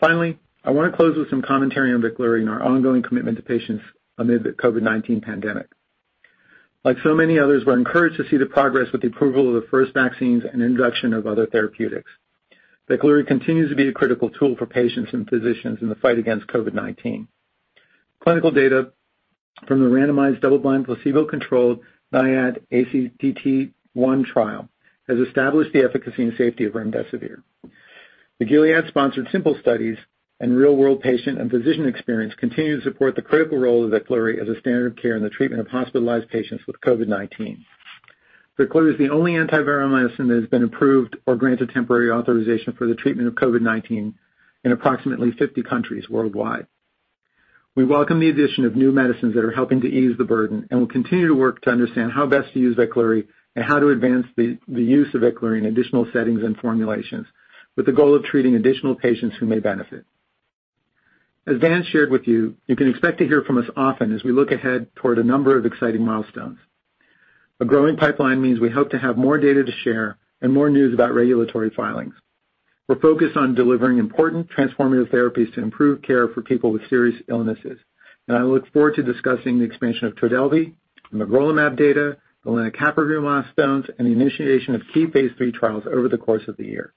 Finally, 0.00 0.38
I 0.64 0.70
want 0.70 0.90
to 0.90 0.96
close 0.96 1.16
with 1.16 1.30
some 1.30 1.42
commentary 1.42 1.92
on 1.92 2.02
VEKLURY 2.02 2.40
and 2.40 2.50
our 2.50 2.62
ongoing 2.62 3.02
commitment 3.02 3.36
to 3.36 3.42
patients 3.42 3.84
amid 4.18 4.42
the 4.42 4.50
COVID-19 4.50 5.22
pandemic. 5.22 5.68
Like 6.84 6.96
so 7.02 7.14
many 7.14 7.38
others, 7.38 7.64
we're 7.64 7.78
encouraged 7.78 8.16
to 8.16 8.28
see 8.28 8.36
the 8.36 8.46
progress 8.46 8.90
with 8.92 9.02
the 9.02 9.08
approval 9.08 9.48
of 9.48 9.62
the 9.62 9.68
first 9.68 9.94
vaccines 9.94 10.42
and 10.50 10.62
introduction 10.62 11.12
of 11.12 11.26
other 11.26 11.46
therapeutics. 11.46 12.10
VEKLURY 12.88 13.26
continues 13.26 13.70
to 13.70 13.76
be 13.76 13.88
a 13.88 13.92
critical 13.92 14.30
tool 14.30 14.56
for 14.56 14.66
patients 14.66 15.10
and 15.12 15.28
physicians 15.28 15.78
in 15.82 15.88
the 15.88 15.94
fight 15.96 16.18
against 16.18 16.46
COVID-19. 16.46 17.26
Clinical 18.20 18.50
data 18.50 18.92
from 19.66 19.80
the 19.80 19.90
randomized 19.90 20.40
double-blind 20.40 20.86
placebo-controlled 20.86 21.80
NIAID 22.12 22.62
ACTT-1 22.72 24.24
trial 24.24 24.68
has 25.06 25.18
established 25.18 25.72
the 25.72 25.84
efficacy 25.84 26.22
and 26.22 26.34
safety 26.36 26.64
of 26.64 26.72
remdesivir. 26.72 27.42
The 28.38 28.44
Gilead-sponsored 28.44 29.28
SIMPLE 29.30 29.58
studies 29.60 29.98
and 30.40 30.56
real-world 30.56 31.00
patient 31.00 31.40
and 31.40 31.50
physician 31.50 31.86
experience 31.86 32.32
continue 32.38 32.76
to 32.76 32.82
support 32.84 33.16
the 33.16 33.22
critical 33.22 33.58
role 33.58 33.84
of 33.84 33.90
VEKLURY 33.90 34.40
as 34.40 34.48
a 34.48 34.58
standard 34.60 34.92
of 34.92 34.96
care 34.96 35.16
in 35.16 35.22
the 35.22 35.30
treatment 35.30 35.60
of 35.60 35.68
hospitalized 35.68 36.28
patients 36.28 36.64
with 36.66 36.80
COVID-19. 36.80 37.58
VEKLURY 38.56 38.92
is 38.92 38.98
the 38.98 39.10
only 39.10 39.32
antiviral 39.32 39.90
medicine 39.90 40.28
that 40.28 40.40
has 40.40 40.48
been 40.48 40.64
approved 40.64 41.16
or 41.26 41.36
granted 41.36 41.70
temporary 41.70 42.10
authorization 42.10 42.72
for 42.74 42.86
the 42.86 42.94
treatment 42.94 43.28
of 43.28 43.34
COVID-19 43.34 44.14
in 44.64 44.72
approximately 44.72 45.32
50 45.32 45.62
countries 45.62 46.08
worldwide. 46.08 46.66
We 47.74 47.84
welcome 47.84 48.18
the 48.18 48.30
addition 48.30 48.64
of 48.64 48.74
new 48.74 48.90
medicines 48.90 49.34
that 49.34 49.44
are 49.44 49.52
helping 49.52 49.80
to 49.82 49.88
ease 49.88 50.16
the 50.18 50.24
burden 50.24 50.66
and 50.70 50.80
will 50.80 50.88
continue 50.88 51.28
to 51.28 51.34
work 51.34 51.62
to 51.62 51.70
understand 51.70 52.12
how 52.12 52.26
best 52.26 52.52
to 52.52 52.58
use 52.58 52.76
VEKLURY 52.76 53.26
and 53.54 53.64
how 53.64 53.78
to 53.80 53.90
advance 53.90 54.26
the 54.36 54.58
use 54.68 55.12
of 55.14 55.20
VEKLURY 55.20 55.58
in 55.58 55.66
additional 55.66 56.06
settings 56.12 56.42
and 56.44 56.56
formulations 56.58 57.26
with 57.76 57.86
the 57.86 57.92
goal 57.92 58.14
of 58.14 58.24
treating 58.24 58.54
additional 58.56 58.94
patients 58.96 59.36
who 59.38 59.46
may 59.46 59.60
benefit. 59.60 60.04
As 61.48 61.58
Dan 61.60 61.82
shared 61.82 62.10
with 62.10 62.28
you 62.28 62.56
you 62.66 62.76
can 62.76 62.90
expect 62.90 63.16
to 63.18 63.26
hear 63.26 63.42
from 63.42 63.56
us 63.56 63.64
often 63.74 64.14
as 64.14 64.22
we 64.22 64.32
look 64.32 64.52
ahead 64.52 64.94
toward 64.96 65.18
a 65.18 65.24
number 65.24 65.56
of 65.56 65.64
exciting 65.64 66.04
milestones. 66.04 66.58
A 67.58 67.64
growing 67.64 67.96
pipeline 67.96 68.42
means 68.42 68.60
we 68.60 68.68
hope 68.68 68.90
to 68.90 68.98
have 68.98 69.16
more 69.16 69.38
data 69.38 69.64
to 69.64 69.72
share 69.82 70.18
and 70.42 70.52
more 70.52 70.68
news 70.68 70.92
about 70.92 71.14
regulatory 71.14 71.70
filings. 71.70 72.12
We're 72.86 73.00
focused 73.00 73.38
on 73.38 73.54
delivering 73.54 73.96
important 73.96 74.50
transformative 74.50 75.10
therapies 75.10 75.54
to 75.54 75.62
improve 75.62 76.02
care 76.02 76.28
for 76.28 76.42
people 76.42 76.70
with 76.70 76.86
serious 76.90 77.18
illnesses, 77.30 77.78
and 78.28 78.36
I 78.36 78.42
look 78.42 78.70
forward 78.74 78.96
to 78.96 79.02
discussing 79.02 79.58
the 79.58 79.64
expansion 79.64 80.06
of 80.06 80.16
TRODELVY, 80.16 80.74
the 81.10 81.18
magrolimab 81.24 81.78
data, 81.78 82.18
the 82.44 82.50
lenacapavir 82.50 83.22
milestones, 83.22 83.86
and 83.98 84.06
the 84.06 84.12
initiation 84.12 84.74
of 84.74 84.82
key 84.92 85.06
phase 85.06 85.30
III 85.40 85.52
trials 85.52 85.84
over 85.86 86.10
the 86.10 86.18
course 86.18 86.46
of 86.46 86.58
the 86.58 86.66
year. 86.66 86.92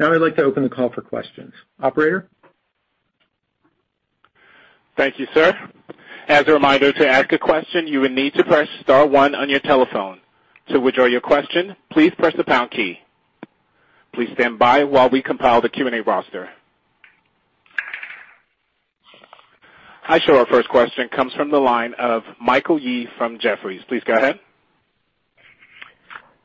Now 0.00 0.14
I'd 0.14 0.22
like 0.22 0.36
to 0.36 0.44
open 0.44 0.62
the 0.62 0.70
call 0.70 0.90
for 0.90 1.02
questions. 1.02 1.52
Operator? 1.78 2.30
Thank 4.96 5.18
you, 5.18 5.26
sir. 5.34 5.54
As 6.28 6.44
a 6.46 6.52
reminder, 6.52 6.92
to 6.92 7.08
ask 7.08 7.32
a 7.32 7.38
question, 7.38 7.86
you 7.86 8.00
will 8.00 8.08
need 8.10 8.34
to 8.34 8.44
press 8.44 8.68
star 8.82 9.06
one 9.06 9.34
on 9.34 9.48
your 9.48 9.60
telephone. 9.60 10.20
To 10.68 10.78
withdraw 10.78 11.06
your 11.06 11.20
question, 11.20 11.74
please 11.90 12.12
press 12.16 12.34
the 12.36 12.44
pound 12.44 12.70
key. 12.70 12.98
Please 14.14 14.28
stand 14.34 14.58
by 14.58 14.84
while 14.84 15.08
we 15.08 15.22
compile 15.22 15.60
the 15.60 15.68
Q&A 15.68 16.00
roster. 16.02 16.48
I 20.06 20.18
show 20.20 20.36
our 20.38 20.46
first 20.46 20.68
question 20.68 21.08
comes 21.08 21.32
from 21.34 21.50
the 21.50 21.58
line 21.58 21.94
of 21.94 22.22
Michael 22.40 22.78
Yee 22.78 23.08
from 23.16 23.38
Jefferies. 23.38 23.82
Please 23.88 24.02
go 24.04 24.14
ahead. 24.14 24.38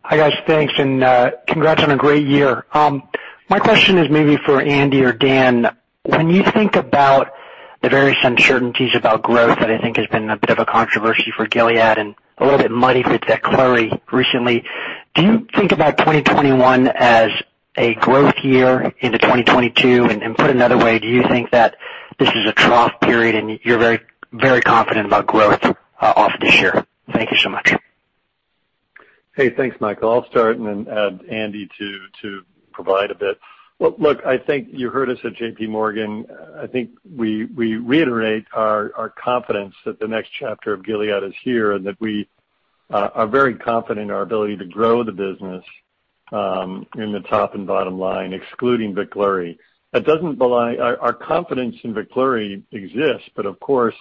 Hi, 0.04 0.16
guys. 0.16 0.34
Thanks, 0.48 0.74
and 0.78 1.04
uh, 1.04 1.32
congrats 1.48 1.84
on 1.84 1.92
a 1.92 1.98
great 1.98 2.26
year. 2.28 2.66
Um, 2.74 3.04
my 3.50 3.60
question 3.60 3.98
is 3.98 4.10
maybe 4.10 4.38
for 4.46 4.62
Andy 4.62 5.04
or 5.04 5.12
Dan. 5.12 5.68
When 6.04 6.30
you 6.30 6.44
think 6.54 6.76
about 6.78 7.32
the 7.88 7.96
various 7.96 8.18
uncertainties 8.22 8.94
about 8.96 9.24
growth 9.24 9.60
that 9.60 9.72
I 9.72 9.78
think 9.78 9.96
has 9.96 10.08
been 10.08 10.30
a 10.30 10.36
bit 10.36 10.50
of 10.50 10.60
a 10.60 10.66
controversy 10.66 11.32
for 11.36 11.48
Gilead 11.48 11.98
and 11.98 12.16
a 12.38 12.44
little 12.44 12.60
bit 12.60 12.70
muddy 12.70 13.02
with 13.02 13.22
VEKLURY 13.22 14.02
recently, 14.12 14.66
do 15.16 15.24
you 15.24 15.48
think 15.56 15.72
about 15.72 15.98
2021 15.98 16.90
as 16.90 17.32
a 17.78 17.94
growth 17.96 18.36
year 18.44 18.94
into 19.00 19.18
2022? 19.18 20.06
Put 20.38 20.50
another 20.50 20.78
way, 20.78 21.00
do 21.00 21.08
you 21.08 21.24
think 21.30 21.52
that 21.52 21.78
this 22.20 22.28
is 22.28 22.46
a 22.50 22.52
trough 22.52 22.92
period 23.00 23.36
and 23.36 23.58
you're 23.64 23.80
very 23.80 24.02
very 24.34 24.60
confident 24.60 25.06
about 25.06 25.26
growth 25.26 25.64
uh, 25.64 25.74
off 26.02 26.34
this 26.42 26.60
year? 26.60 26.86
Thank 27.14 27.32
you 27.32 27.38
so 27.38 27.48
much. 27.48 27.74
Hey, 29.34 29.50
thanks, 29.52 29.80
Michael. 29.80 30.12
I'll 30.12 30.30
start 30.30 30.58
and 30.58 30.68
then 30.68 30.94
add 30.94 31.22
Andy 31.30 31.70
to 31.80 32.42
provide 32.74 33.12
a 33.12 33.16
bit. 33.16 33.40
Well, 33.80 33.96
look, 34.00 34.26
I 34.26 34.40
think 34.40 34.70
you 34.72 34.90
heard 34.90 35.10
us 35.10 35.20
at 35.24 35.34
JPMorgan. 35.34 36.26
I 36.58 36.66
think 36.66 36.92
we 37.16 37.46
we 37.46 37.76
reiterate 37.76 38.46
our 38.54 39.14
confidence 39.24 39.76
that 39.86 40.00
the 40.00 40.08
next 40.08 40.32
chapter 40.40 40.74
of 40.74 40.84
Gilead 40.84 41.24
is 41.24 41.34
here, 41.44 41.74
and 41.74 41.86
that 41.86 42.00
we 42.02 42.28
uh, 42.90 43.10
are 43.14 43.28
very 43.28 43.54
confident 43.54 44.06
in 44.06 44.12
our 44.12 44.22
ability 44.22 44.58
to 44.58 44.66
grow 44.66 45.04
the 45.04 45.12
business 45.12 45.64
um, 46.32 46.88
in 46.98 47.12
the 47.12 47.20
top 47.22 47.54
and 47.54 47.68
bottom 47.68 48.00
line, 48.00 48.34
excluding 48.34 48.96
VEKLURY. 48.96 49.58
Our 49.94 51.14
confidence 51.14 51.76
in 51.84 51.94
VEKLURY 51.94 52.64
exists, 52.72 53.30
but 53.36 53.46
of 53.46 53.60
course, 53.60 53.96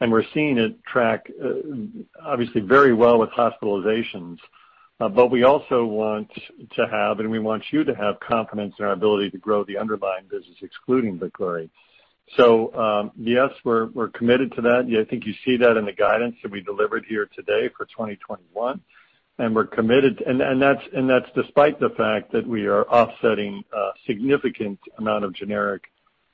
and 0.00 0.10
we're 0.10 0.24
seeing 0.34 0.58
it 0.58 0.82
track 0.84 1.30
uh, 1.42 1.52
obviously 2.24 2.62
very 2.62 2.94
well 2.94 3.18
with 3.18 3.30
hospitalizations. 3.30 4.38
Uh, 5.00 5.08
but 5.08 5.30
we 5.30 5.44
also 5.44 5.84
want 5.84 6.30
to 6.74 6.86
have, 6.86 7.20
and 7.20 7.30
we 7.30 7.38
want 7.38 7.64
you 7.72 7.84
to 7.84 7.94
have 7.94 8.20
confidence 8.20 8.74
in 8.78 8.84
our 8.84 8.92
ability 8.92 9.30
to 9.30 9.38
grow 9.38 9.64
the 9.64 9.78
underlying 9.78 10.24
business 10.30 10.56
excluding 10.60 11.18
VEKLURY. 11.18 11.70
Um, 12.38 13.10
yes, 13.16 13.50
we're 13.64 13.86
we're 13.86 14.10
committed 14.10 14.52
to 14.54 14.60
that. 14.62 14.86
I 14.86 15.08
think 15.08 15.24
you 15.26 15.34
see 15.44 15.56
that 15.56 15.76
in 15.76 15.84
the 15.84 15.92
guidance 15.92 16.36
that 16.42 16.52
we 16.52 16.60
delivered 16.60 17.04
here 17.08 17.28
today 17.34 17.70
for 17.76 17.86
2021. 17.86 18.80
and 19.38 19.54
We're 19.54 19.64
committed, 19.64 20.22
and 20.26 20.40
and 20.40 20.60
that's 20.60 20.82
and 20.94 21.08
that's 21.08 21.28
despite 21.34 21.80
the 21.80 21.90
fact 21.96 22.30
that 22.32 22.46
we 22.46 22.66
are 22.66 22.84
offsetting 22.84 23.64
a 23.72 23.90
significant 24.06 24.78
amount 24.98 25.24
of 25.24 25.32
generic 25.32 25.84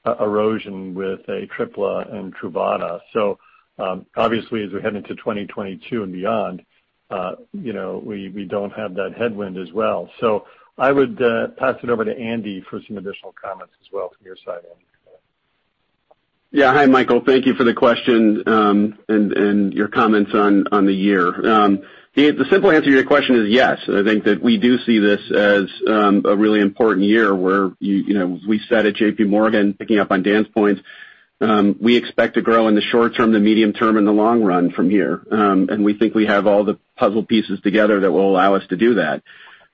uh, 0.04 0.16
erosion 0.20 0.94
with 0.94 1.20
ATRIPLA 1.28 2.12
and 2.14 2.34
TRUVADA. 2.34 3.00
So 3.12 3.38
uhm, 3.78 4.04
obviously, 4.16 4.64
as 4.64 4.72
we 4.72 4.82
head 4.82 4.96
into 4.96 5.14
2022 5.14 6.02
and 6.02 6.12
beyond, 6.12 6.62
we 7.10 8.28
we 8.28 8.44
don't 8.44 8.72
have 8.72 8.94
that 8.94 9.14
headwind 9.16 9.56
as 9.58 9.72
well. 9.72 10.10
So 10.20 10.46
I 10.78 10.92
would 10.92 11.20
uh, 11.22 11.48
pass 11.58 11.76
it 11.82 11.90
over 11.90 12.04
to 12.04 12.16
Andy 12.16 12.64
for 12.68 12.80
some 12.86 12.98
additional 12.98 13.34
comments 13.40 13.74
as 13.80 13.88
well 13.92 14.10
from 14.16 14.26
your 14.26 14.36
side, 14.36 14.64
Andy. 14.70 14.84
Yeah. 16.52 16.72
Hi, 16.72 16.86
Michael. 16.86 17.22
Thank 17.24 17.44
you 17.44 17.54
for 17.54 17.64
the 17.64 17.74
question, 17.74 18.42
um 18.46 18.98
and 19.08 19.32
and 19.32 19.74
your 19.74 19.88
comments 19.88 20.30
on 20.34 20.86
the 20.86 20.94
year. 20.94 21.28
Um, 21.46 21.82
the 22.14 22.46
simple 22.50 22.70
answer 22.70 22.88
to 22.88 22.96
your 22.96 23.04
question 23.04 23.36
is 23.36 23.50
yes. 23.50 23.78
I 23.88 24.02
think 24.02 24.24
that 24.24 24.42
we 24.42 24.56
do 24.56 24.78
see 24.78 24.98
this 24.98 25.20
as 25.36 25.64
um, 25.86 26.22
a 26.24 26.34
really 26.34 26.60
important 26.60 27.06
year 27.06 27.34
where 27.34 27.72
you 27.78 27.96
you 27.96 28.14
know 28.14 28.40
we 28.48 28.60
said 28.68 28.86
at 28.86 28.94
JPMorgan, 28.94 29.78
picking 29.78 29.98
up 29.98 30.10
on 30.10 30.22
Dan's 30.22 30.48
points, 30.48 30.80
we 31.40 31.96
expect 31.96 32.34
to 32.34 32.42
grow 32.42 32.68
in 32.68 32.74
the 32.74 32.80
short 32.80 33.16
term, 33.16 33.32
the 33.32 33.40
medium 33.40 33.72
term, 33.72 33.96
and 33.96 34.06
the 34.06 34.12
long 34.12 34.42
run 34.42 34.70
from 34.70 34.90
here. 34.90 35.22
Um 35.30 35.68
and 35.70 35.84
we 35.84 35.94
think 35.94 36.14
we 36.14 36.26
have 36.26 36.46
all 36.46 36.64
the 36.64 36.78
puzzle 36.96 37.24
pieces 37.24 37.60
together 37.60 38.00
that 38.00 38.12
will 38.12 38.30
allow 38.30 38.54
us 38.54 38.66
to 38.68 38.76
do 38.76 38.94
that. 38.94 39.22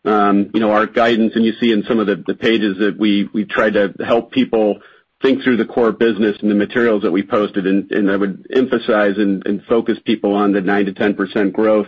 Um 0.04 0.50
you 0.54 0.60
know 0.60 0.72
our 0.72 0.86
guidance, 0.86 1.32
and 1.36 1.44
you 1.44 1.52
see 1.60 1.72
in 1.72 1.84
some 1.84 1.98
of 1.98 2.06
the 2.06 2.34
pages 2.34 2.78
that 2.78 2.98
we 2.98 3.28
try 3.44 3.70
to 3.70 3.94
help 4.04 4.32
people 4.32 4.80
think 5.22 5.42
through 5.42 5.56
the 5.56 5.64
core 5.64 5.92
business 5.92 6.36
and 6.42 6.50
the 6.50 6.54
materials 6.56 7.02
that 7.02 7.12
we 7.12 7.22
posted, 7.22 7.64
and 7.66 8.10
I 8.10 8.16
would 8.16 8.46
emphasize 8.52 9.18
and 9.18 9.62
focus 9.68 9.98
people 10.04 10.34
on 10.34 10.52
the 10.52 10.60
9%-10% 10.60 11.52
growth 11.52 11.86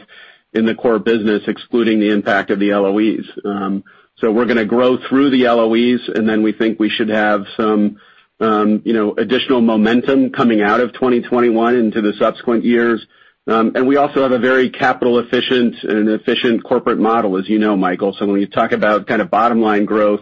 in 0.52 0.66
the 0.66 0.74
core 0.76 1.00
business, 1.00 1.42
excluding 1.48 1.98
the 1.98 2.10
impact 2.10 2.50
of 2.50 2.60
the 2.60 2.72
LOEs. 2.72 3.26
Um 3.44 3.82
so 4.18 4.30
we're 4.30 4.44
going 4.44 4.58
to 4.58 4.64
grow 4.64 4.96
through 5.08 5.30
the 5.30 5.48
LOEs, 5.48 6.08
and 6.14 6.28
then 6.28 6.42
we 6.42 6.52
think 6.52 6.78
we 6.78 6.88
should 6.88 7.08
have 7.08 7.46
some 7.56 7.98
Um, 8.44 8.82
additional 9.18 9.60
momentum 9.60 10.30
coming 10.30 10.60
out 10.60 10.80
of 10.80 10.92
2021 10.92 11.76
into 11.76 12.00
the 12.00 12.12
subsequent 12.18 12.64
years. 12.64 13.04
Um 13.46 13.72
and 13.74 13.86
we 13.86 13.96
also 13.96 14.22
have 14.22 14.32
a 14.32 14.38
very 14.38 14.70
capital 14.70 15.18
efficient 15.18 15.74
and 15.82 16.08
efficient 16.08 16.64
corporate 16.64 16.98
model, 16.98 17.36
as 17.38 17.48
you 17.48 17.58
know, 17.58 17.76
Michael. 17.76 18.14
So 18.18 18.26
when 18.26 18.40
you 18.40 18.46
talk 18.46 18.72
about 18.72 19.06
kind 19.06 19.20
of 19.20 19.30
bottom-line 19.30 19.84
growth, 19.84 20.20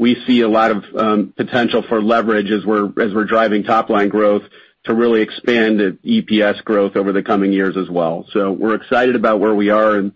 we 0.00 0.16
see 0.26 0.40
a 0.40 0.48
lot 0.48 0.70
of 0.70 0.84
um, 0.96 1.34
potential 1.36 1.82
for 1.88 2.00
leverage 2.00 2.50
as 2.50 2.64
we're 2.64 2.86
as 2.86 3.14
we're 3.14 3.26
driving 3.26 3.62
top-line 3.64 4.08
growth 4.08 4.42
to 4.84 4.94
really 4.94 5.20
expand 5.20 5.98
EPS 6.04 6.64
growth 6.64 6.96
over 6.96 7.12
the 7.12 7.22
coming 7.22 7.52
years 7.52 7.76
as 7.76 7.90
well. 7.90 8.26
So 8.32 8.50
we're 8.50 8.76
excited 8.76 9.14
about 9.14 9.40
where 9.40 9.54
we 9.54 9.68
are 9.68 9.96
and 9.96 10.12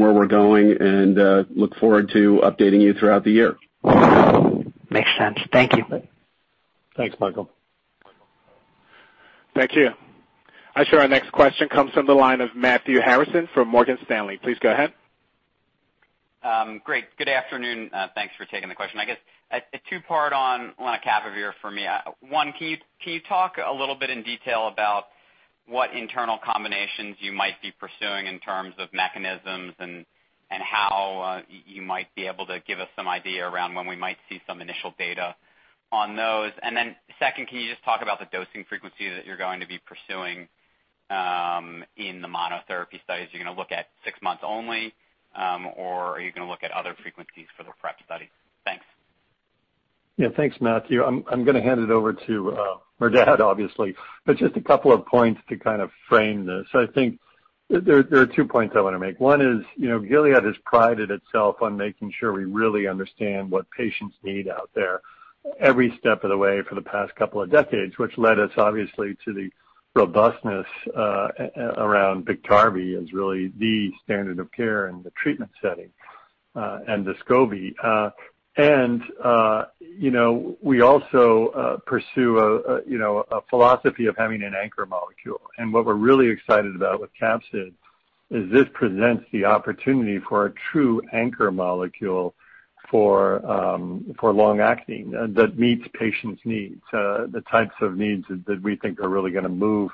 where 0.00 0.12
we're 0.12 0.26
going, 0.26 0.76
and 0.80 1.18
uh, 1.18 1.44
look 1.54 1.76
forward 1.76 2.10
to 2.12 2.40
updating 2.42 2.80
you 2.80 2.92
throughout 2.94 3.24
the 3.24 3.30
year. 3.30 3.56
Makes 4.90 5.10
sense. 5.16 5.38
Thank 5.52 5.76
you. 5.76 5.84
Thanks, 6.96 7.16
Michael. 7.20 7.48
Thank 9.54 9.74
you. 9.74 9.90
I 10.74 10.84
show 10.84 10.98
our 10.98 11.08
next 11.08 11.32
question 11.32 11.68
comes 11.68 11.92
from 11.92 12.06
the 12.06 12.14
line 12.14 12.40
of 12.40 12.54
Matthew 12.54 13.00
Harrison 13.00 13.48
from 13.52 13.68
Morgan 13.68 13.98
Stanley. 14.04 14.38
Please 14.42 14.58
go 14.60 14.70
ahead. 14.70 14.92
Um, 16.42 16.80
great. 16.84 17.04
Good 17.18 17.28
afternoon. 17.28 17.90
Uh, 17.92 18.08
thanks 18.14 18.34
for 18.36 18.46
taking 18.46 18.68
the 18.68 18.74
question. 18.74 18.98
I 18.98 19.04
guess 19.04 19.18
uh, 19.50 19.58
a 19.74 19.78
two-part 19.90 20.32
on 20.32 20.72
lenacapavir 20.80 21.52
for 21.60 21.70
me. 21.70 21.86
Uh, 21.86 21.98
one, 22.28 22.52
can 22.58 22.68
you 22.68 22.76
can 23.02 23.12
you 23.14 23.20
talk 23.28 23.56
a 23.64 23.72
little 23.72 23.94
bit 23.96 24.10
in 24.10 24.22
detail 24.22 24.68
about 24.68 25.06
what 25.66 25.94
internal 25.94 26.38
combinations 26.42 27.16
you 27.20 27.32
might 27.32 27.60
be 27.60 27.72
pursuing 27.72 28.26
in 28.26 28.38
terms 28.40 28.74
of 28.78 28.88
mechanisms 28.92 29.74
and 29.78 30.06
and 30.50 30.62
how 30.62 31.42
you 31.66 31.82
might 31.82 32.12
be 32.14 32.26
able 32.26 32.46
to 32.46 32.60
give 32.66 32.80
us 32.80 32.88
some 32.96 33.06
idea 33.06 33.46
around 33.46 33.74
when 33.74 33.86
we 33.86 33.96
might 33.96 34.16
see 34.28 34.40
some 34.46 34.60
initial 34.60 34.94
data 34.98 35.34
on 35.92 36.16
those? 36.16 36.52
Second, 37.18 37.48
can 37.48 37.58
you 37.58 37.70
just 37.70 37.84
talk 37.84 38.00
about 38.02 38.18
the 38.18 38.26
dosing 38.32 38.64
frequency 38.68 39.10
that 39.10 39.26
you're 39.26 39.36
going 39.36 39.60
to 39.60 39.66
be 39.66 39.78
pursuing 39.78 40.48
um, 41.10 41.84
in 41.96 42.22
the 42.22 42.28
monotherapy 42.28 43.02
studies? 43.04 43.28
You're 43.32 43.40
you 43.40 43.44
going 43.44 43.54
to 43.54 43.60
look 43.60 43.72
at 43.72 43.88
six 44.04 44.20
months 44.22 44.42
only, 44.46 44.94
um, 45.36 45.68
or 45.76 46.16
are 46.16 46.20
you 46.20 46.32
going 46.32 46.46
to 46.46 46.50
look 46.50 46.62
at 46.62 46.70
other 46.70 46.96
frequencies 47.02 47.46
for 47.56 47.64
the 47.64 47.72
PrEP 47.80 47.96
study? 48.04 48.30
Thanks. 48.64 48.84
Yeah. 50.16 50.28
Thanks, 50.36 50.56
Matthew. 50.60 51.02
I'm 51.04 51.44
going 51.44 51.54
to 51.54 51.62
hand 51.62 51.80
it 51.80 51.90
over 51.90 52.12
to 52.12 52.52
uh, 52.52 52.76
Merdad, 53.00 53.40
obviously. 53.40 53.94
But 54.24 54.36
just 54.36 54.56
a 54.56 54.60
couple 54.60 54.92
of 54.92 55.04
points 55.06 55.40
to 55.48 55.56
kind 55.56 55.82
of 55.82 55.90
frame 56.08 56.46
this. 56.46 56.66
I 56.74 56.86
think 56.94 57.18
there 57.68 58.04
are 58.12 58.26
two 58.26 58.44
points 58.44 58.74
I 58.76 58.80
want 58.80 58.94
to 58.94 58.98
make. 58.98 59.20
One 59.20 59.40
is, 59.40 59.64
you 59.76 59.88
know, 59.88 60.00
Gilead 60.00 60.42
has 60.42 60.56
prided 60.64 61.10
itself 61.10 61.56
on 61.62 61.76
making 61.76 62.12
sure 62.18 62.32
we 62.32 62.44
really 62.44 62.88
understand 62.88 63.50
what 63.50 63.70
patients 63.70 64.16
need 64.22 64.48
out 64.48 64.70
there 64.74 65.00
every 65.58 65.96
step 65.98 66.24
of 66.24 66.30
the 66.30 66.36
way 66.36 66.62
for 66.68 66.74
the 66.74 66.82
past 66.82 67.14
couple 67.16 67.40
of 67.40 67.50
decades, 67.50 67.98
which 67.98 68.16
led 68.18 68.38
us, 68.38 68.50
obviously, 68.56 69.16
to 69.24 69.32
the 69.32 69.50
robustness 69.94 70.66
around 70.94 72.26
Biktarvy 72.26 73.00
as 73.00 73.12
really 73.12 73.52
the 73.58 73.90
standard 74.04 74.38
of 74.38 74.50
care 74.52 74.88
in 74.88 75.02
the 75.02 75.10
treatment 75.10 75.50
setting, 75.60 75.90
uh 76.54 76.58
uh 76.58 76.80
and 76.86 77.06
Descovy. 77.06 77.74
We 80.62 80.80
also 80.82 81.82
pursue 81.86 82.38
a 82.38 83.40
philosophy 83.50 84.06
of 84.06 84.16
having 84.16 84.42
an 84.42 84.54
anchor 84.54 84.86
molecule. 84.86 85.40
And 85.58 85.72
what 85.72 85.86
we're 85.86 85.94
really 85.94 86.28
excited 86.28 86.76
about 86.76 87.00
with 87.00 87.10
capsid 87.20 87.72
is 88.30 88.50
this 88.52 88.66
presents 88.72 89.24
the 89.32 89.44
opportunity 89.44 90.20
for 90.20 90.46
a 90.46 90.52
true 90.70 91.02
anchor 91.12 91.50
molecule 91.50 92.34
for 92.90 93.44
um, 93.46 94.04
long-acting 94.22 95.14
uh, 95.14 95.26
that 95.30 95.58
meets 95.58 95.86
patients' 95.98 96.40
needs, 96.44 96.82
uh, 96.92 97.26
the 97.30 97.42
types 97.50 97.74
of 97.80 97.96
needs 97.96 98.24
that 98.46 98.60
we 98.62 98.76
think 98.76 99.00
are 99.00 99.08
really 99.08 99.30
going 99.30 99.44
to 99.44 99.48
move 99.48 99.90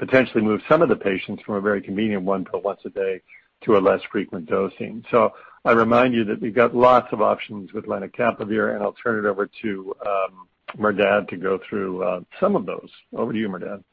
potentially 0.00 0.42
move 0.42 0.60
some 0.68 0.80
of 0.80 0.88
the 0.88 0.96
patients 0.96 1.42
from 1.44 1.56
a 1.56 1.60
very 1.60 1.80
convenient 1.82 2.24
one 2.24 2.44
pill 2.44 2.62
once 2.62 2.80
a 2.86 2.88
day 2.88 3.20
to 3.62 3.76
a 3.76 3.78
less 3.78 4.00
frequent 4.10 4.46
dosing. 4.46 5.04
So 5.10 5.34
I 5.64 5.72
remind 5.72 6.14
you 6.14 6.24
that 6.24 6.40
we've 6.40 6.54
got 6.54 6.74
lots 6.74 7.08
of 7.12 7.20
options 7.20 7.74
with 7.74 7.84
lenacapavir, 7.84 8.74
and 8.74 8.82
I'll 8.82 8.94
turn 8.94 9.24
it 9.24 9.28
over 9.28 9.48
to 9.60 9.94
um, 10.06 10.48
Merdad 10.78 11.28
to 11.28 11.36
go 11.36 11.60
through 11.68 12.02
uh, 12.02 12.20
some 12.40 12.56
of 12.56 12.64
those. 12.64 12.88
Over 13.14 13.34
to 13.34 13.38
you, 13.38 13.48
Merdad. 13.50 13.84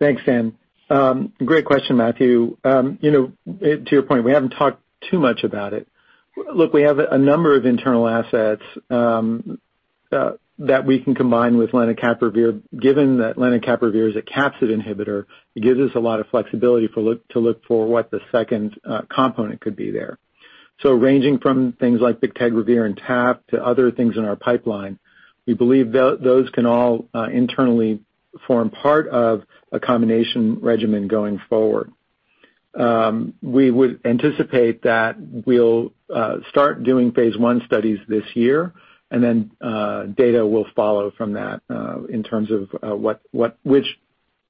Thanks, 0.00 0.22
Dan. 0.26 0.56
Um, 0.88 1.32
great 1.44 1.64
question, 1.64 1.96
Matthew. 1.96 2.56
Um 2.64 2.98
you 3.00 3.12
know 3.12 3.32
to 3.60 3.90
your 3.92 4.02
point, 4.02 4.24
we 4.24 4.32
haven't 4.32 4.50
talked 4.50 4.82
too 5.08 5.20
much 5.20 5.44
about 5.44 5.72
it. 5.72 5.86
Look, 6.36 6.72
we 6.72 6.82
have 6.82 6.98
a 6.98 7.18
number 7.18 7.56
of 7.56 7.66
internal 7.66 8.08
assets 8.08 8.62
um, 8.88 9.60
uh, 10.12 10.32
that 10.60 10.86
we 10.86 11.02
can 11.02 11.14
combine 11.14 11.56
with 11.56 11.70
lenacapavir. 11.70 12.62
Given 12.78 13.18
that 13.18 13.36
lenacapavir 13.36 14.10
is 14.10 14.16
a 14.16 14.22
capsid 14.22 14.70
inhibitor, 14.70 15.26
it 15.54 15.62
gives 15.62 15.80
us 15.80 15.90
a 15.94 16.00
lot 16.00 16.20
of 16.20 16.28
flexibility 16.28 16.88
to 16.88 17.38
look 17.40 17.64
for 17.66 17.86
what 17.86 18.10
the 18.10 18.20
second 18.30 18.78
uh, 18.84 19.02
component 19.10 19.60
could 19.60 19.76
be 19.76 19.90
there. 19.90 20.18
So 20.82 20.92
ranging 20.92 21.38
from 21.38 21.72
things 21.72 22.00
like 22.00 22.20
bictegravir 22.20 22.86
and 22.86 22.96
TAF 22.96 23.40
to 23.50 23.62
other 23.62 23.90
things 23.90 24.16
in 24.16 24.24
our 24.24 24.36
pipeline, 24.36 24.98
we 25.46 25.54
believe 25.54 25.92
those 25.92 26.48
can 26.50 26.66
all 26.66 27.06
uh, 27.14 27.24
internally 27.24 28.00
form 28.46 28.70
part 28.70 29.08
of 29.08 29.42
a 29.72 29.80
combination 29.80 30.60
regimen 30.60 31.08
going 31.08 31.40
forward. 31.48 31.90
We 32.74 33.70
would 33.70 34.00
anticipate 34.04 34.82
that 34.82 35.16
we'll 35.18 35.92
uh 36.14 36.38
start 36.48 36.82
doing 36.82 37.12
phase 37.12 37.34
I 37.40 37.64
studies 37.66 37.98
this 38.08 38.24
year, 38.34 38.72
and 39.10 39.22
then 39.22 39.50
uh 39.60 40.04
data 40.04 40.46
will 40.46 40.66
follow 40.74 41.10
from 41.10 41.34
that 41.34 41.62
uh 41.68 42.04
in 42.08 42.22
terms 42.22 42.50
of 42.50 43.00
what 43.00 43.20
what 43.32 43.58
which 43.62 43.98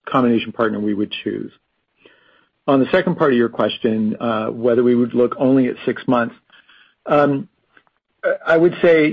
combination 0.07 0.53
partner 0.53 0.81
we 0.81 0.95
would 0.95 1.13
choose. 1.13 1.53
On 2.67 2.81
the 2.81 2.91
second 2.91 3.17
part 3.17 3.33
of 3.33 3.39
your 3.39 3.49
question, 3.49 4.17
uh 4.21 4.49
whether 4.49 4.83
we 4.83 4.95
would 4.95 5.15
look 5.15 5.35
only 5.39 5.69
at 5.69 5.77
six 5.85 6.07
months. 6.07 6.35
Um 7.07 7.49
I 8.47 8.57
would 8.59 8.75
say, 8.83 9.09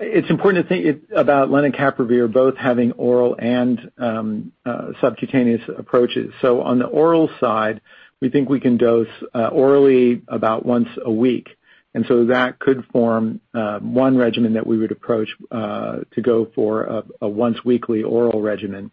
it's 0.00 0.28
important 0.28 0.68
to 0.68 0.68
think 0.68 1.02
about 1.14 1.50
lenacapavir 1.50 2.32
both 2.32 2.56
having 2.56 2.92
oral 2.92 3.36
and 3.38 3.90
um, 3.98 4.52
uh, 4.66 4.88
subcutaneous 5.00 5.62
approaches. 5.76 6.32
So 6.42 6.62
on 6.62 6.78
the 6.78 6.86
oral 6.86 7.30
side, 7.38 7.80
we 8.20 8.28
think 8.28 8.48
we 8.48 8.60
can 8.60 8.76
dose 8.76 9.06
uh, 9.34 9.48
orally 9.48 10.22
about 10.28 10.66
once 10.66 10.88
a 11.04 11.10
week. 11.10 11.48
And 11.94 12.04
so 12.08 12.26
that 12.26 12.58
could 12.58 12.84
form 12.92 13.40
uh, 13.52 13.78
one 13.78 14.16
regimen 14.16 14.54
that 14.54 14.66
we 14.66 14.78
would 14.78 14.90
approach 14.90 15.28
to 15.52 16.22
go 16.22 16.50
for 16.52 17.04
a 17.20 17.28
once-weekly 17.28 18.02
oral 18.02 18.42
regimen. 18.42 18.90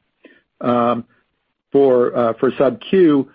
Um, 0.59 1.05
for 1.71 2.35
subQ, 2.59 3.27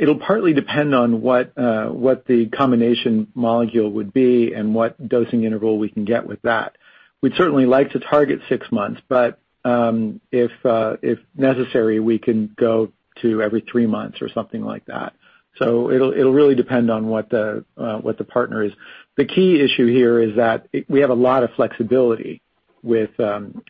it'll 0.00 0.18
partly 0.18 0.54
depend 0.54 0.92
on 0.92 1.22
what 1.22 1.54
the 1.54 2.50
combination 2.52 3.28
molecule 3.34 3.92
would 3.92 4.12
be 4.12 4.52
and 4.52 4.74
what 4.74 5.08
dosing 5.08 5.44
interval 5.44 5.78
we 5.78 5.88
can 5.88 6.04
get 6.04 6.26
with 6.26 6.42
that. 6.42 6.76
We'd 7.22 7.34
certainly 7.36 7.66
like 7.66 7.90
to 7.92 7.98
target 7.98 8.40
six 8.48 8.70
months, 8.70 9.00
but 9.08 9.38
um 9.64 10.20
if 10.30 10.52
uh 10.64 10.96
if 11.02 11.18
necessary, 11.34 11.98
we 12.00 12.18
can 12.18 12.54
go 12.56 12.92
to 13.22 13.42
every 13.42 13.62
three 13.62 13.86
months 13.86 14.20
or 14.20 14.28
something 14.28 14.62
like 14.64 14.84
that. 14.86 15.14
So 15.58 15.90
it'll 15.90 16.12
it'll 16.12 16.32
really 16.34 16.54
depend 16.54 16.90
on 16.90 17.08
what 17.08 17.30
the 17.30 17.64
uh 17.76 17.98
what 17.98 18.18
the 18.18 18.24
partner 18.24 18.62
is. 18.62 18.72
The 19.16 19.24
key 19.24 19.60
issue 19.60 19.86
here 19.86 20.20
is 20.20 20.36
that 20.36 20.68
we 20.88 21.00
have 21.00 21.10
a 21.10 21.14
lot 21.14 21.42
of 21.42 21.50
flexibility 21.56 22.42
with 22.82 23.10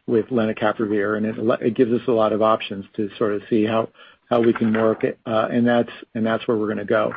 with 0.07 0.27
lenacapavir, 0.27 1.17
and 1.17 1.51
it 1.63 1.75
gives 1.75 1.93
us 1.93 2.07
a 2.09 2.13
lot 2.13 2.33
of 2.33 2.43
options 2.43 2.85
to 2.97 3.09
sort 3.17 3.33
of 3.35 3.43
see 3.49 3.65
how 3.65 3.89
how 4.29 4.41
we 4.41 4.53
can 4.53 4.73
work 4.75 5.05
it, 5.05 5.19
uh 5.25 5.49
and 5.51 5.67
that's 5.67 5.93
and 6.15 6.27
that's 6.27 6.47
where 6.49 6.57
we're 6.57 6.67
going 6.67 6.79
to 6.79 6.85
go. 6.85 7.15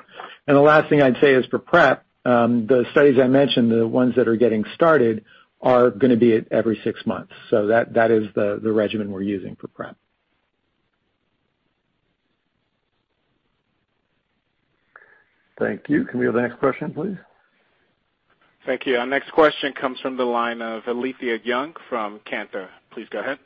And 0.48 0.56
the 0.56 0.62
last 0.62 0.90
thing 0.90 1.02
I'd 1.02 1.18
say 1.20 1.34
is 1.34 1.46
for 1.48 1.60
PrEP, 1.60 2.06
um 2.26 2.68
the 2.68 2.86
studies 2.92 3.18
I 3.20 3.28
mentioned, 3.28 3.72
the 3.72 3.88
ones 3.88 4.16
that 4.16 4.28
are 4.28 4.38
getting 4.38 4.64
started, 4.76 5.26
are 5.62 5.90
going 5.90 6.12
to 6.12 6.18
be 6.18 6.36
at 6.36 6.52
every 6.52 6.80
six 6.84 7.06
months. 7.06 7.34
So 7.50 7.68
that 7.68 7.94
that 7.94 8.12
is 8.12 8.28
the 8.36 8.60
regimen 8.64 9.12
we're 9.12 9.22
using 9.22 9.56
for 9.56 9.68
PrEP. 9.68 9.96
Thank 15.60 15.90
you. 15.90 16.06
Can 16.06 16.20
we 16.20 16.26
have 16.26 16.36
the 16.36 16.42
next 16.42 16.58
question, 16.60 16.94
please? 16.94 17.18
Thank 18.66 18.86
you. 18.86 18.98
Our 18.98 19.06
next 19.06 19.32
question 19.32 19.74
comes 19.74 20.00
from 20.00 20.16
the 20.16 20.24
line 20.24 20.62
of 20.62 20.84
Alethia 20.84 21.44
Young 21.44 21.74
from 21.90 22.20
Cantor. 22.26 22.70
Please 22.92 23.08
go 23.10 23.20
ahead. 23.20 23.40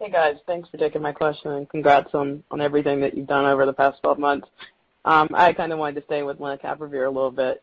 Hey, 0.00 0.10
guys. 0.10 0.36
Thanks 0.46 0.68
for 0.68 0.78
taking 0.78 1.00
my 1.00 1.12
question, 1.12 1.52
and 1.52 1.68
congrats 1.68 2.12
on 2.12 2.42
everything 2.60 3.00
that 3.02 3.16
you've 3.16 3.28
done 3.28 3.44
over 3.44 3.66
the 3.66 3.72
past 3.72 4.02
12 4.02 4.18
months. 4.18 4.48
Um, 5.04 5.28
I 5.32 5.52
kind 5.52 5.72
of 5.72 5.78
wanted 5.78 6.00
to 6.00 6.06
stay 6.06 6.22
with 6.22 6.38
lenacapavir 6.38 7.06
a 7.06 7.10
little 7.10 7.30
bit. 7.30 7.62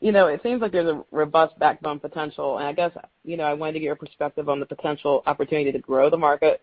You 0.00 0.12
know, 0.12 0.28
it 0.28 0.40
seems 0.42 0.62
like 0.62 0.70
there's 0.70 0.88
a 0.88 1.04
robust 1.10 1.58
backbone 1.58 1.98
potential, 1.98 2.58
and 2.58 2.66
I 2.68 2.72
guess, 2.72 2.92
you 3.24 3.36
know, 3.36 3.44
I 3.44 3.52
wanted 3.52 3.72
to 3.72 3.78
get 3.80 3.86
your 3.86 3.96
perspective 3.96 4.48
on 4.48 4.60
the 4.60 4.66
potential 4.66 5.24
opportunity 5.26 5.72
to 5.72 5.78
grow 5.80 6.08
the 6.08 6.16
market 6.16 6.62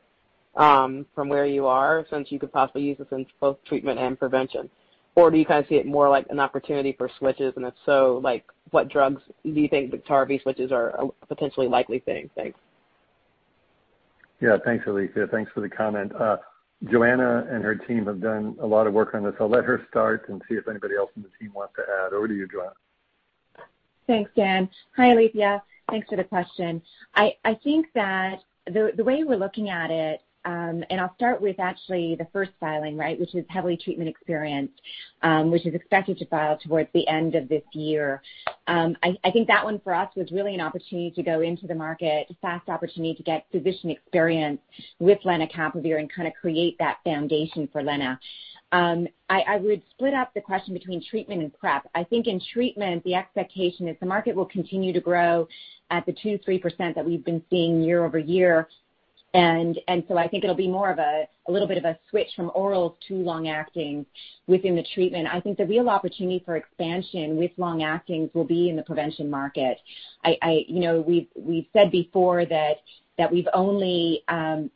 um, 0.55 1.05
from 1.13 1.27
where 1.27 1.45
you 1.45 1.65
are, 1.65 2.05
since 2.09 2.31
you 2.31 2.39
could 2.39 2.53
possibly 2.53 2.83
use 2.83 2.97
this 2.97 3.07
in 3.11 3.25
both 3.41 3.57
treatment 3.65 3.99
and 3.99 4.17
prevention. 4.17 4.69
Or 5.15 5.31
do 5.31 5.37
you 5.37 5.45
kind 5.45 5.63
of 5.63 5.67
see 5.67 5.75
it 5.75 5.85
more 5.85 6.09
like 6.09 6.27
an 6.29 6.39
opportunity 6.39 6.93
for 6.93 7.09
switches? 7.17 7.53
And 7.57 7.65
if 7.65 7.73
so, 7.85 8.21
like, 8.23 8.45
what 8.71 8.89
drugs 8.89 9.21
do 9.43 9.49
you 9.49 9.67
think 9.67 9.93
Biktarvy 9.93 10.41
switches 10.41 10.71
are 10.71 10.89
a 10.89 11.07
potentially 11.27 11.67
likely 11.67 11.99
thing? 11.99 12.29
Thanks. 12.35 12.59
Yeah. 14.41 14.57
Thanks, 14.63 14.85
Alethia. 14.85 15.29
Thanks 15.31 15.51
for 15.53 15.61
the 15.61 15.69
comment. 15.69 16.13
Uh, 16.15 16.37
Johanna 16.91 17.47
and 17.49 17.63
her 17.63 17.75
team 17.75 18.05
have 18.05 18.21
done 18.21 18.57
a 18.61 18.65
lot 18.65 18.87
of 18.87 18.93
work 18.93 19.13
on 19.13 19.23
this. 19.23 19.33
I'll 19.39 19.49
let 19.49 19.63
her 19.63 19.85
start 19.89 20.27
and 20.27 20.41
see 20.49 20.55
if 20.55 20.67
anybody 20.67 20.95
else 20.97 21.09
in 21.15 21.23
the 21.23 21.29
team 21.39 21.53
wants 21.53 21.73
to 21.77 21.83
add. 22.05 22.13
Over 22.13 22.27
to 22.27 22.33
you, 22.33 22.47
Johanna. 22.47 22.73
Thanks, 24.07 24.31
Dan. 24.35 24.69
Hi, 24.97 25.09
Alethia. 25.09 25.61
Thanks 25.89 26.07
for 26.09 26.15
the 26.15 26.23
question. 26.23 26.81
I 27.15 27.35
think 27.63 27.87
that 27.95 28.43
the 28.67 29.03
way 29.03 29.23
we're 29.23 29.37
looking 29.37 29.69
at 29.69 29.91
it, 29.91 30.21
Um, 30.45 30.83
I'll 30.91 31.13
start 31.15 31.41
with 31.41 31.59
actually 31.59 32.15
the 32.15 32.27
first 32.31 32.51
filing, 32.59 32.95
right, 32.95 33.19
which 33.19 33.35
is 33.35 33.45
heavily 33.49 33.77
treatment 33.77 34.09
experienced, 34.09 34.79
um, 35.23 35.51
which 35.51 35.65
is 35.65 35.73
expected 35.73 36.17
to 36.19 36.25
file 36.27 36.57
towards 36.57 36.89
the 36.93 37.07
end 37.07 37.35
of 37.35 37.49
this 37.49 37.63
year. 37.73 38.21
Um, 38.67 38.95
I 39.03 39.31
think 39.31 39.47
that 39.47 39.63
one 39.63 39.79
for 39.79 39.93
us 39.93 40.09
was 40.15 40.31
really 40.31 40.53
an 40.53 40.61
opportunity 40.61 41.11
to 41.11 41.23
go 41.23 41.41
into 41.41 41.67
the 41.67 41.75
market, 41.75 42.27
a 42.29 42.35
fast 42.41 42.69
opportunity 42.69 43.15
to 43.15 43.23
get 43.23 43.45
physician 43.51 43.89
experience 43.89 44.59
with 44.99 45.19
Lena 45.25 45.47
lenacapavir 45.47 45.99
and 45.99 46.11
kind 46.11 46.27
of 46.27 46.33
create 46.33 46.77
that 46.79 46.97
foundation 47.03 47.67
for 47.71 47.83
Lena. 47.83 48.19
I 49.29 49.57
would 49.61 49.81
split 49.91 50.13
up 50.13 50.33
the 50.33 50.41
question 50.41 50.73
between 50.73 51.03
treatment 51.03 51.41
and 51.41 51.53
PrEP. 51.53 51.87
I 51.95 52.03
think 52.03 52.27
in 52.27 52.41
treatment, 52.53 53.03
the 53.03 53.15
expectation 53.15 53.87
is 53.87 53.95
the 53.99 54.05
market 54.05 54.35
will 54.35 54.45
continue 54.45 54.93
to 54.93 54.99
grow 54.99 55.47
at 55.91 56.05
the 56.05 56.13
2%-3% 56.13 56.95
that 56.95 57.05
we've 57.05 57.23
been 57.23 57.43
seeing 57.49 57.81
year-over-year. 57.81 58.67
I 59.35 60.27
think 60.29 60.43
it'll 60.43 60.55
be 60.55 60.67
more 60.67 60.91
of 60.91 60.99
a 60.99 61.27
little 61.47 61.67
bit 61.67 61.77
of 61.77 61.85
a 61.85 61.97
switch 62.09 62.29
from 62.35 62.51
orals 62.55 62.95
to 63.07 63.15
long-acting 63.15 64.05
within 64.47 64.75
the 64.75 64.85
treatment. 64.93 65.27
I 65.31 65.39
think 65.39 65.57
the 65.57 65.65
real 65.65 65.89
opportunity 65.89 66.41
for 66.45 66.55
expansion 66.55 67.37
with 67.37 67.51
long-actings 67.57 68.31
will 68.33 68.45
be 68.45 68.69
in 68.69 68.75
the 68.75 68.83
prevention 68.83 69.29
market. 69.29 69.77
I 70.23 70.65
you 70.67 70.79
know, 70.79 71.01
we've 71.01 71.67
said 71.73 71.91
before 71.91 72.45
that 72.45 73.31
we've 73.31 73.47
only 73.53 74.23
um, 74.27 74.69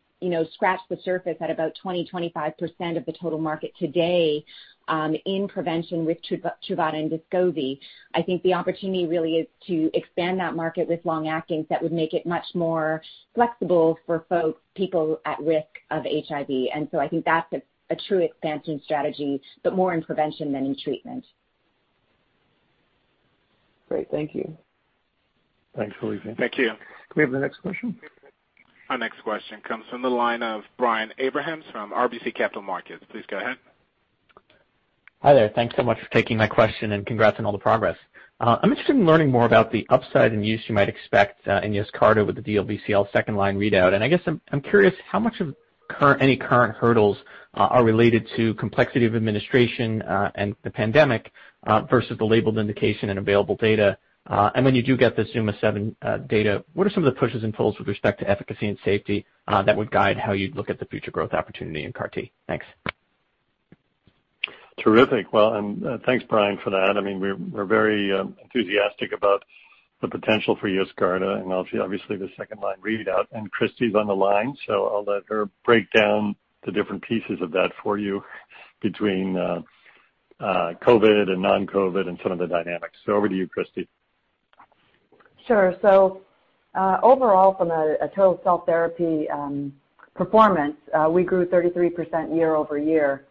scratched 0.53 0.89
the 0.89 0.97
surface 1.03 1.37
at 1.39 1.49
about 1.49 1.77
20%-25% 1.83 2.97
of 2.97 3.05
the 3.05 3.13
total 3.13 3.39
market 3.39 3.71
today 3.79 4.43
um, 4.87 5.15
in 5.25 5.47
prevention 5.47 6.05
with 6.05 6.17
Truvada 6.23 6.95
and 6.95 7.11
Descovy. 7.11 7.79
I 8.13 8.21
think 8.21 8.41
the 8.43 8.53
opportunity 8.53 9.05
really 9.05 9.37
is 9.37 9.47
to 9.67 9.89
expand 9.93 10.39
that 10.39 10.55
market 10.55 10.87
with 10.87 10.99
long-actings 11.05 11.67
that 11.69 11.81
would 11.81 11.93
make 11.93 12.13
it 12.13 12.25
much 12.25 12.45
more 12.53 13.01
flexible 13.35 13.97
for 14.05 14.25
folks 14.27 14.61
people 14.75 15.21
at 15.25 15.39
risk 15.39 15.67
of 15.91 16.03
HIV. 16.03 16.49
And 16.73 16.87
so 16.91 16.99
I 16.99 17.07
think 17.07 17.25
that's 17.25 17.53
a 17.89 17.95
true 18.07 18.19
expansion 18.19 18.81
strategy, 18.83 19.41
but 19.63 19.75
more 19.75 19.93
in 19.93 20.03
prevention 20.03 20.51
than 20.51 20.65
in 20.65 20.75
treatment. 20.83 21.25
Great. 23.87 24.09
Thank 24.11 24.35
you. 24.35 24.57
Thanks, 25.75 25.95
Alethia. 26.01 26.37
Thank 26.37 26.57
you. 26.57 26.67
Can 26.67 26.77
we 27.15 27.23
have 27.23 27.31
the 27.31 27.39
next 27.39 27.57
question? 27.61 27.97
Our 28.89 28.97
next 28.97 29.21
question 29.21 29.61
comes 29.61 29.85
from 29.91 30.01
the 30.01 30.09
line 30.09 30.41
of 30.41 30.63
Brian 30.77 31.13
Abrahams 31.19 31.63
from 31.71 31.91
RBC 31.91 32.33
Capital 32.33 32.63
Markets. 32.63 33.03
Please 33.11 33.23
go 33.27 33.37
ahead. 33.37 33.57
Hi 35.21 35.33
there. 35.33 35.51
Thanks 35.53 35.75
so 35.75 35.83
much 35.83 35.99
for 35.99 36.09
taking 36.09 36.37
my 36.37 36.47
question, 36.47 36.93
and 36.93 37.05
congrats 37.05 37.37
on 37.37 37.45
all 37.45 37.51
the 37.51 37.59
progress. 37.59 37.97
Uh, 38.39 38.57
I'm 38.63 38.71
interested 38.71 38.95
in 38.95 39.05
learning 39.05 39.29
more 39.29 39.45
about 39.45 39.71
the 39.71 39.85
upside 39.89 40.33
in 40.33 40.43
use 40.43 40.61
you 40.67 40.73
might 40.73 40.89
expect 40.89 41.47
uh, 41.47 41.59
in 41.61 41.71
Yescarta 41.71 42.25
with 42.25 42.35
the 42.35 42.41
DLBCL 42.41 43.11
second-line 43.11 43.59
readout. 43.59 43.93
And 43.93 44.03
I 44.03 44.07
guess 44.07 44.21
I'm 44.25 44.61
curious 44.61 44.95
how 45.07 45.19
much 45.19 45.39
of 45.39 45.53
any 46.19 46.35
current 46.35 46.75
hurdles 46.75 47.17
uh, 47.53 47.65
are 47.65 47.83
related 47.83 48.27
to 48.37 48.55
complexity 48.55 49.05
of 49.05 49.15
administration 49.15 50.01
and 50.35 50.55
the 50.63 50.71
pandemic 50.71 51.31
versus 51.91 52.17
the 52.17 52.25
labeled 52.25 52.57
indication 52.57 53.09
and 53.09 53.19
available 53.19 53.55
data. 53.57 53.97
Uh, 54.29 54.51
and 54.53 54.63
when 54.63 54.75
you 54.75 54.83
do 54.83 54.95
get 54.95 55.15
the 55.15 55.23
ZUMA-7 55.23 55.95
uh, 56.03 56.17
data, 56.19 56.63
what 56.73 56.85
are 56.85 56.91
some 56.91 57.03
of 57.03 57.13
the 57.13 57.19
pushes 57.19 57.43
and 57.43 57.51
pulls 57.53 57.79
with 57.79 57.87
respect 57.87 58.19
to 58.19 58.29
efficacy 58.29 58.67
and 58.67 58.77
safety 58.85 59.25
uh, 59.47 59.63
that 59.63 59.75
would 59.75 59.89
guide 59.89 60.17
how 60.17 60.33
you'd 60.33 60.55
look 60.55 60.69
at 60.69 60.79
the 60.79 60.85
future 60.85 61.09
growth 61.09 61.33
opportunity 61.33 61.83
in 61.83 61.91
CAR 61.91 62.09
T? 62.09 62.31
Thanks. 62.47 62.65
Terrific. 64.83 65.33
Well, 65.33 65.55
and 65.55 65.83
thanks, 66.05 66.23
Brian, 66.29 66.59
for 66.63 66.69
that. 66.69 66.95
I 66.95 67.01
mean 67.01 67.19
we're 67.19 67.65
very 67.65 68.13
um, 68.13 68.37
enthusiastic 68.41 69.11
about 69.13 69.43
the 70.01 70.07
potential 70.07 70.55
for 70.61 70.69
Yescarta 70.69 71.41
and 71.41 71.51
obviously 71.51 72.15
the 72.15 72.29
second-line 72.37 72.77
readout. 72.85 73.25
And 73.33 73.51
Christi's 73.51 73.95
on 73.95 74.07
the 74.07 74.15
line, 74.15 74.55
so 74.67 74.85
I'll 74.85 75.03
let 75.03 75.23
her 75.27 75.49
break 75.65 75.91
down 75.91 76.35
the 76.65 76.71
different 76.71 77.03
pieces 77.03 77.41
of 77.41 77.51
that 77.51 77.71
for 77.83 77.97
you 77.97 78.23
between 78.81 79.33
COVID 80.39 81.29
and 81.29 81.41
non-COVID 81.41 82.07
and 82.07 82.17
some 82.23 82.31
of 82.31 82.37
the 82.37 82.47
dynamics. 82.47 82.97
So 83.05 83.13
over 83.13 83.27
to 83.27 83.35
you, 83.35 83.47
Christi. 83.47 83.89
Sure. 85.49 85.75
So 85.81 86.21
uh, 86.75 86.99
overall, 87.01 87.55
from 87.55 87.71
a 87.71 88.07
total 88.15 88.39
cell 88.43 88.59
therapy 88.67 89.27
um, 89.31 89.73
performance, 90.13 90.75
uh, 90.93 91.09
we 91.09 91.23
grew 91.23 91.47
33% 91.47 92.35
year-over-year. 92.35 93.25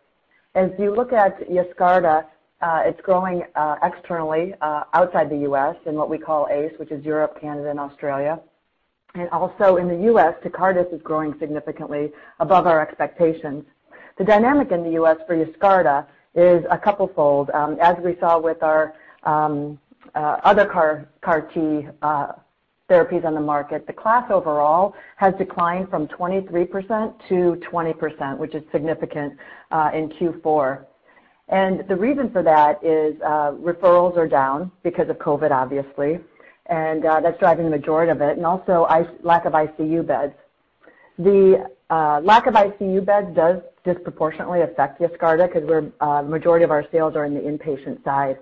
As 0.57 0.73
you 0.81 0.93
look 0.93 1.13
at 1.13 1.49
Yescarta, 1.49 2.25
uh, 2.61 2.83
it's 2.85 3.01
growing 3.03 3.45
externally 3.85 4.53
outside 4.63 5.31
the 5.31 5.39
U.S. 5.51 5.77
in 5.87 5.95
what 5.95 6.11
we 6.11 6.19
call 6.19 6.49
ACE, 6.51 6.73
which 6.79 6.91
is 6.91 7.05
Europe, 7.05 7.41
Canada, 7.41 7.71
and 7.71 7.79
Australia. 7.79 8.41
And 9.15 9.29
also 9.31 9.77
in 9.77 9.87
the 9.87 10.03
U.S., 10.07 10.35
Tecartus 10.43 10.93
is 10.93 11.01
growing 11.03 11.39
significantly 11.39 12.11
above 12.41 12.67
our 12.67 12.81
expectations. 12.81 13.65
The 14.17 14.25
dynamic 14.25 14.73
in 14.73 14.83
the 14.83 14.91
U.S. 15.03 15.19
for 15.25 15.37
Yescarta 15.37 16.05
is 16.35 16.65
a 16.69 16.79
couple 16.79 17.07
fold. 17.15 17.51
Um, 17.51 17.79
as 17.81 17.97
we 18.03 18.17
saw 18.19 18.41
with 18.41 18.65
our 18.65 18.93
um, 19.23 19.79
Uh, 20.15 20.39
other 20.45 20.67
CAR 20.67 21.43
T 21.53 21.87
uh, 22.03 22.33
therapies 22.89 23.25
on 23.25 23.35
the 23.35 23.41
market, 23.41 23.87
the 23.87 23.93
class 23.93 24.31
overall 24.31 24.95
has 25.17 25.35
declined 25.35 25.89
from 25.91 26.09
23% 26.09 27.15
to 27.29 27.61
20%, 27.71 28.39
which 28.39 28.55
is 28.55 28.63
significant 28.73 29.35
uh, 29.71 29.91
in 29.93 30.09
Q4. 30.09 30.85
The 31.51 31.97
reason 31.97 32.31
for 32.31 32.43
that 32.43 32.83
is 32.83 33.17
referrals 33.17 34.17
are 34.17 34.29
down 34.29 34.71
because 34.83 35.09
of 35.09 35.19
COVID, 35.19 35.51
obviously, 35.51 36.21
and 36.67 37.03
that's 37.03 37.39
driving 37.39 37.65
the 37.65 37.71
majority 37.71 38.11
of 38.11 38.21
it, 38.21 38.37
and 38.37 38.47
also 38.47 38.87
lack 39.23 39.45
of 39.45 39.53
ICU 39.53 40.07
beds. 40.07 40.35
The 41.19 41.69
lack 41.91 42.47
of 42.47 42.55
ICU 42.55 43.05
beds 43.05 43.35
does 43.35 43.61
disproportionately 43.85 44.63
affect 44.63 45.01
Yescarta 45.01 45.53
because 45.53 45.69
the 45.69 46.23
majority 46.29 46.65
of 46.65 46.71
our 46.71 46.87
sales 46.91 47.17
are 47.17 47.25
in 47.25 47.35
the 47.35 47.41
inpatient 47.41 48.03
side. 48.05 48.39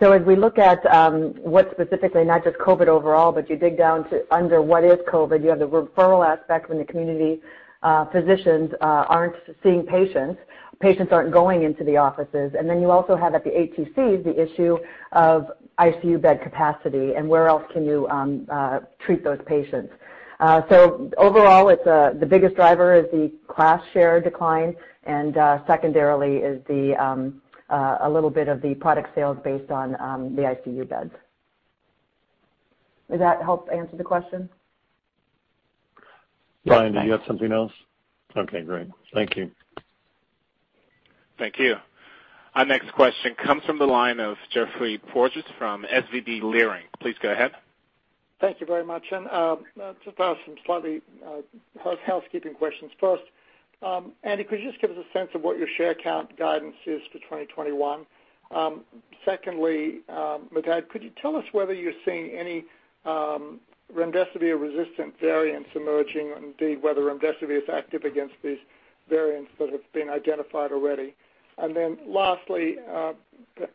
So 0.00 0.12
as 0.12 0.22
we 0.26 0.34
look 0.34 0.58
at 0.58 0.84
um, 0.92 1.34
what 1.42 1.70
specifically, 1.70 2.24
not 2.24 2.42
just 2.42 2.56
COVID 2.58 2.88
overall, 2.88 3.30
but 3.32 3.48
you 3.48 3.56
dig 3.56 3.78
down 3.78 4.08
to 4.10 4.24
under 4.34 4.60
what 4.60 4.84
is 4.84 4.98
COVID, 5.08 5.42
you 5.42 5.48
have 5.50 5.60
the 5.60 5.68
referral 5.68 6.26
aspect 6.26 6.68
when 6.68 6.78
the 6.78 6.84
community 6.84 7.40
uh, 7.82 8.06
physicians 8.06 8.72
uh, 8.80 9.04
aren't 9.08 9.36
seeing 9.62 9.84
patients 9.84 10.40
Patients 10.80 11.12
aren't 11.12 11.32
going 11.32 11.62
into 11.62 11.84
the 11.84 11.96
offices. 11.96 12.52
And 12.58 12.68
then 12.68 12.80
you 12.80 12.90
also 12.90 13.16
have 13.16 13.34
at 13.34 13.44
the 13.44 13.50
ATCs, 13.50 14.24
the 14.24 14.42
issue 14.42 14.78
of 15.12 15.50
ICU 15.78 16.20
bed 16.20 16.42
capacity 16.42 17.14
and 17.14 17.28
where 17.28 17.48
else 17.48 17.62
can 17.72 17.84
you 17.84 18.08
um, 18.08 18.46
uh, 18.50 18.80
treat 18.98 19.24
those 19.24 19.40
patients. 19.46 19.92
Uh 20.40 20.62
so 20.68 21.10
overall, 21.16 21.68
it's 21.68 21.84
the 21.84 22.26
biggest 22.28 22.56
driver 22.56 22.92
is 22.92 23.04
the 23.12 23.32
class 23.46 23.80
share 23.92 24.20
decline, 24.20 24.74
and 25.04 25.34
secondarily 25.64 26.38
is 26.38 26.60
um, 26.98 27.40
Uh, 27.70 27.96
a 28.02 28.10
little 28.10 28.28
bit 28.28 28.46
of 28.48 28.60
the 28.60 28.74
product 28.74 29.08
sales 29.14 29.38
based 29.42 29.70
on 29.70 29.98
um, 29.98 30.36
the 30.36 30.42
ICU 30.42 30.86
beds. 30.86 31.10
Does 33.10 33.18
that 33.20 33.40
help 33.42 33.68
answer 33.72 33.96
the 33.96 34.04
question? 34.04 34.50
Brian, 36.66 36.92
do 36.92 37.00
you 37.00 37.12
have 37.12 37.22
something 37.26 37.52
else? 37.52 37.72
Okay, 38.36 38.62
great. 38.62 38.88
Thank 39.14 39.36
you. 39.36 39.50
Thank 41.38 41.58
you. 41.58 41.76
Our 42.54 42.64
next 42.64 42.92
question 42.92 43.34
comes 43.34 43.64
from 43.64 43.78
the 43.78 43.86
line 43.86 44.20
of 44.20 44.36
Geoffrey 44.52 44.98
Porges 44.98 45.44
from 45.58 45.84
SVB 45.84 46.42
Leerink. 46.42 46.84
Please 47.00 47.16
go 47.20 47.32
ahead. 47.32 47.52
Thank 48.40 48.60
you 48.60 48.66
very 48.66 48.84
much. 48.84 49.04
And 49.10 49.28
um 49.28 49.64
just 50.04 50.20
ask 50.20 50.38
some 50.44 50.56
slightly 50.66 51.00
uh, 51.26 51.94
housekeeping 52.06 52.54
questions. 52.54 52.92
First, 53.00 53.22
Um, 53.84 54.12
Andy, 54.22 54.44
could 54.44 54.60
you 54.60 54.70
just 54.70 54.80
give 54.80 54.90
us 54.90 54.96
a 54.96 55.04
sense 55.16 55.28
of 55.34 55.42
what 55.42 55.58
your 55.58 55.68
share 55.76 55.94
count 55.94 56.38
guidance 56.38 56.76
is 56.86 57.02
for 57.12 57.18
2021? 57.18 58.06
Um, 58.50 58.80
secondly, 59.24 60.00
um, 60.08 60.48
Merdad, 60.54 60.88
could 60.88 61.02
you 61.02 61.10
tell 61.20 61.36
us 61.36 61.44
whether 61.52 61.74
you're 61.74 61.92
seeing 62.04 62.30
any 62.30 62.64
remdesivir-resistant 63.04 65.20
variants 65.20 65.68
emerging, 65.74 66.32
and 66.34 66.54
indeed, 66.58 66.82
whether 66.82 67.02
remdesivir 67.02 67.58
is 67.58 67.68
active 67.70 68.04
against 68.04 68.34
these 68.42 68.56
variants 69.10 69.50
that 69.58 69.68
have 69.70 69.82
been 69.92 70.08
identified 70.08 70.72
already? 70.72 71.14
And 71.58 71.76
then 71.76 71.98
lastly, 72.06 72.76
uh, 72.90 73.12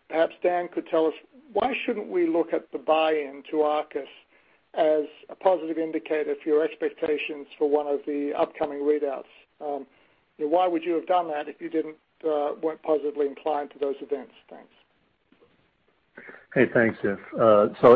perhaps 0.09 0.33
Dan 0.41 0.69
could 0.73 0.87
tell 0.87 1.05
us 1.05 1.13
why 1.53 1.75
shouldn't 1.85 2.07
we 2.07 2.27
look 2.27 2.51
at 2.51 2.71
the 2.71 2.79
buy-in 2.79 3.43
to 3.51 3.61
Arcus 3.61 4.09
as 4.73 5.03
a 5.29 5.35
positive 5.35 5.77
indicator 5.77 6.33
for 6.43 6.49
your 6.49 6.63
expectations 6.63 7.45
for 7.59 7.69
one 7.69 7.85
of 7.87 7.99
the 8.07 8.33
upcoming 8.35 8.79
readouts? 8.79 9.29
Why 10.39 10.67
would 10.67 10.83
you 10.83 10.93
have 10.93 11.05
done 11.07 11.27
that 11.29 11.47
if 11.47 11.61
you 11.61 11.69
didn't 11.69 11.95
uh 12.25 12.53
weren't 12.61 12.81
positively 12.81 13.27
inclined 13.27 13.71
to 13.71 13.79
those 13.79 13.95
events? 14.01 14.33
Thanks. 14.49 14.71
Hey, 16.53 16.65
thanks, 16.73 16.97
Geoff. 17.01 17.19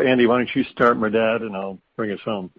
Andy, 0.05 0.27
why 0.27 0.37
don't 0.37 0.55
you 0.55 0.63
start, 0.65 0.97
Merdad, 0.97 1.41
and 1.41 1.55
I'll 1.55 1.79
bring 1.95 2.11
us 2.11 2.19
home. 2.23 2.51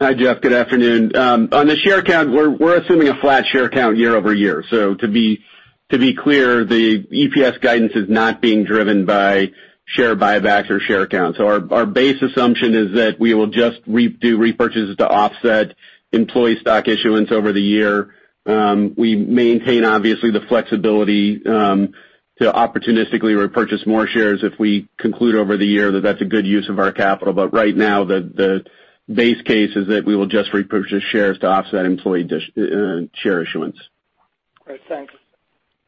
Hi, 0.00 0.14
Geoff. 0.14 0.40
Good 0.40 0.52
afternoon. 0.52 1.16
Um 1.16 1.48
on 1.52 1.66
the 1.66 1.76
share 1.76 2.02
count, 2.02 2.30
we're 2.30 2.50
we're 2.50 2.78
assuming 2.78 3.08
a 3.08 3.20
flat 3.20 3.46
share 3.46 3.68
count 3.68 3.96
year-over-year. 3.96 4.64
So 4.70 4.94
to 4.94 5.08
be 5.08 5.44
to 5.90 5.98
be 5.98 6.14
clear, 6.14 6.64
the 6.64 7.02
EPS 7.04 7.60
guidance 7.60 7.92
is 7.94 8.08
not 8.08 8.40
being 8.40 8.64
driven 8.64 9.04
by 9.04 9.52
share 9.84 10.16
buybacks 10.16 10.70
or 10.70 10.80
share 10.80 11.06
counts. 11.06 11.38
So, 11.38 11.46
our 11.46 11.72
our 11.72 11.86
base 11.86 12.20
assumption 12.22 12.74
is 12.74 12.94
that 12.94 13.20
we 13.20 13.34
will 13.34 13.48
just 13.48 13.84
do 13.84 14.38
repurchases 14.38 14.96
to 14.98 15.08
offset 15.08 15.74
employee 16.12 16.58
stock 16.60 16.88
issuance 16.88 17.30
over 17.32 17.52
the 17.52 17.62
year. 17.62 18.14
Um, 18.44 18.94
we 18.96 19.16
maintain, 19.16 19.84
obviously, 19.84 20.30
the 20.30 20.40
flexibility 20.48 21.44
um, 21.46 21.94
to 22.40 22.50
opportunistically 22.52 23.38
repurchase 23.38 23.86
more 23.86 24.06
shares 24.06 24.40
if 24.42 24.58
we 24.58 24.88
conclude 24.98 25.36
over 25.36 25.56
the 25.56 25.66
year 25.66 25.92
that 25.92 26.02
that's 26.02 26.20
a 26.20 26.24
good 26.26 26.46
use 26.46 26.68
of 26.68 26.78
our 26.78 26.92
capital. 26.92 27.32
But 27.32 27.52
right 27.52 27.76
now, 27.76 28.04
the 28.04 28.20
the 28.20 28.64
base 29.12 29.40
case 29.42 29.76
is 29.76 29.88
that 29.88 30.04
we 30.04 30.16
will 30.16 30.26
just 30.26 30.52
repurchase 30.52 31.02
shares 31.10 31.38
to 31.40 31.46
offset 31.46 31.86
employee 31.86 32.28
uh, 32.30 33.06
share 33.14 33.42
issuance. 33.42 33.76
Great. 34.64 34.80
Thanks. 34.88 35.12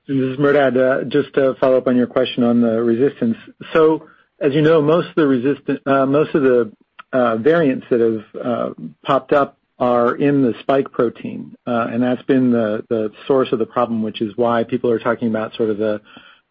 This 0.07 0.17
is 0.17 0.37
Merdad. 0.37 0.77
Uh, 0.77 1.05
just 1.05 1.33
to 1.35 1.55
follow 1.61 1.79
up 1.79 1.87
on 1.87 1.97
your 1.97 2.07
question 2.07 2.45
on 2.45 2.61
the 2.61 2.83
resistance. 2.83 3.37
So 3.73 4.09
as 4.41 4.53
you 4.53 4.63
know, 4.63 4.83
most 4.83 5.09
of 5.09 5.15
the 5.15 5.27
resistance 5.27 5.81
uh 5.87 6.07
most 6.07 6.35
of 6.35 6.43
the 6.43 6.73
uh 7.13 7.37
variants 7.37 7.87
that 7.91 8.01
have 8.01 8.45
uh, 8.45 8.71
popped 9.03 9.33
up 9.33 9.59
are 9.79 10.15
in 10.15 10.43
the 10.43 10.55
spike 10.61 10.93
protein. 10.93 11.57
Uh 11.67 11.89
and 11.91 12.03
that's 12.03 12.23
been 12.23 12.51
the 12.53 13.11
source 13.27 13.51
of 13.53 13.59
the 13.59 13.67
problem, 13.67 14.03
which 14.03 14.21
is 14.21 14.37
why 14.37 14.65
people 14.65 14.91
are 14.91 14.99
talking 14.99 15.29
about 15.29 15.55
sort 15.55 15.71
of 15.71 15.79
the 15.79 16.01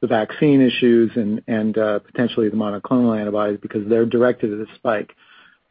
vaccine 0.08 0.62
issues 0.62 1.12
and 1.16 1.78
uh, 1.78 2.00
potentially 2.00 2.50
the 2.50 2.58
monoclonal 2.58 3.18
antibodies, 3.18 3.58
because 3.62 3.88
they're 3.88 4.06
directed 4.06 4.52
at 4.52 4.68
a 4.68 4.76
spike. 4.76 5.16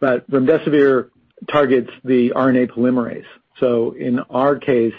But 0.00 0.28
Remdesivir 0.30 1.11
targets 1.50 1.90
the 2.03 2.30
RNA 2.30 2.70
polymerase. 2.70 3.26
So 3.61 3.92
in 3.92 4.20
our 4.30 4.57
case, 4.57 4.94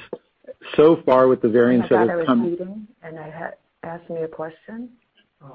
so 0.75 1.01
far 1.03 1.27
with 1.27 1.41
the 1.41 1.49
variants 1.49 1.89
that 1.89 2.07
have 2.07 2.07
come- 2.07 2.19
I 2.19 2.25
thought 2.25 2.29
I 2.29 2.33
was 2.33 2.59
muting, 2.59 2.87
and 3.01 3.19
ask 3.83 4.09
me 4.09 4.21
a 4.21 4.27
question. 4.27 4.89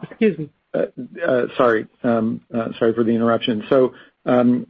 Excuse 0.03 0.39
me. 0.39 0.51
Uh, 0.75 0.87
uh, 1.27 1.47
um, 2.03 2.43
uh 2.53 2.73
sorry 2.79 2.93
for 2.93 3.05
the 3.05 3.15
interruption. 3.15 3.65
Um, 4.27 4.67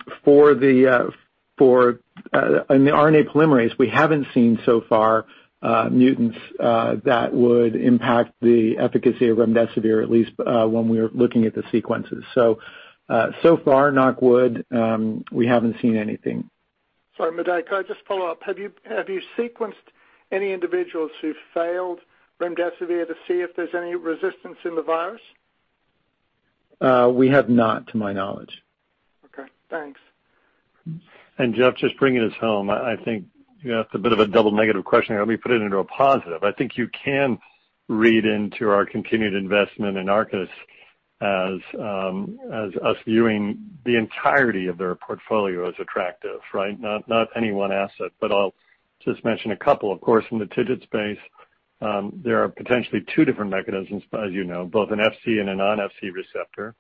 Uh, 2.33 2.65
in 2.71 2.85
the 2.85 2.91
RNA 2.91 3.29
polymerase, 3.29 3.77
we 3.79 3.89
haven't 3.89 4.27
seen 4.35 4.59
so 4.65 4.83
far 4.89 5.27
uh, 5.61 5.89
mutants 5.91 6.39
uh, 6.61 6.97
that 7.05 7.33
would 7.33 7.75
impact 7.75 8.33
the 8.41 8.79
efficacy 8.79 9.29
of 9.29 9.39
remdesivir, 9.39 10.03
at 10.03 10.11
least 10.11 10.33
when 10.37 10.89
we 10.89 10.99
are 10.99 11.11
looking 11.11 11.47
at 11.47 11.55
the 11.55 11.65
sequences. 11.71 12.25
So 12.35 12.61
uh 13.09 13.33
so 13.43 13.57
far, 13.57 13.91
knock 13.91 14.21
wood, 14.21 14.67
um, 14.71 15.25
we 15.33 15.47
haven't 15.47 15.77
seen 15.81 15.97
anything. 15.97 16.51
Sorry, 17.17 17.33
Merdad, 17.33 17.67
could 17.67 17.79
I 17.79 17.83
just 17.83 18.01
follow 18.07 18.27
up? 18.27 18.43
Have 18.43 18.59
you 18.59 18.71
sequenced 19.37 19.73
any 20.31 20.53
individuals 20.53 21.11
who've 21.21 21.37
failed 21.55 22.01
remdesivir 22.39 23.09
to 23.09 23.15
see 23.27 23.41
if 23.41 23.57
there's 23.57 23.75
any 23.75 23.95
resistance 23.95 24.59
in 24.65 24.75
the 24.75 24.83
virus? 24.83 25.23
We 26.81 27.31
have 27.31 27.49
not, 27.49 27.89
to 27.89 27.97
my 27.97 28.13
knowledge. 28.13 28.63
Okay, 29.25 29.49
thanks. 29.71 30.01
Geoff, 31.39 31.77
just 31.77 31.97
bringing 31.99 32.23
us 32.23 32.33
home, 32.41 32.69
I 32.71 32.97
think 33.05 33.27
that's 33.65 33.89
a 33.93 33.99
bit 33.99 34.13
of 34.13 34.21
a 34.21 34.27
double 34.27 34.53
negative 34.53 34.85
question. 34.85 35.17
Let 35.17 35.29
me 35.29 35.37
put 35.37 35.53
it 35.53 35.63
into 35.63 35.79
a 35.79 35.85
positive. 35.85 36.43
I 36.43 36.53
think 36.53 36.77
you 36.77 36.89
can 36.89 37.39
read 37.89 38.25
into 38.25 38.69
our 38.69 38.85
continued 38.85 39.35
investment 39.35 39.97
in 39.97 40.09
Arcus 40.09 40.49
as 41.21 41.59
um 41.81 42.39
as 42.53 42.71
us 42.81 42.97
viewing 43.05 43.59
the 43.85 43.97
entirety 43.97 44.69
of 44.69 44.79
their 44.79 44.95
portfolio 44.95 45.69
as 45.69 45.75
attractive, 45.81 46.41
right? 46.55 46.79
Not 46.79 47.09
not 47.09 47.29
any 47.35 47.51
one 47.51 47.73
asset, 47.73 48.13
but 48.21 48.31
I'll 48.31 48.55
just 49.05 49.25
mention 49.25 49.51
a 49.51 49.57
couple. 49.57 49.93
Of 49.93 50.01
course, 50.01 50.25
in 50.31 50.39
the 50.39 50.47
TIGIT 50.47 50.83
space, 50.85 51.19
there 52.25 52.43
are 52.43 52.49
potentially 52.49 53.05
two 53.15 53.25
different 53.25 53.51
mechanisms, 53.51 54.03
as 54.13 54.33
you 54.33 54.45
know, 54.45 54.65
both 54.65 54.91
an 54.91 54.99
Fc 54.99 55.41
and 55.41 55.49
a 55.49 55.55
non-Fc 55.57 56.13
receptor. 56.13 56.75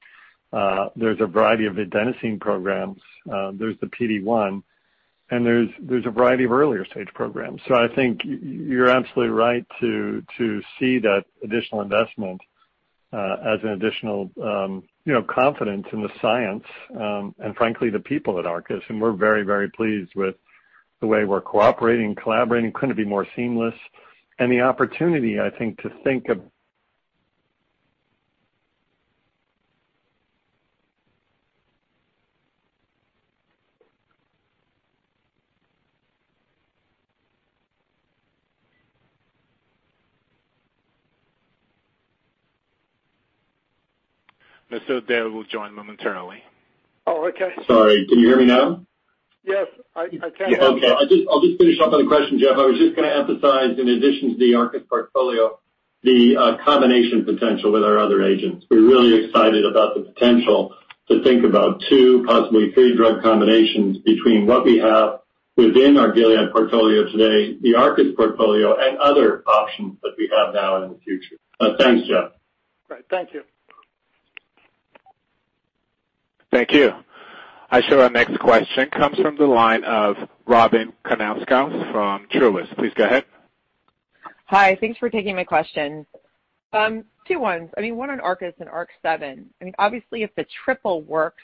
There's 0.52 1.20
a 1.20 1.26
variety 1.26 1.66
of 1.66 1.74
adenosine 1.74 2.40
programs. 2.40 3.00
Uh, 3.30 3.52
there's 3.54 3.76
the 3.80 3.86
PD-1, 3.86 4.62
and 5.30 5.46
there's 5.46 6.06
a 6.06 6.10
variety 6.10 6.44
of 6.44 6.52
earlier 6.52 6.84
stage 6.86 7.08
programs. 7.14 7.60
So 7.68 7.74
I 7.74 7.88
think 7.94 8.20
you're 8.24 8.88
absolutely 8.88 9.34
right 9.34 9.66
to 9.80 10.22
see 10.78 10.98
that 11.00 11.24
additional 11.42 11.82
investment 11.82 12.40
uh, 13.12 13.36
as 13.44 13.60
an 13.62 13.70
additional 13.70 14.30
um, 14.42 14.82
confidence 15.26 15.86
in 15.92 16.02
the 16.02 16.10
science, 16.20 16.64
um, 16.98 17.34
and 17.38 17.56
frankly, 17.56 17.88
the 17.88 17.98
people 17.98 18.38
at 18.38 18.46
Arcus. 18.46 18.82
And 18.88 19.00
we're 19.00 19.12
very 19.12 19.42
very 19.44 19.70
pleased 19.70 20.14
with 20.14 20.34
the 21.00 21.06
way 21.06 21.24
we're 21.24 21.40
cooperating, 21.40 22.14
collaborating. 22.14 22.72
Couldn't 22.72 22.96
be 22.96 23.04
more 23.04 23.26
seamless. 23.34 23.74
And 24.38 24.52
the 24.52 24.60
opportunity, 24.60 25.40
I 25.40 25.50
think, 25.50 25.80
to 25.82 25.90
think 26.04 26.28
of 26.28 26.40
Mr. 44.88 44.96
O'Day 44.96 45.22
will 45.22 45.44
join 45.44 45.74
momentarily. 45.74 46.42
Oh, 47.06 47.28
okay. 47.28 47.50
Sorry, 47.66 48.06
can 48.08 48.18
you 48.18 48.28
hear 48.28 48.38
me 48.38 48.46
now? 48.46 48.84
Yes, 49.44 49.66
I 49.96 50.08
can. 50.08 50.22
Okay. 50.22 50.94
I'll 51.30 51.40
just 51.40 51.58
finish 51.58 51.80
up 51.80 51.92
on 51.92 52.02
the 52.02 52.08
question, 52.08 52.38
Geoff. 52.38 52.58
I 52.58 52.66
was 52.66 52.78
just 52.78 52.96
going 52.96 53.08
to 53.08 53.16
emphasize, 53.16 53.78
in 53.78 53.88
addition 53.88 54.32
to 54.32 54.38
the 54.38 54.54
Arcus 54.54 54.82
portfolio, 54.88 55.58
the 56.02 56.36
uh, 56.36 56.64
combination 56.64 57.24
potential 57.24 57.72
with 57.72 57.82
our 57.82 57.98
other 57.98 58.22
agents. 58.22 58.66
We're 58.70 58.86
really 58.86 59.24
excited 59.24 59.64
about 59.64 59.94
the 59.94 60.02
potential 60.02 60.74
to 61.08 61.22
think 61.22 61.44
about 61.44 61.82
two, 61.88 62.24
possibly 62.26 62.72
three 62.72 62.94
drug 62.94 63.22
combinations 63.22 63.98
between 63.98 64.46
what 64.46 64.64
we 64.64 64.78
have 64.78 65.20
within 65.56 65.96
our 65.96 66.12
Gilead 66.12 66.52
portfolio 66.52 67.04
today, 67.10 67.56
the 67.60 67.74
Arcus 67.74 68.14
portfolio, 68.16 68.76
and 68.78 68.98
other 68.98 69.42
options 69.46 69.96
that 70.02 70.12
we 70.18 70.30
have 70.36 70.54
now 70.54 70.76
and 70.76 70.84
in 70.84 70.90
the 70.92 70.98
future. 70.98 71.36
Uh, 71.58 71.70
thanks, 71.78 72.06
Geoff. 72.06 72.32
Great. 72.86 73.04
Thank 73.08 73.32
you. 73.32 73.42
Thank 76.50 76.72
you. 76.72 76.92
I 77.70 77.82
show 77.82 78.00
our 78.00 78.08
next 78.10 78.38
question 78.38 78.88
comes 78.90 79.18
from 79.18 79.36
the 79.36 79.44
line 79.46 79.84
of 79.84 80.16
Robyn 80.46 80.92
Karnauskas 81.04 81.92
from 81.92 82.26
Truist. 82.32 82.74
Please 82.76 82.92
go 82.94 83.04
ahead. 83.04 83.24
Hi. 84.46 84.76
Thanks 84.80 84.98
for 84.98 85.10
taking 85.10 85.36
my 85.36 85.44
question. 85.44 86.06
Um, 86.72 87.04
two 87.26 87.38
ones. 87.38 87.70
I 87.76 87.82
mean, 87.82 87.96
One 87.96 88.08
on 88.08 88.20
Arcus 88.20 88.54
and 88.58 88.68
ARC-7. 88.68 89.44
I 89.60 89.64
mean, 89.64 89.74
Obviously, 89.78 90.22
if 90.22 90.34
the 90.34 90.46
triple 90.64 91.02
works, 91.02 91.42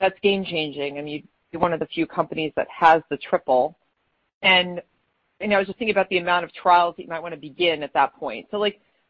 that's 0.00 0.18
game 0.20 0.44
changing. 0.44 0.98
I 0.98 1.02
mean 1.02 1.26
you're 1.52 1.60
one 1.60 1.72
of 1.72 1.80
the 1.80 1.86
few 1.86 2.06
companies 2.06 2.52
that 2.56 2.66
has 2.68 3.02
the 3.08 3.16
triple. 3.16 3.76
And 4.42 4.82
and 5.40 5.54
I 5.54 5.58
was 5.58 5.66
just 5.66 5.78
thinking 5.78 5.94
about 5.94 6.08
the 6.08 6.18
amount 6.18 6.44
of 6.44 6.52
trials 6.52 6.94
that 6.96 7.02
you 7.02 7.08
might 7.08 7.22
want 7.22 7.34
to 7.34 7.40
begin 7.40 7.82
at 7.82 7.92
that 7.92 8.14
point. 8.14 8.46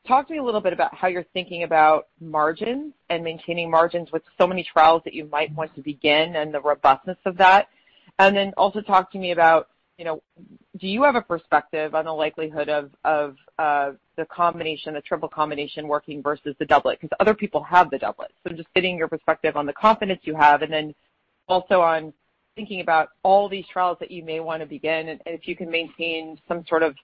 Talk 0.06 0.28
to 0.28 0.32
me 0.32 0.38
a 0.38 0.42
little 0.42 0.60
bit 0.60 0.72
about 0.72 0.94
how 0.94 1.08
you're 1.08 1.26
thinking 1.32 1.64
about 1.64 2.08
margins 2.20 2.94
and 3.10 3.24
maintaining 3.24 3.70
margins 3.70 4.12
with 4.12 4.22
so 4.38 4.46
many 4.46 4.62
trials 4.62 5.02
that 5.04 5.14
you 5.14 5.24
might 5.26 5.52
want 5.54 5.74
to 5.74 5.82
begin 5.82 6.36
and 6.36 6.54
the 6.54 6.60
robustness 6.60 7.18
of 7.24 7.36
that. 7.38 7.68
And 8.18 8.36
then 8.36 8.52
also 8.56 8.80
talk 8.80 9.10
to 9.12 9.18
me 9.18 9.32
about, 9.32 9.68
you 9.98 10.04
know, 10.04 10.22
do 10.78 10.86
you 10.86 11.02
have 11.02 11.16
a 11.16 11.22
perspective 11.22 11.94
on 11.94 12.04
the 12.04 12.12
likelihood 12.12 12.68
of 12.68 12.90
of 13.04 13.36
uh 13.58 13.92
the 14.16 14.26
combination, 14.26 14.94
the 14.94 15.00
triple 15.00 15.28
combination 15.28 15.88
working 15.88 16.22
versus 16.22 16.54
the 16.58 16.66
doublet? 16.66 17.00
Because 17.00 17.16
other 17.18 17.34
people 17.34 17.62
have 17.62 17.90
the 17.90 17.98
doublet. 17.98 18.30
So 18.46 18.54
just 18.54 18.72
getting 18.74 18.96
your 18.96 19.08
perspective 19.08 19.56
on 19.56 19.66
the 19.66 19.72
confidence 19.72 20.20
you 20.24 20.34
have, 20.36 20.62
and 20.62 20.72
then 20.72 20.94
also 21.48 21.80
on 21.80 22.12
thinking 22.54 22.80
about 22.80 23.08
all 23.22 23.48
these 23.48 23.66
trials 23.72 23.98
that 24.00 24.10
you 24.10 24.22
may 24.24 24.40
want 24.40 24.60
to 24.60 24.66
begin, 24.66 25.08
and 25.08 25.20
if 25.26 25.48
you 25.48 25.56
can 25.56 25.70
maintain 25.70 26.38
some 26.48 26.64
sort 26.66 26.82
of, 26.82 26.94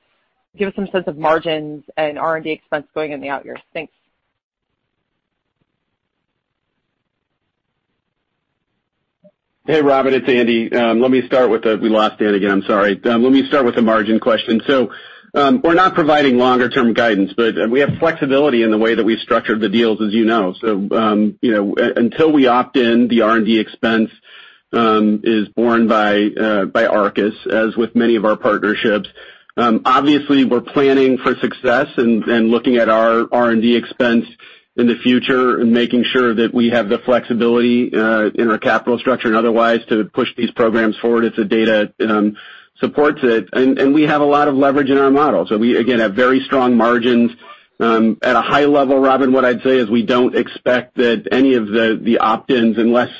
give 0.56 0.68
us 0.68 0.74
some 0.74 0.86
sense 0.88 1.06
of 1.06 1.16
margins 1.16 1.84
and 1.96 2.18
R&D 2.18 2.50
expense 2.50 2.86
going 2.94 3.12
in 3.12 3.20
the 3.20 3.28
out 3.28 3.44
years. 3.44 3.60
Thanks. 3.72 3.92
Hey, 9.64 9.80
Robyn, 9.80 10.12
it's 10.12 10.28
Andy. 10.28 10.72
Um 10.74 11.00
let 11.00 11.12
me 11.12 11.24
start 11.26 11.48
with 11.48 11.62
the 11.62 11.76
we 11.78 11.88
lost 11.88 12.18
Dan 12.18 12.34
again, 12.34 12.50
I'm 12.50 12.62
sorry. 12.62 13.00
Um 13.04 13.22
let 13.22 13.32
me 13.32 13.46
start 13.46 13.64
with 13.64 13.76
the 13.76 13.82
margin 13.82 14.18
question. 14.18 14.60
So 14.66 14.90
um 15.34 15.60
we're 15.62 15.74
not 15.74 15.94
providing 15.94 16.36
longer-term 16.36 16.94
guidance, 16.94 17.32
but 17.36 17.70
we 17.70 17.78
have 17.78 17.90
flexibility 18.00 18.64
in 18.64 18.72
the 18.72 18.78
way 18.78 18.96
that 18.96 19.04
we've 19.04 19.20
structured 19.20 19.60
the 19.60 19.68
deals, 19.68 20.02
as 20.02 20.12
you 20.12 20.24
know. 20.24 20.52
So 20.60 20.80
you 21.40 21.52
know, 21.52 21.74
uh 21.78 21.92
until 21.94 22.32
we 22.32 22.48
opt 22.48 22.76
in, 22.76 23.06
the 23.06 23.22
R&D 23.22 23.56
expense 23.60 24.10
is 24.72 25.48
borne 25.54 25.86
by 25.86 26.30
uh 26.38 26.64
by 26.64 26.86
Arcus, 26.86 27.34
as 27.46 27.76
with 27.76 27.94
many 27.94 28.16
of 28.16 28.24
our 28.24 28.36
partnerships. 28.36 29.08
Um, 29.56 29.82
obviously, 29.84 30.44
we're 30.44 30.62
planning 30.62 31.18
for 31.18 31.34
success 31.36 31.88
and 31.96 32.48
looking 32.48 32.76
at 32.76 32.88
our 32.88 33.26
R&D 33.30 33.76
expense 33.76 34.26
in 34.76 34.86
the 34.86 34.96
future 34.96 35.60
and 35.60 35.72
making 35.72 36.04
sure 36.04 36.34
that 36.34 36.54
we 36.54 36.70
have 36.70 36.88
the 36.88 36.98
flexibility 36.98 37.94
uh, 37.94 38.30
in 38.34 38.50
our 38.50 38.58
capital 38.58 38.98
structure 38.98 39.28
and 39.28 39.36
otherwise 39.36 39.80
to 39.90 40.04
push 40.04 40.28
these 40.36 40.50
programs 40.52 40.96
forward 40.96 41.24
if 41.24 41.36
the 41.36 41.44
data 41.44 41.92
um, 42.00 42.36
supports 42.76 43.20
it. 43.22 43.48
We 43.92 44.02
have 44.04 44.22
a 44.22 44.26
lot 44.26 44.48
of 44.48 44.54
leverage 44.54 44.88
in 44.88 44.96
our 44.96 45.10
model. 45.10 45.46
So 45.46 45.58
we, 45.58 45.76
again, 45.76 46.00
have 46.00 46.14
very 46.14 46.40
strong 46.40 46.76
margins. 46.76 47.32
Um 47.80 48.18
at 48.22 48.36
a 48.36 48.42
high 48.42 48.66
level, 48.66 49.00
Robyn, 49.00 49.32
what 49.32 49.44
I'd 49.44 49.62
say 49.62 49.78
is 49.78 49.90
we 49.90 50.04
don't 50.04 50.36
expect 50.36 50.96
that 50.96 51.26
any 51.32 51.54
of 51.54 51.66
the 51.66 52.18
opt-ins, 52.20 52.78
unless 52.78 53.10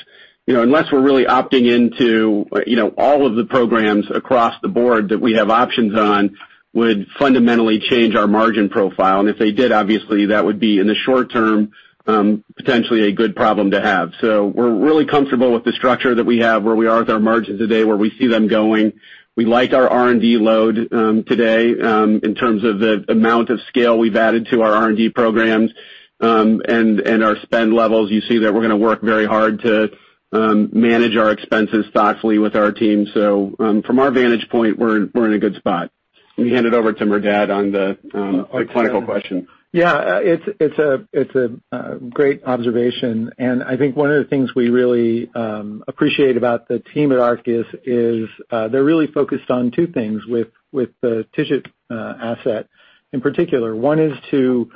we're 0.47 1.01
really 1.01 1.25
opting 1.25 1.69
into 1.69 2.45
you 2.65 2.75
know, 2.75 2.89
all 2.97 3.25
of 3.25 3.35
the 3.35 3.45
programs 3.45 4.05
across 4.13 4.55
the 4.61 4.67
board 4.67 5.09
that 5.09 5.19
we 5.19 5.33
have 5.33 5.49
options 5.49 5.97
on, 5.97 6.35
would 6.73 7.07
fundamentally 7.19 7.79
change 7.79 8.15
our 8.15 8.27
margin 8.27 8.67
profile. 8.67 9.19
And 9.19 9.29
if 9.29 9.37
they 9.37 9.51
did, 9.51 9.71
obviously, 9.71 10.27
that 10.27 10.43
would 10.43 10.59
be, 10.59 10.79
in 10.79 10.87
the 10.87 10.95
short 10.95 11.31
term, 11.31 11.71
um, 12.07 12.43
potentially 12.57 13.07
a 13.07 13.11
good 13.11 13.35
problem 13.35 13.71
to 13.71 13.81
have. 13.81 14.11
So 14.19 14.47
we're 14.47 14.73
really 14.73 15.05
comfortable 15.05 15.53
with 15.53 15.63
the 15.63 15.71
structure 15.73 16.15
that 16.15 16.25
we 16.25 16.39
have, 16.39 16.63
where 16.63 16.75
we 16.75 16.87
are 16.87 16.99
with 16.99 17.09
our 17.09 17.19
margins 17.19 17.59
today, 17.59 17.83
where 17.83 17.95
we 17.95 18.11
see 18.19 18.27
them 18.27 18.47
going. 18.47 18.93
We 19.35 19.45
like 19.45 19.73
our 19.73 19.87
R&D 19.87 20.37
load 20.37 20.91
um, 20.91 21.23
today 21.23 21.79
um, 21.79 22.19
in 22.23 22.35
terms 22.35 22.63
of 22.63 22.79
the 22.79 23.05
amount 23.07 23.49
of 23.49 23.59
scale 23.67 23.97
we've 23.97 24.15
added 24.15 24.47
to 24.51 24.61
our 24.61 24.73
R&D 24.73 25.09
programs 25.09 25.71
um 26.19 26.61
and 26.67 26.99
and 27.01 27.23
our 27.23 27.35
spend 27.41 27.73
levels. 27.73 28.11
You 28.11 28.21
see 28.21 28.37
that 28.39 28.53
we're 28.53 28.61
going 28.61 28.69
to 28.69 28.77
work 28.77 29.01
very 29.01 29.25
hard 29.25 29.61
to 29.61 29.89
Um, 30.33 30.71
manage 30.73 31.15
our 31.15 31.29
expenses 31.29 31.85
thoughtfully 31.93 32.39
with 32.39 32.55
our 32.55 32.71
team. 32.71 33.05
So 33.13 33.55
um 33.59 33.83
from 33.83 33.99
our 33.99 34.09
vantage 34.09 34.49
point, 34.49 34.79
we're 34.79 35.07
we're 35.13 35.27
in 35.27 35.33
a 35.33 35.39
good 35.39 35.55
spot. 35.55 35.91
Let 36.37 36.45
me 36.45 36.51
hand 36.51 36.65
it 36.65 36.73
over 36.73 36.91
to 36.91 37.05
Merdad 37.05 37.55
on 37.55 37.71
the 37.71 37.97
um, 38.15 38.47
uh, 38.51 38.63
clinical 38.71 39.03
question. 39.03 39.47
Yeah. 39.71 39.93
Uh, 39.93 40.19
it's 40.23 40.43
it's 40.59 40.79
a 40.79 41.07
it's 41.13 41.35
a 41.35 41.55
uh 41.71 41.95
great 41.95 42.43
observation. 42.45 43.31
And 43.37 43.63
I 43.63 43.77
think 43.77 43.95
one 43.95 44.11
of 44.11 44.23
the 44.23 44.27
things 44.27 44.55
we 44.55 44.69
really 44.69 45.29
um, 45.35 45.83
appreciate 45.87 46.35
about 46.35 46.67
the 46.67 46.79
team 46.79 47.11
at 47.11 47.19
Arcus 47.19 47.67
is 47.85 48.27
uh, 48.49 48.69
they're 48.69 48.83
really 48.83 49.07
focused 49.07 49.51
on 49.51 49.69
two 49.69 49.85
things 49.85 50.25
with 50.25 50.47
with 50.71 50.89
the 51.01 51.27
TIGIT 51.37 51.67
uh, 51.91 52.13
asset 52.19 52.67
in 53.11 53.21
particular. 53.21 53.75
One 53.75 53.99
is 53.99 54.17
to 54.31 54.71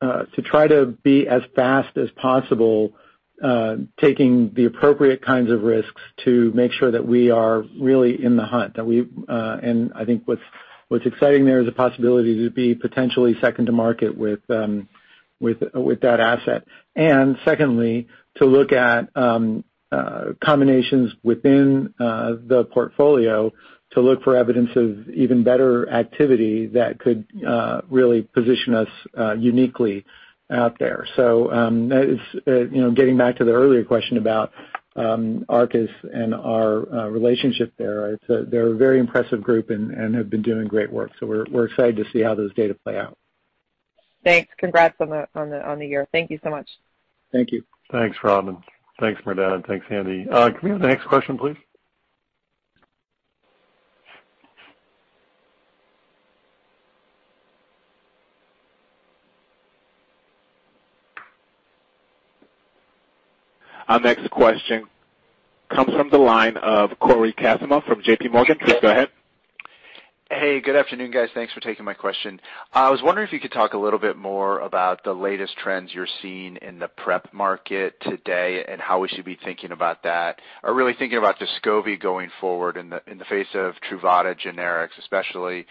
to 0.00 0.42
try 0.42 0.68
to 0.68 0.86
be 0.86 1.26
as 1.28 1.42
fast 1.54 1.96
as 1.98 2.10
possible, 2.12 2.92
taking 4.00 4.52
the 4.54 4.64
appropriate 4.64 5.24
kinds 5.24 5.50
of 5.50 5.62
risks 5.62 6.00
to 6.24 6.50
make 6.54 6.72
sure 6.72 6.90
that 6.90 7.06
we 7.06 7.30
are 7.30 7.62
really 7.80 8.22
in 8.22 8.36
the 8.36 8.44
hunt. 8.44 8.74
That 8.76 8.86
we 8.86 9.06
uh 9.28 9.58
and 9.62 9.92
I 9.94 10.04
think 10.04 10.22
what's 10.26 10.42
what's 10.88 11.06
exciting 11.06 11.44
there 11.44 11.60
is 11.60 11.68
a 11.68 11.72
possibility 11.72 12.44
to 12.44 12.50
be 12.50 12.74
potentially 12.74 13.36
second 13.40 13.66
to 13.66 13.72
market 13.72 14.16
with 14.16 14.40
um 14.50 14.88
with 15.40 15.58
uh 15.62 15.80
with 15.80 16.00
that 16.00 16.20
asset. 16.20 16.64
And 16.96 17.38
secondly, 17.44 18.08
to 18.36 18.44
look 18.44 18.72
at 18.72 19.16
um 19.16 19.64
uh 19.92 20.32
combinations 20.42 21.12
within 21.22 21.94
uh 22.00 22.32
the 22.44 22.64
portfolio 22.64 23.52
to 23.92 24.00
look 24.00 24.22
for 24.22 24.36
evidence 24.36 24.70
of 24.76 25.08
even 25.10 25.44
better 25.44 25.88
activity 25.88 26.66
that 26.66 26.98
could 26.98 27.24
uh 27.46 27.82
really 27.88 28.22
position 28.22 28.74
us 28.74 28.88
uniquely 29.38 30.04
out 30.50 30.78
there. 30.78 31.06
So 31.16 31.52
um 31.52 31.88
that 31.88 32.04
is 32.04 32.20
uh 32.46 32.60
you 32.70 32.80
know 32.80 32.90
getting 32.90 33.16
back 33.16 33.36
to 33.36 33.44
the 33.44 33.52
earlier 33.52 33.84
question 33.84 34.16
about 34.16 34.52
Arcus 34.96 35.90
and 36.12 36.34
our 36.34 36.80
relationship 37.08 37.72
there, 37.78 38.18
they're 38.28 38.72
a 38.72 38.76
very 38.76 38.98
impressive 38.98 39.42
group 39.42 39.70
and 39.70 40.14
have 40.14 40.28
been 40.28 40.42
doing 40.42 40.66
great 40.66 40.92
work. 40.92 41.12
So 41.20 41.26
we're 41.26 41.44
we're 41.50 41.66
excited 41.66 41.96
to 41.96 42.04
see 42.12 42.20
how 42.20 42.34
those 42.34 42.52
data 42.54 42.74
play 42.74 42.98
out. 42.98 43.16
Thanks. 44.24 44.52
Congrats 44.58 44.96
on 45.00 45.10
the 45.10 45.28
on 45.34 45.50
the 45.50 45.66
on 45.66 45.78
the 45.78 45.86
year. 45.86 46.08
Thank 46.12 46.30
you 46.30 46.40
so 46.42 46.50
much. 46.50 46.68
Thank 47.30 47.52
you. 47.52 47.62
Thanks, 47.92 48.16
Robyn. 48.22 48.62
Thanks, 49.00 49.20
Merdad. 49.22 49.66
Thanks, 49.66 49.86
Andy. 49.90 50.24
Can 50.24 50.56
we 50.62 50.70
have 50.70 50.80
the 50.80 50.88
next 50.88 51.06
question, 51.06 51.38
please? 51.38 51.56
Our 63.88 64.00
next 64.00 64.30
question 64.30 64.84
comes 65.70 65.94
from 65.94 66.10
the 66.10 66.18
line 66.18 66.58
of 66.58 66.90
Cory 66.98 67.32
Kasimov 67.32 67.86
from 67.86 68.02
JPMorgan. 68.02 68.60
Please 68.60 68.76
go 68.82 68.90
ahead. 68.90 69.08
Hey, 70.30 70.60
good 70.60 70.76
afternoon, 70.76 71.10
guys. 71.10 71.30
Thanks 71.32 71.54
for 71.54 71.60
taking 71.60 71.86
my 71.86 71.94
question. 71.94 72.38
I 72.74 72.90
was 72.90 73.00
wondering 73.02 73.26
if 73.26 73.32
you 73.32 73.40
could 73.40 73.50
talk 73.52 73.72
a 73.72 73.78
little 73.78 73.98
bit 73.98 74.18
more 74.18 74.60
about 74.60 75.04
the 75.04 75.14
latest 75.14 75.56
trends 75.56 75.94
you're 75.94 76.06
seeing 76.20 76.56
in 76.56 76.78
the 76.78 76.88
PrEP 76.88 77.32
market 77.32 77.94
today 78.02 78.62
and 78.68 78.78
how 78.78 78.98
we 78.98 79.08
should 79.08 79.24
be 79.24 79.38
thinking 79.42 79.72
about 79.72 80.02
that, 80.02 80.38
or 80.62 80.74
really 80.74 80.92
thinking 80.92 81.16
about 81.16 81.36
Descovy 81.40 81.98
going 81.98 82.30
forward 82.42 82.76
in 82.76 82.90
the 82.90 83.24
face 83.24 83.48
of 83.54 83.72
Truvada 83.90 84.38
generics, 84.38 84.98
especially 84.98 85.64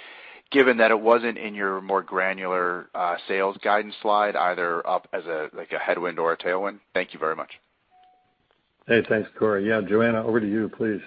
given 0.49 0.77
that 0.77 0.89
it 0.89 0.99
wasn't 0.99 1.37
in 1.37 1.53
your 1.53 1.81
more 1.81 2.01
granular 2.01 2.89
uh, 2.95 3.17
sales 3.27 3.57
guidance 3.63 3.93
slide, 4.01 4.35
either 4.35 4.85
up 4.87 5.07
as 5.13 5.25
a 5.25 5.51
headwind 5.79 6.17
or 6.17 6.33
a 6.33 6.37
tailwind. 6.37 6.79
Thank 6.95 7.13
you 7.13 7.19
very 7.19 7.35
much. 7.35 7.51
Hey, 8.87 9.03
thanks, 9.09 9.29
Cory. 9.37 9.67
Yeah, 9.67 9.81
Johanna, 9.81 10.25
over 10.25 10.39
to 10.39 10.49
you, 10.49 10.69
please. 10.69 11.01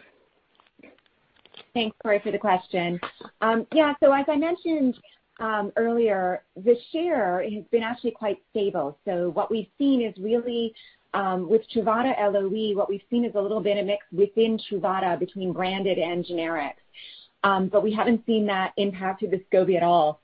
Thanks, 1.73 1.97
Cory, 2.03 2.21
for 2.23 2.31
the 2.31 2.39
question. 2.39 3.01
Um, 3.41 3.67
yeah. 3.73 3.95
So 4.03 4.13
as 4.13 4.27
I 4.29 4.37
mentioned 4.37 4.99
um, 5.39 5.73
earlier, 5.77 6.43
the 6.57 6.77
share 6.93 7.43
has 7.43 7.65
been 7.71 7.83
actually 7.83 8.11
quite 8.11 8.37
stable. 8.51 8.99
So 9.07 9.31
what 9.31 9.51
we've 9.51 9.69
seen 9.79 10.03
is 10.03 10.15
really 10.19 10.75
um, 11.15 11.49
with 11.49 11.63
Truvada 11.75 12.15
LOE, 12.21 12.77
what 12.77 12.91
we've 12.91 13.03
seen 13.11 13.25
is 13.25 13.33
a 13.35 13.41
little 13.41 13.61
bit 13.61 13.79
of 13.79 13.87
mix 13.87 14.05
within 14.13 14.59
Truvada 14.71 15.19
between 15.19 15.53
branded 15.53 15.99
and 15.99 16.25
generics. 16.25 16.75
Um, 17.45 17.69
but 17.69 17.83
we 17.83 17.95
haven't 17.95 18.27
seen 18.27 18.47
that 18.47 18.73
impact 18.77 19.21
to 19.21 19.27
Descovy 19.27 19.77
at 19.77 19.83
all. 19.83 20.21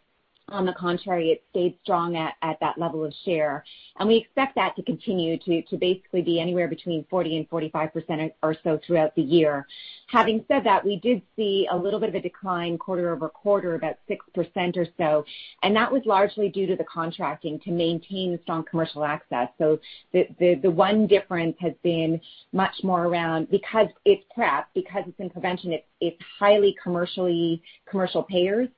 On 0.51 0.65
the 0.65 0.73
contrary, 0.75 1.33
it 1.33 1.43
stayed 1.51 1.77
strong 1.83 2.15
at 2.15 2.37
that 2.61 2.79
level 2.79 3.05
of 3.05 3.13
share. 3.25 3.65
And 3.99 4.09
we 4.09 4.17
expect 4.17 4.55
that 4.55 4.77
to 4.77 4.83
continue 4.85 5.37
to 5.39 5.77
basically 5.77 6.23
be 6.23 6.41
anywhere 6.41 6.69
between 6.69 7.05
40 7.11 7.39
and 7.39 7.51
45% 7.51 8.33
or 8.45 8.55
so 8.63 8.79
throughout 8.87 9.13
the 9.17 9.23
year. 9.23 9.67
Having 10.07 10.45
said 10.47 10.63
that, 10.63 10.85
we 10.85 11.01
did 11.01 11.21
see 11.35 11.67
a 11.73 11.77
little 11.77 11.99
bit 11.99 12.11
of 12.11 12.15
a 12.15 12.21
decline 12.21 12.79
quarter-over-quarter, 12.79 13.75
about 13.75 13.97
6% 14.09 14.77
or 14.77 14.87
so, 14.97 15.25
and 15.65 15.75
that 15.75 15.91
was 15.91 16.03
largely 16.07 16.49
due 16.49 16.67
to 16.69 16.77
the 16.77 16.85
contracting 16.85 17.59
to 17.61 17.73
maintain 17.73 18.39
strong 18.45 18.65
commercial 18.71 19.05
access. 19.05 19.49
So 19.59 19.81
the 20.13 20.71
one 20.71 21.09
difference 21.09 21.57
has 21.59 21.73
been 21.83 22.21
much 22.53 22.85
more 22.85 23.07
around 23.07 23.51
because 23.51 23.89
it's 24.05 24.23
PrEP, 24.33 24.69
because 24.77 25.03
it's 25.09 25.19
in 25.19 25.29
prevention, 25.29 25.77
it's 26.01 26.23
highly 26.39 26.77
commercially 26.81 27.61
commercial 27.91 28.23
payers. 28.23 28.69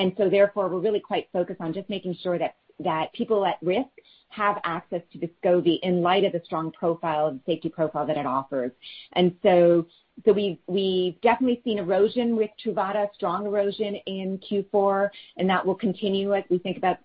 And 0.00 0.14
so 0.16 0.30
therefore, 0.30 0.70
we're 0.70 0.80
really 0.80 0.98
quite 0.98 1.28
focused 1.30 1.60
on 1.60 1.74
just 1.74 1.90
making 1.90 2.16
sure 2.22 2.38
that 2.38 2.56
that 2.82 3.12
people 3.12 3.44
at 3.44 3.58
risk 3.60 3.90
have 4.30 4.58
access 4.64 5.02
to 5.12 5.18
Descovy 5.18 5.78
in 5.82 6.00
light 6.00 6.24
of 6.24 6.32
the 6.32 6.40
strong 6.46 6.72
profile 6.72 7.26
and 7.26 7.38
safety 7.44 7.68
profile 7.68 8.06
that 8.06 8.16
it 8.16 8.24
offers. 8.24 8.72
And 9.12 9.36
so 9.42 9.86
so 10.24 10.32
we've 10.32 10.56
we've 10.66 11.20
definitely 11.20 11.60
seen 11.64 11.78
erosion 11.78 12.34
with 12.34 12.48
Truvada, 12.64 13.12
strong 13.12 13.44
erosion 13.44 13.96
in 14.06 14.38
Q4, 14.38 15.10
and 15.36 15.50
that 15.50 15.66
will 15.66 15.74
continue 15.74 16.34
as 16.34 16.44
we 16.48 16.56
think 16.56 16.78
about 16.78 16.96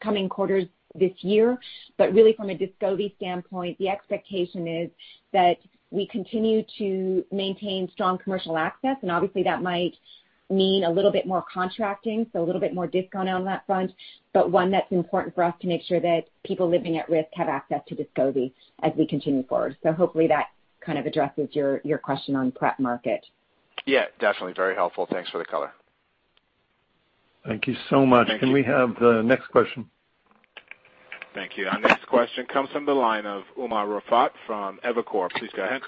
coming 0.00 0.28
quarters 0.30 0.64
this 0.94 1.12
year. 1.20 1.58
But 1.98 2.14
really 2.14 2.32
from 2.32 2.48
a 2.48 2.54
Descovy 2.54 3.14
standpoint, 3.16 3.76
the 3.76 3.90
expectation 3.90 4.66
is 4.66 4.88
that 5.34 5.58
we 5.90 6.06
continue 6.06 6.64
to 6.78 7.26
maintain 7.30 7.90
strong 7.92 8.16
commercial 8.16 8.56
access, 8.56 8.96
and 9.02 9.10
obviously 9.10 9.42
that 9.42 9.62
might 9.62 9.94
mean 10.50 10.84
a 10.84 10.90
little 10.90 11.10
bit 11.12 11.26
more 11.26 11.44
contracting, 11.52 12.26
so 12.32 12.42
a 12.42 12.44
little 12.44 12.60
bit 12.60 12.74
more 12.74 12.86
discount 12.86 13.28
on 13.28 13.44
that 13.44 13.66
front, 13.66 13.92
but 14.32 14.50
one 14.50 14.70
that's 14.70 14.90
important 14.90 15.34
for 15.34 15.44
us 15.44 15.54
to 15.60 15.66
make 15.66 15.82
sure 15.82 16.00
that 16.00 16.24
people 16.44 16.68
living 16.68 16.98
at 16.98 17.08
risk 17.08 17.28
have 17.34 17.48
access 17.48 17.80
to 17.88 17.94
Descovy 17.94 18.52
as 18.82 18.92
we 18.96 19.06
continue 19.06 19.42
forward. 19.46 19.76
So 19.82 19.92
hopefully 19.92 20.26
that 20.28 20.46
kind 20.80 20.98
of 20.98 21.06
addresses 21.06 21.48
your 21.52 21.98
question 22.02 22.34
on 22.34 22.52
PrEP 22.52 22.78
market. 22.80 23.24
Yeah, 23.86 24.04
definitely. 24.20 24.54
Very 24.54 24.74
helpful. 24.74 25.06
Thanks 25.10 25.30
for 25.30 25.38
the 25.38 25.44
color. 25.44 25.72
Thank 27.46 27.66
you 27.66 27.76
so 27.88 28.04
much. 28.04 28.28
Thank 28.28 28.42
you. 28.42 28.46
Can 28.46 28.52
we 28.54 28.62
have 28.64 28.94
the 29.00 29.22
next 29.22 29.48
question? 29.48 29.88
Thank 31.34 31.56
you. 31.56 31.66
Our 31.68 31.78
next 31.80 32.06
question 32.06 32.46
comes 32.46 32.68
from 32.70 32.84
the 32.84 32.94
line 32.94 33.26
of 33.26 33.44
Umer 33.58 33.86
Raffat 34.00 34.30
from 34.46 34.80
Evercore. 34.84 35.30
Please 35.30 35.50
go 35.54 35.62
ahead. 35.64 35.82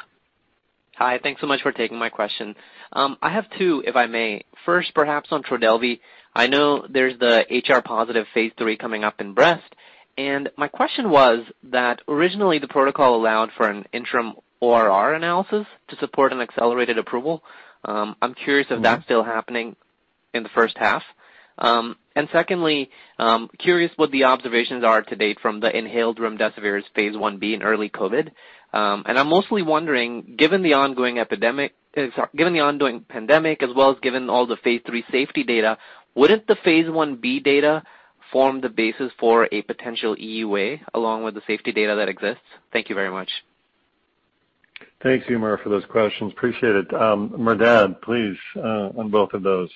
Hi. 1.01 1.19
Thanks 1.23 1.41
so 1.41 1.47
much 1.47 1.63
for 1.63 1.73
taking 1.73 1.99
my 1.99 2.11
question. 2.11 2.55
Um, 2.93 3.17
I 3.23 3.31
have 3.31 3.47
two, 3.59 3.83
if 3.87 3.97
I 3.97 4.05
may. 4.05 4.45
First, 4.67 4.93
perhaps 4.95 5.33
on 5.33 5.43
Trodelvy. 5.43 6.01
I 6.37 6.47
know 6.47 6.87
there's 6.91 7.19
the 7.19 7.47
HR-positive 7.51 8.27
phase 8.35 8.53
III 8.61 8.77
coming 8.77 9.03
up 9.03 9.19
in 9.19 9.33
breast, 9.33 9.75
and 10.19 10.51
my 10.59 10.69
question 10.69 11.09
was 11.09 11.47
that 11.71 12.03
originally 12.07 12.59
the 12.59 12.69
protocol 12.69 13.17
allowed 13.17 13.49
for 13.57 13.67
an 13.67 13.87
interim 13.95 14.35
ORR 14.61 15.15
analysis 15.15 15.65
to 15.89 15.97
support 15.97 16.35
an 16.35 16.43
accelerated 16.43 16.99
approval. 16.99 17.43
Um 17.87 18.15
I'm 18.21 18.35
curious 18.35 18.67
if 18.69 18.83
that's 18.83 19.05
still 19.05 19.25
happening 19.25 19.77
in 20.35 20.43
the 20.43 20.51
first 20.51 20.77
half. 20.77 21.03
Secondly, 22.33 22.91
um 23.19 23.49
curious 23.59 23.91
what 23.97 24.11
the 24.13 24.25
observations 24.25 24.85
are 24.85 25.03
to 25.03 25.17
date 25.17 25.39
from 25.41 25.61
the 25.61 25.77
inhaled 25.77 26.19
remdesivir's 26.19 26.85
phase 26.95 27.15
I-B 27.21 27.55
in 27.55 27.63
early 27.63 27.89
COVID. 27.91 28.31
Um 28.73 29.03
and 29.07 29.19
I'm 29.19 29.29
mostly 29.29 29.63
wondering, 29.63 30.35
given 30.37 30.63
the 30.63 30.75
ongoing 30.75 31.19
epidemic 31.19 31.75
uh 31.97 32.27
given 32.37 32.53
the 32.53 32.61
ongoing 32.61 33.01
pandemic 33.01 33.63
as 33.63 33.71
well 33.75 33.91
as 33.91 33.99
given 34.01 34.31
all 34.31 34.47
the 34.47 34.57
phase 34.59 34.83
III 34.93 35.05
safety 35.11 35.45
data, 35.45 35.79
wouldn't 36.15 36.47
the 36.47 36.57
phase 36.65 36.87
I-B 36.89 37.41
data 37.41 37.83
form 38.33 38.61
the 38.61 38.69
basis 38.69 39.11
for 39.19 39.49
a 39.51 39.63
potential 39.63 40.15
EUA 40.17 40.81
along 40.95 41.25
with 41.25 41.35
the 41.35 41.43
safety 41.47 41.73
data 41.73 41.95
that 41.97 42.09
exists? 42.09 42.43
Thank 42.73 42.89
you 42.89 42.95
very 42.95 43.11
much. 43.11 43.31
Thanks, 45.03 45.27
Umer, 45.27 45.63
for 45.63 45.69
those 45.69 45.85
questions. 45.87 46.33
Appreciate 46.33 46.77
it. 46.77 46.89
Merdad, 46.91 48.01
please, 48.03 48.37
on 48.57 49.11
both 49.11 49.33
of 49.33 49.43
those. 49.43 49.71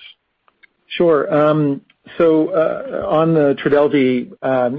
Sure. 0.87 1.33
Um 1.33 1.81
so 2.17 2.49
uh 2.49 3.07
on 3.09 3.33
the 3.33 3.55
TRODELVY, 3.55 4.31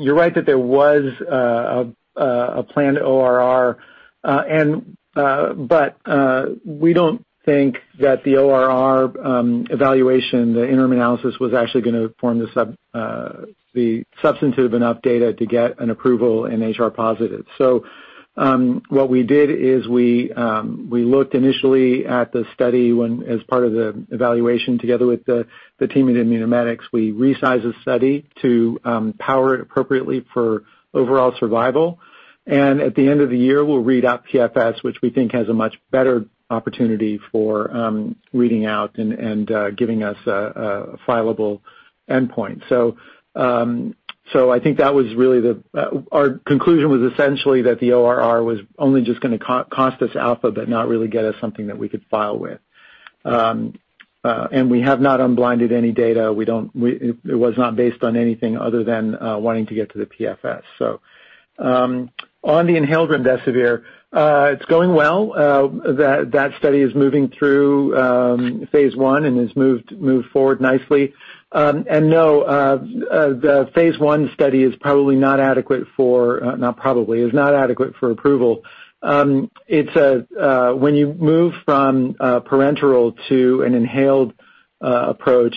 you're 0.02 0.14
right 0.14 0.34
that 0.34 0.46
there 0.46 0.58
was 0.58 1.04
uh 1.20 1.84
a 1.84 1.92
a 2.16 2.62
planned 2.62 2.98
ORR. 2.98 3.78
Uh, 4.24 4.42
and, 4.48 4.96
uh, 5.14 5.52
but, 5.52 5.98
uh, 6.04 6.46
we 6.64 6.92
don't 6.92 7.24
think 7.44 7.76
that 8.00 8.24
the 8.24 8.36
ORR 8.36 9.24
um 9.24 9.66
evaluation, 9.70 10.52
the 10.52 10.68
interim 10.68 10.92
analysis, 10.92 11.38
was 11.38 11.54
actually 11.54 11.82
going 11.82 11.94
to 11.94 12.12
form 12.18 12.40
the 12.40 12.48
sub 12.52 12.74
uh 12.92 13.44
the 13.72 14.02
substantive 14.22 14.72
enough 14.74 15.02
data 15.02 15.32
to 15.34 15.46
get 15.46 15.78
an 15.78 15.90
approval 15.90 16.46
in 16.46 16.62
HR-positive. 16.62 17.44
What 18.36 19.08
we 19.08 19.22
did 19.22 19.50
is 19.50 19.88
we 19.88 20.32
um 20.32 20.88
we 20.90 21.04
looked 21.04 21.34
initially 21.34 22.06
at 22.06 22.32
the 22.32 22.44
study 22.54 22.92
when 22.92 23.22
as 23.22 23.42
part 23.44 23.64
of 23.64 23.72
the 23.72 24.06
evaluation 24.10 24.78
together 24.78 25.06
with 25.06 25.24
the 25.24 25.46
the 25.78 25.88
team 25.88 26.08
at 26.08 26.16
Immunomedics. 26.16 26.84
We 26.92 27.12
resized 27.12 27.62
the 27.62 27.74
study 27.82 28.28
to 28.42 28.78
um 28.84 29.14
power 29.18 29.54
it 29.54 29.60
appropriately 29.60 30.24
for 30.34 30.64
overall 30.92 31.32
survival. 31.38 31.98
And 32.46 32.80
at 32.80 32.94
the 32.94 33.08
end 33.08 33.20
of 33.20 33.30
the 33.30 33.36
year, 33.38 33.64
we'll 33.64 33.82
read 33.82 34.04
out 34.04 34.24
PFS, 34.32 34.82
which 34.84 35.02
we 35.02 35.10
think 35.10 35.32
has 35.32 35.48
a 35.48 35.52
much 35.52 35.74
better 35.90 36.26
opportunity 36.48 37.18
for 37.32 37.74
um 37.74 38.16
reading 38.32 38.66
out 38.66 38.98
and 38.98 39.12
and, 39.12 39.50
uh 39.50 39.70
giving 39.70 40.02
us 40.02 40.18
a 40.26 40.30
a 40.30 40.98
fileable 41.08 41.60
endpoint. 42.08 42.62
I 44.34 44.58
think 44.60 44.78
that 44.78 44.94
was 44.94 45.14
really 45.14 45.40
the, 45.40 46.04
our 46.10 46.30
conclusion 46.46 46.90
was 46.90 47.12
essentially 47.12 47.62
that 47.62 47.80
the 47.80 47.92
ORR 47.92 48.42
was 48.42 48.58
only 48.78 49.02
just 49.02 49.20
going 49.20 49.38
to 49.38 49.64
cost 49.70 50.02
us 50.02 50.16
alpha, 50.16 50.50
but 50.50 50.68
not 50.68 50.88
really 50.88 51.08
get 51.08 51.24
us 51.24 51.34
something 51.40 51.68
that 51.68 51.78
we 51.78 51.88
could 51.88 52.04
file 52.10 52.38
with. 52.38 52.60
Um 53.24 53.78
and 54.50 54.70
we 54.70 54.80
have 54.82 55.00
not 55.00 55.20
unblinded 55.20 55.72
any 55.72 55.92
data. 55.92 56.32
We 56.32 56.44
don't 56.44 56.74
we 56.74 57.14
it 57.24 57.34
was 57.34 57.54
not 57.56 57.76
based 57.76 58.02
on 58.02 58.16
anything 58.16 58.56
other 58.56 58.84
than 58.84 59.16
wanting 59.20 59.66
to 59.66 59.74
get 59.74 59.92
to 59.92 59.98
the 59.98 60.06
PFS. 60.06 60.62
So 60.78 61.00
um 61.58 62.10
on 62.42 62.66
the 62.66 62.76
inhaled 62.76 63.10
remdesivir, 63.10 63.82
uh, 64.12 64.52
it's 64.54 64.64
going 64.66 64.94
well. 64.94 65.32
Uh 65.32 65.92
that 65.92 66.30
that 66.32 66.52
study 66.58 66.80
is 66.80 66.94
moving 66.94 67.28
through 67.28 67.96
um 67.98 68.68
phase 68.72 68.94
I 68.98 69.18
and 69.18 69.38
has 69.38 69.54
moved 69.56 69.92
moved 69.92 70.28
forward 70.30 70.60
nicely. 70.60 71.14
Um, 71.52 71.84
no, 71.88 72.42
uh, 72.42 72.78
uh, 73.10 73.28
the 73.28 73.70
phase 73.74 73.94
I 74.00 74.34
study 74.34 74.62
is 74.62 74.74
probably 74.80 75.16
not 75.16 75.38
adequate 75.38 75.84
for 75.96 76.42
uh 76.42 76.56
not 76.56 76.76
probably 76.76 77.20
is 77.20 77.32
not 77.32 77.54
adequate 77.54 77.94
for 78.00 78.10
approval. 78.10 78.62
Um, 79.02 79.50
uh, 79.70 80.72
when 80.72 80.96
you 80.96 81.14
move 81.14 81.54
from 81.64 82.16
uh, 82.18 82.40
parenteral 82.40 83.16
to 83.28 83.62
an 83.62 83.74
inhaled 83.74 84.32
approach, 84.80 85.54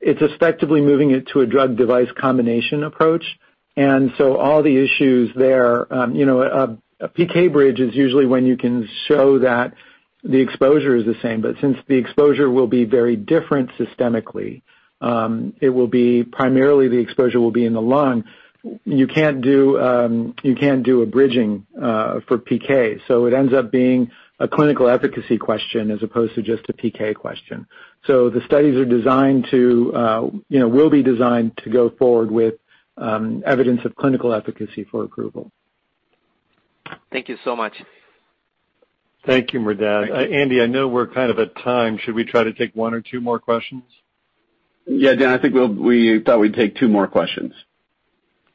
it's 0.00 0.20
effectively 0.20 0.80
moving 0.80 1.10
it 1.12 1.28
to 1.28 1.40
a 1.40 1.46
drug 1.46 1.76
device 1.76 2.08
combination 2.18 2.84
approach. 2.84 3.24
And 3.76 4.12
so 4.18 4.36
all 4.36 4.62
the 4.62 4.76
issues 4.76 5.30
there, 5.34 5.92
um, 5.92 6.14
you 6.14 6.26
know, 6.26 6.42
a 7.00 7.08
PK 7.08 7.50
bridge 7.52 7.80
is 7.80 7.94
usually 7.94 8.26
when 8.26 8.44
you 8.44 8.56
can 8.56 8.88
show 9.08 9.38
that 9.38 9.74
the 10.22 10.38
exposure 10.38 10.96
is 10.96 11.06
the 11.06 11.16
same. 11.22 11.40
But 11.40 11.56
since 11.60 11.78
the 11.88 11.96
exposure 11.96 12.50
will 12.50 12.66
be 12.66 12.84
very 12.84 13.16
different 13.16 13.70
systemically, 13.78 14.62
primarily 15.00 16.88
the 16.88 16.98
exposure 16.98 17.40
will 17.40 17.50
be 17.50 17.64
in 17.64 17.72
the 17.72 17.82
lung, 17.82 18.24
you 18.84 19.06
can't 19.06 19.40
do 19.40 19.80
um 19.80 20.34
you 20.42 20.54
can't 20.54 20.82
do 20.82 21.02
a 21.02 21.06
bridging 21.06 21.66
uh 21.80 22.20
for 22.28 22.38
PK. 22.38 23.00
So 23.08 23.26
it 23.26 23.32
ends 23.32 23.54
up 23.54 23.70
being 23.70 24.10
a 24.38 24.48
clinical 24.48 24.88
efficacy 24.88 25.38
question 25.38 25.90
as 25.90 26.02
opposed 26.02 26.34
to 26.34 26.42
just 26.42 26.68
a 26.68 26.72
PK 26.72 27.14
question. 27.14 27.66
So 28.06 28.30
the 28.30 28.40
studies 28.46 28.76
are 28.76 28.84
designed 28.84 29.48
to 29.50 29.92
uh 29.94 30.30
you 30.48 30.58
know 30.58 30.68
will 30.68 30.90
be 30.90 31.02
designed 31.02 31.56
to 31.64 31.70
go 31.70 31.90
forward 31.90 32.30
with 32.30 32.54
evidence 32.98 33.80
of 33.84 33.96
clinical 33.96 34.34
efficacy 34.34 34.84
for 34.84 35.04
approval. 35.04 35.50
Thank 37.10 37.28
you 37.28 37.38
so 37.44 37.56
much. 37.56 37.74
Thank 39.26 39.52
you, 39.52 39.60
Merdad. 39.60 40.32
Andy, 40.32 40.62
I 40.62 40.66
know 40.66 40.88
we're 40.88 41.06
kind 41.06 41.30
of 41.30 41.38
at 41.38 41.54
time. 41.56 41.98
Should 41.98 42.14
we 42.14 42.24
try 42.24 42.42
to 42.42 42.52
take 42.52 42.74
one 42.74 42.94
or 42.94 43.02
two 43.02 43.20
more 43.20 43.38
questions? 43.38 43.82
Yeah, 44.92 45.14
Dan, 45.14 45.28
I 45.28 45.38
think 45.38 45.54
we 45.54 46.20
thought 46.26 46.40
we'd 46.40 46.54
take 46.54 46.74
two 46.74 46.88
more 46.88 47.06
questions. 47.06 47.52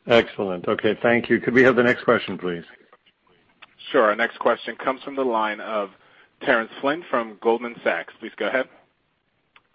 Excellent. 0.05 0.67
Okay. 0.67 0.97
Thank 1.01 1.29
you. 1.29 1.39
Could 1.39 1.53
we 1.53 1.63
have 1.63 1.77
the 1.77 1.83
next 1.83 2.03
question, 2.03 2.37
please? 2.37 2.63
Sure. 3.91 4.03
Our 4.03 4.15
next 4.17 4.37
question 4.39 4.75
comes 4.75 5.01
from 5.03 5.15
the 5.15 5.23
line 5.23 5.61
of 5.61 5.91
Terence 6.41 6.71
Flynn 6.81 7.03
from 7.09 7.37
Goldman 7.41 7.75
Sachs. 7.85 8.13
Please 8.19 8.33
go 8.35 8.47
ahead. 8.47 8.67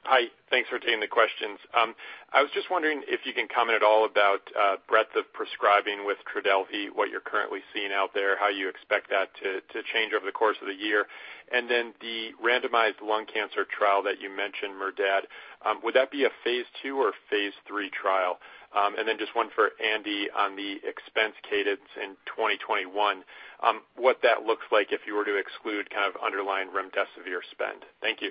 Hi. 0.04 0.28
Thanks 0.50 0.68
for 0.68 0.78
taking 0.78 1.00
the 1.00 1.06
questions. 1.06 1.58
Um, 1.72 1.94
I 2.32 2.42
was 2.42 2.50
just 2.52 2.70
wondering 2.70 3.02
if 3.06 3.20
you 3.24 3.32
can 3.32 3.46
comment 3.46 3.76
at 3.76 3.82
all 3.86 4.04
about 4.04 4.40
uh, 4.58 4.76
breadth 4.88 5.14
of 5.14 5.32
prescribing 5.32 6.04
with 6.04 6.18
TRODELVY, 6.26 6.90
what 6.92 7.08
you're 7.08 7.20
currently 7.22 7.61
seeing 7.72 7.92
out 7.92 8.11
there, 8.14 8.36
how 8.36 8.48
you 8.48 8.68
expect 8.68 9.08
that 9.11 9.30
to 9.42 9.62
change 9.94 10.12
over 10.12 10.26
the 10.26 10.32
course 10.32 10.56
of 10.61 10.66
the 10.66 10.74
year. 10.74 11.06
And 11.52 11.70
then 11.70 11.94
the 12.00 12.30
randomized 12.42 13.00
lung 13.02 13.26
cancer 13.26 13.64
trial 13.64 14.02
that 14.02 14.20
you 14.20 14.28
mentioned, 14.28 14.74
Merdad, 14.74 15.30
Um, 15.64 15.80
would 15.84 15.94
that 15.94 16.11
be 16.11 16.24
a 16.24 16.30
phase 16.42 16.64
II 16.84 16.92
or 16.92 17.12
phase 17.28 17.52
III 17.70 17.90
trial? 17.90 18.38
Um, 18.74 18.96
and 18.96 19.06
then 19.06 19.18
just 19.18 19.34
one 19.34 19.50
for 19.54 19.70
Andy 19.82 20.28
on 20.36 20.56
the 20.56 20.76
expense 20.86 21.34
cadence 21.48 21.88
in 22.00 22.14
2021, 22.26 23.24
um, 23.62 23.80
what 23.96 24.18
that 24.22 24.44
looks 24.44 24.64
like 24.70 24.92
if 24.92 25.00
you 25.06 25.14
were 25.14 25.24
to 25.24 25.36
exclude 25.36 25.90
kind 25.90 26.06
of 26.06 26.20
underlying 26.22 26.68
remdesivir 26.68 27.40
spend. 27.50 27.84
Thank 28.00 28.22
you. 28.22 28.30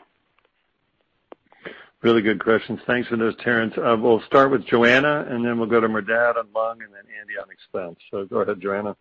Really 2.01 2.21
good 2.21 2.41
questions. 2.41 2.79
Thanks 2.87 3.09
for 3.09 3.17
those, 3.17 3.35
Terence. 3.43 3.73
Uh, 3.77 3.97
we'll 3.99 4.21
start 4.21 4.51
with 4.51 4.65
Johanna, 4.65 5.25
and 5.29 5.45
then 5.45 5.59
we'll 5.59 5.67
go 5.67 5.81
to 5.81 5.89
Merdad 5.89 6.37
on 6.37 6.47
lung, 6.55 6.81
and 6.81 6.93
then 6.93 7.03
Andy 7.19 7.33
on 7.37 7.51
expense. 7.51 7.99
So 8.09 8.25
go 8.25 8.37
ahead, 8.37 8.61
Johanna. 8.61 8.95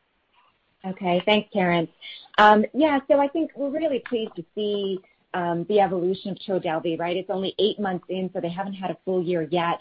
Okay. 0.84 1.22
Thanks, 1.24 1.48
Terence. 1.52 1.90
Um, 2.38 2.64
yeah. 2.74 2.98
So 3.08 3.20
I 3.20 3.28
think 3.28 3.52
we're 3.54 3.70
really 3.70 4.00
pleased 4.00 4.34
to 4.34 4.44
see 4.54 5.00
the 5.32 5.80
evolution 5.80 6.30
of 6.32 6.38
TRODELVY, 6.40 6.96
right? 6.98 7.16
It's 7.16 7.30
only 7.30 7.54
eight 7.58 7.78
months 7.78 8.06
in, 8.08 8.30
so 8.32 8.40
they 8.40 8.48
haven't 8.48 8.74
had 8.74 8.90
a 8.90 8.96
full 9.04 9.22
year 9.22 9.48
yet. 9.50 9.80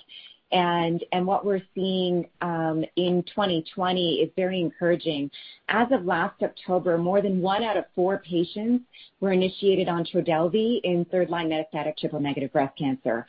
And 0.50 1.04
and 1.12 1.28
what 1.28 1.44
we're 1.46 1.62
seeing 1.76 2.26
um 2.40 2.86
in 2.96 3.22
2020 3.24 4.22
is 4.22 4.30
very 4.38 4.62
encouraging. 4.62 5.30
As 5.68 5.92
of 5.92 6.06
last 6.06 6.42
October, 6.42 6.98
more 6.98 7.22
than 7.22 7.42
one 7.42 7.64
out 7.64 7.76
of 7.76 7.84
four 7.96 8.20
patients 8.20 8.86
were 9.20 9.34
initiated 9.34 9.90
on 9.90 10.06
TRODELVY 10.06 10.82
in 10.86 11.04
third-line 11.12 11.50
metastatic 11.50 11.98
triple-negative 11.98 12.54
breast 12.54 12.78
cancer. 12.78 13.26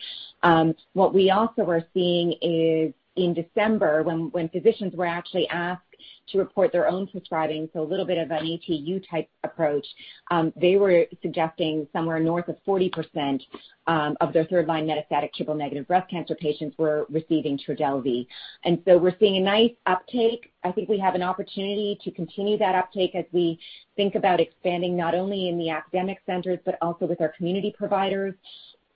What 0.92 1.12
we 1.12 1.30
also 1.30 1.68
are 1.68 1.82
seeing 1.92 2.34
is 2.40 2.94
in 3.16 3.34
December, 3.34 4.04
when 4.04 4.30
when 4.30 4.48
physicians 4.50 4.94
were 4.94 5.06
actually 5.06 5.48
asked 5.48 5.82
to 6.28 6.38
report 6.38 6.72
their 6.72 6.88
own 6.88 7.06
prescribing, 7.06 7.68
so 7.72 7.82
a 7.82 7.84
little 7.84 8.04
bit 8.04 8.18
of 8.18 8.30
an 8.30 8.44
ATU 8.44 9.02
type 9.08 9.28
approach, 9.44 9.86
um, 10.30 10.52
they 10.56 10.76
were 10.76 11.06
suggesting 11.22 11.86
somewhere 11.92 12.20
north 12.20 12.48
of 12.48 12.56
40% 12.66 13.40
um, 13.86 14.16
of 14.20 14.32
their 14.32 14.44
third-line 14.44 14.86
metastatic 14.86 15.32
triple-negative 15.34 15.86
breast 15.86 16.10
cancer 16.10 16.34
patients 16.34 16.76
were 16.78 17.06
receiving 17.08 17.58
TRODELVY. 17.58 18.28
We're 18.86 19.16
seeing 19.18 19.36
a 19.36 19.40
nice 19.40 19.72
uptake. 19.86 20.52
I 20.64 20.72
think 20.72 20.88
we 20.88 20.98
have 20.98 21.14
an 21.14 21.22
opportunity 21.22 21.98
to 22.02 22.10
continue 22.10 22.58
that 22.58 22.74
uptake 22.74 23.14
as 23.14 23.24
we 23.32 23.58
think 23.96 24.14
about 24.14 24.40
expanding 24.40 24.96
not 24.96 25.14
only 25.14 25.48
in 25.48 25.58
the 25.58 25.70
academic 25.70 26.18
centers 26.26 26.58
but 26.64 26.76
also 26.82 27.06
with 27.06 27.20
our 27.20 27.32
community 27.36 27.74
providers. 27.76 28.34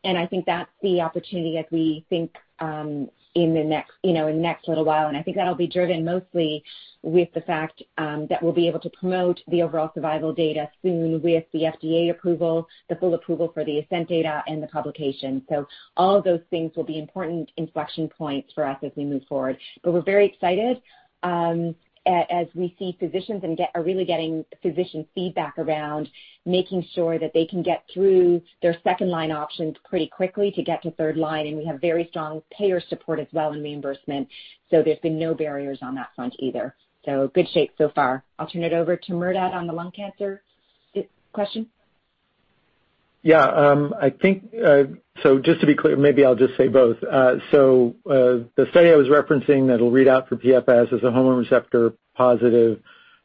And 0.04 0.18
I 0.18 0.26
think 0.26 0.46
that's 0.46 0.70
the 0.82 1.00
opportunity 1.00 1.58
as 1.58 1.66
we 1.70 2.04
think 2.10 2.36
um, 2.58 3.08
in 3.34 3.54
the 3.54 3.64
next 3.64 3.92
you 4.02 4.12
know, 4.12 4.26
in 4.26 4.36
the 4.36 4.42
next 4.42 4.68
little 4.68 4.84
while. 4.84 5.08
And 5.08 5.16
I 5.16 5.22
think 5.22 5.36
that'll 5.36 5.54
be 5.54 5.66
driven 5.66 6.04
mostly 6.04 6.62
with 7.02 7.28
the 7.34 7.40
fact 7.42 7.82
um, 7.98 8.26
that 8.28 8.42
we'll 8.42 8.52
be 8.52 8.68
able 8.68 8.80
to 8.80 8.90
promote 8.90 9.40
the 9.48 9.62
overall 9.62 9.90
survival 9.94 10.32
data 10.32 10.68
soon 10.82 11.20
with 11.22 11.44
the 11.52 11.62
FDA 11.62 12.10
approval, 12.10 12.68
the 12.88 12.96
full 12.96 13.14
approval 13.14 13.50
for 13.52 13.64
the 13.64 13.78
ASCENT 13.78 14.08
data, 14.08 14.42
and 14.46 14.62
the 14.62 14.68
publication. 14.68 15.42
So 15.48 15.66
all 15.96 16.16
of 16.16 16.24
those 16.24 16.40
things 16.50 16.72
will 16.76 16.84
be 16.84 16.98
important 16.98 17.50
inflection 17.56 18.08
points 18.08 18.52
for 18.54 18.64
us 18.64 18.78
as 18.82 18.92
we 18.96 19.04
move 19.04 19.22
forward. 19.28 19.58
But 19.82 19.92
we're 19.92 20.02
very 20.02 20.26
excited. 20.26 20.80
Um, 21.22 21.74
as 22.06 22.46
we 22.54 22.74
see 22.78 22.96
physicians 22.98 23.44
and 23.44 23.58
are 23.74 23.82
really 23.82 24.04
getting 24.04 24.44
physician 24.60 25.06
feedback 25.14 25.58
around 25.58 26.08
making 26.44 26.84
sure 26.94 27.18
that 27.18 27.32
they 27.32 27.46
can 27.46 27.62
get 27.62 27.84
through 27.92 28.42
their 28.60 28.76
second-line 28.82 29.30
options 29.30 29.76
pretty 29.88 30.08
quickly 30.08 30.50
to 30.50 30.62
get 30.62 30.82
to 30.82 30.90
third 30.92 31.16
line, 31.16 31.46
and 31.46 31.56
we 31.56 31.64
have 31.64 31.80
very 31.80 32.06
strong 32.10 32.42
payer 32.50 32.80
support 32.88 33.20
as 33.20 33.28
well 33.32 33.52
in 33.52 33.62
reimbursement. 33.62 34.26
So 34.70 34.82
there's 34.82 34.98
been 34.98 35.18
no 35.18 35.34
barriers 35.34 35.78
on 35.82 35.94
that 35.94 36.10
front 36.16 36.34
either. 36.40 36.74
So 37.04 37.30
good 37.34 37.48
shape 37.48 37.72
so 37.78 37.90
far. 37.94 38.24
I'll 38.38 38.48
turn 38.48 38.62
it 38.64 38.72
over 38.72 38.96
to 38.96 39.12
Merdad 39.12 39.52
on 39.52 39.66
the 39.66 39.72
lung 39.72 39.92
cancer 39.92 40.42
question. 41.32 41.68
Yeah. 43.22 43.44
Um 43.44 43.94
I 44.00 44.10
think 44.10 44.52
uh 44.64 44.84
so 45.22 45.38
just 45.38 45.60
to 45.60 45.66
be 45.66 45.74
clear, 45.74 45.96
maybe 45.96 46.24
I'll 46.24 46.34
just 46.34 46.56
say 46.56 46.68
both. 46.68 47.02
Uh 47.02 47.36
so 47.50 47.94
the 48.04 48.66
study 48.70 48.90
I 48.90 48.96
was 48.96 49.08
referencing 49.08 49.68
that'll 49.68 49.90
read 49.90 50.08
out 50.08 50.28
for 50.28 50.36
PFS 50.36 50.92
is 50.92 51.02
a 51.04 51.10
hormone 51.10 51.38
receptor-positive, 51.38 52.80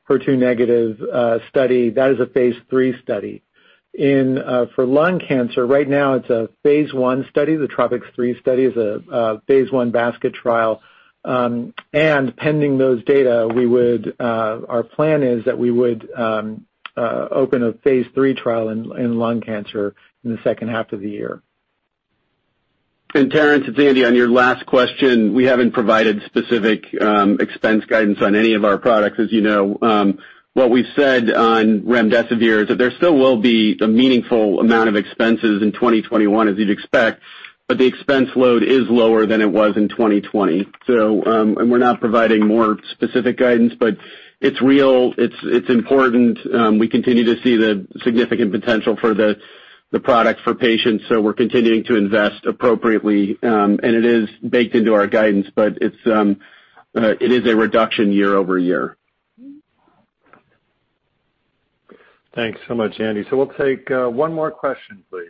HER2-negative 0.10 1.42
study. 1.50 1.90
That 1.90 2.12
is 2.12 2.20
a 2.20 2.28
phase 2.28 2.56
III 2.72 3.00
study. 3.02 3.44
In 3.94 4.38
uh 4.38 4.68
for 4.76 4.86
lung 4.86 5.20
cancer, 5.20 5.66
right 5.66 5.88
now 5.90 6.14
it's 6.14 6.30
a 6.30 6.50
phase 6.62 6.92
I 6.94 7.24
study. 7.30 7.56
The 7.56 7.68
TROPiCS-03 7.68 8.40
study 8.40 8.66
is 8.66 8.78
a 8.78 9.42
phase 9.48 9.70
I 9.74 9.86
basket 9.86 10.36
trial. 10.36 10.82
Um 11.26 11.74
and 11.92 12.38
pending 12.38 12.78
those 12.78 13.04
data, 13.04 13.50
we 13.52 13.66
would 13.66 14.16
uh 14.20 14.60
our 14.70 14.84
plan 14.84 15.24
is 15.24 15.46
that 15.46 15.58
we 15.58 15.72
would 15.72 16.08
open 16.98 17.64
a 17.64 17.74
phase 17.74 18.06
III 18.18 18.34
trial 18.34 18.70
in 18.70 18.92
in 18.98 19.18
lung 19.18 19.42
cancer 19.42 19.96
in 20.24 20.32
the 20.32 20.40
second 20.44 20.70
half 20.70 20.92
of 20.94 21.02
the 21.02 21.10
year. 21.10 21.42
Terence, 23.14 23.66
it's 23.68 23.80
Andy. 23.80 24.06
On 24.06 24.14
your 24.16 24.30
last 24.30 24.66
question, 24.66 25.34
we 25.34 25.46
haven't 25.46 25.72
provided 25.72 26.22
specific 26.26 26.86
um 27.02 27.38
expense 27.40 27.86
guidance 27.86 28.22
on 28.22 28.36
any 28.36 28.54
of 28.54 28.66
our 28.66 28.78
products, 28.78 29.20
as 29.20 29.32
you 29.32 29.42
know. 29.42 29.78
Um 29.82 30.20
what 30.54 30.72
we've 30.72 30.92
said 30.96 31.32
on 31.32 31.82
remdesivir 31.82 32.64
is 32.64 32.68
that 32.70 32.80
there 32.80 32.90
still 32.98 33.16
will 33.16 33.38
be 33.38 33.78
a 33.80 33.88
meaningful 33.88 34.60
amount 34.60 34.90
of 34.90 34.96
expenses 34.96 35.62
in 35.62 35.72
2021, 35.72 36.48
as 36.48 36.58
you'd 36.58 36.72
expect, 36.72 37.22
but 37.68 37.78
the 37.78 37.86
expense 37.86 38.30
load 38.36 38.64
is 38.64 38.90
lower 38.90 39.28
than 39.28 39.40
it 39.42 39.52
was 39.52 39.78
in 39.78 39.88
2020. 39.88 40.68
We're 40.88 41.78
not 41.78 42.00
providing 42.00 42.48
more 42.48 42.80
specific 42.92 43.38
guidance, 43.38 43.74
but 43.80 43.98
it's 44.40 44.62
real, 44.62 45.14
it's 45.18 45.70
important. 45.70 46.38
Um, 46.54 46.80
we 46.80 46.88
continue 46.88 47.24
to 47.26 47.42
see 47.42 47.58
the 47.58 47.88
significant 48.04 48.52
potential 48.52 48.96
for 49.00 49.14
the 49.14 49.36
product 50.04 50.42
for 50.42 50.54
patients, 50.54 51.06
so 51.10 51.20
we're 51.20 51.34
continuing 51.34 51.84
to 51.86 51.96
invest 51.96 52.46
appropriately. 52.46 53.38
Um, 53.42 53.80
and 53.82 53.96
it 53.96 54.06
is 54.06 54.30
baked 54.48 54.76
into 54.76 54.94
our 54.94 55.08
guidance, 55.08 55.48
but 55.56 55.82
um, 56.06 56.40
uh, 56.96 57.16
it 57.20 57.32
is 57.32 57.48
a 57.52 57.56
reduction 57.56 58.12
year-over-year. 58.12 58.96
Thanks 62.36 62.60
so 62.68 62.76
much, 62.76 63.00
Andy. 63.00 63.26
So 63.32 63.38
we'll 63.38 63.48
take 63.48 63.90
uh, 63.90 64.08
one 64.08 64.32
more 64.32 64.52
question, 64.52 65.04
please. 65.10 65.30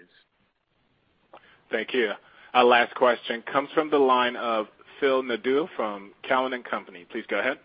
Thank 1.71 1.93
you. 1.93 2.11
Our 2.53 2.65
last 2.65 2.93
question 2.95 3.41
comes 3.43 3.69
from 3.73 3.89
the 3.89 3.97
line 3.97 4.35
of 4.35 4.67
Phil 4.99 5.23
Nadeau 5.23 5.69
from 5.77 6.11
Cowen 6.27 6.51
and 6.51 6.65
Company. 6.65 7.05
Please 7.09 7.23
go 7.29 7.39
ahead. 7.39 7.59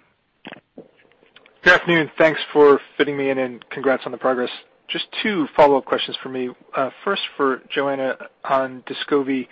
Good 1.62 1.74
afternoon. 1.74 2.10
Thanks 2.18 2.40
for 2.52 2.80
fitting 2.96 3.16
me 3.16 3.30
in, 3.30 3.38
and 3.38 3.64
congrats 3.70 4.02
on 4.04 4.10
the 4.10 4.18
progress. 4.18 4.50
Just 4.88 5.06
two 5.22 5.46
follow-up 5.54 5.84
questions 5.84 6.16
from 6.20 6.32
me. 6.32 6.48
Uh, 6.74 6.90
first 7.04 7.22
for 7.36 7.62
Johanna 7.70 8.16
on 8.42 8.82
Descovy. 8.82 9.46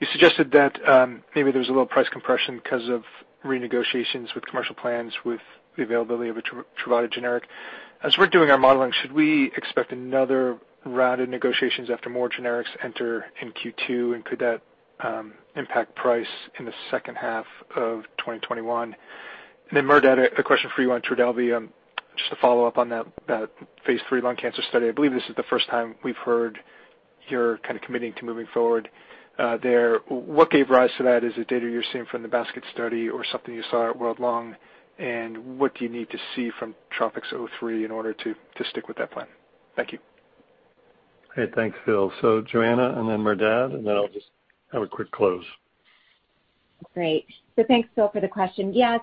You 0.00 0.06
suggested 0.10 0.52
that 0.52 0.78
um, 0.88 1.22
maybe 1.36 1.50
there 1.52 1.58
was 1.58 1.68
a 1.68 1.72
little 1.72 1.84
price 1.84 2.08
compression 2.08 2.58
because 2.64 2.88
of 2.88 3.02
renegotiations 3.44 4.34
with 4.34 4.46
commercial 4.46 4.74
plans 4.74 5.12
with 5.22 5.42
the 5.76 5.82
availability 5.82 6.30
of 6.30 6.38
a 6.38 6.42
Truvada 6.42 7.12
generic. 7.12 7.44
As 8.02 8.16
we're 8.16 8.28
doing 8.28 8.50
our 8.50 8.56
modeling, 8.56 8.92
should 9.02 9.12
we 9.12 9.52
expect 9.54 9.92
another 9.92 10.56
round 10.86 11.20
of 11.20 11.28
negotiations 11.28 11.90
after 11.90 12.08
more 12.08 12.30
generics 12.30 12.70
enter 12.82 13.26
in 13.42 13.52
Q2, 13.52 14.14
and 14.14 14.24
could 14.24 14.38
that 14.38 14.62
um, 15.00 15.34
impact 15.56 15.94
price 15.94 16.26
in 16.58 16.64
the 16.64 16.72
second 16.90 17.16
half 17.16 17.44
of 17.76 18.04
2021? 18.16 18.96
Merdad, 19.72 20.38
a 20.38 20.42
question 20.42 20.70
for 20.74 20.82
you 20.82 20.92
on 20.92 21.00
Trodelvy. 21.02 21.56
Um, 21.56 21.70
just 22.16 22.30
to 22.30 22.36
follow 22.40 22.66
up 22.66 22.78
on 22.78 22.88
that 22.88 23.06
phase 23.86 24.00
III 24.12 24.20
lung 24.20 24.36
cancer 24.36 24.62
study. 24.68 24.88
I 24.88 24.92
believe 24.92 25.12
this 25.12 25.22
is 25.28 25.36
the 25.36 25.44
first 25.44 25.68
time 25.68 25.94
we've 26.04 26.16
heard 26.16 26.58
you're 27.28 27.58
kind 27.58 27.76
of 27.76 27.82
committing 27.82 28.12
to 28.14 28.24
moving 28.24 28.46
forward 28.52 28.88
uh, 29.38 29.56
there. 29.62 29.98
What 30.08 30.50
gave 30.50 30.70
rise 30.70 30.90
to 30.98 31.04
that? 31.04 31.24
Is 31.24 31.32
it 31.36 31.48
data 31.48 31.68
you're 31.68 31.84
seeing 31.92 32.06
from 32.06 32.22
the 32.22 32.28
basket 32.28 32.64
study 32.72 33.08
or 33.08 33.24
something 33.30 33.54
you 33.54 33.62
saw 33.70 33.90
at 33.90 33.98
World 33.98 34.18
Lung? 34.18 34.56
And 34.98 35.58
what 35.58 35.74
do 35.76 35.84
you 35.84 35.90
need 35.90 36.10
to 36.10 36.18
see 36.34 36.50
from 36.58 36.74
TROPiCS-03 36.98 37.84
in 37.84 37.90
order 37.90 38.12
to 38.12 38.34
stick 38.70 38.86
with 38.86 38.98
that 38.98 39.10
plan? 39.10 39.26
Thank 39.76 39.92
you. 39.92 39.98
Hey, 41.34 41.46
thanks, 41.54 41.78
Phil. 41.86 42.12
Johanna 42.20 42.98
and 42.98 43.08
then 43.08 43.20
Merdad, 43.20 43.74
and 43.74 43.86
then 43.86 43.96
I'll 43.96 44.08
just 44.08 44.26
have 44.72 44.82
a 44.82 44.86
quick 44.86 45.10
close. 45.12 45.44
Great. 46.94 47.26
So 47.56 47.64
thanks, 47.66 47.88
Phil, 47.94 48.08
for 48.08 48.20
the 48.20 48.28
question. 48.28 48.72
Yeah. 48.72 48.98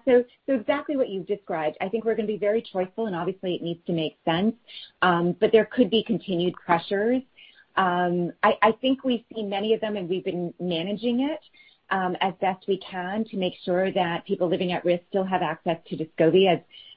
Exactly 0.47 0.97
what 0.97 1.09
you've 1.09 1.27
described. 1.27 1.77
I 1.81 1.89
think 1.89 2.05
we're 2.05 2.15
going 2.15 2.27
to 2.27 2.33
be 2.33 2.39
very 2.39 2.63
choiceful, 2.73 3.07
and 3.07 3.15
obviously 3.15 3.55
it 3.55 3.61
needs 3.61 3.79
to 3.87 3.93
make 3.93 4.17
sense. 4.25 4.55
Um, 5.01 5.35
but 5.39 5.51
there 5.51 5.65
could 5.65 5.89
be 5.89 6.03
continued 6.03 6.53
pressures. 6.55 7.21
Um, 7.75 8.33
I 8.41 8.73
think 8.81 9.03
we've 9.03 9.23
seen 9.33 9.49
many 9.49 9.73
of 9.73 9.81
them, 9.81 9.97
and 9.97 10.09
we've 10.09 10.25
been 10.25 10.53
managing 10.59 11.21
it 11.21 11.39
um, 11.91 12.15
as 12.21 12.33
best 12.41 12.67
we 12.67 12.77
can 12.79 13.23
to 13.25 13.37
make 13.37 13.53
sure 13.63 13.91
that 13.91 14.25
people 14.25 14.49
living 14.49 14.71
at 14.71 14.83
risk 14.83 15.03
still 15.09 15.23
have 15.23 15.41
access 15.41 15.77
to 15.87 15.95
Descovy, 15.95 16.51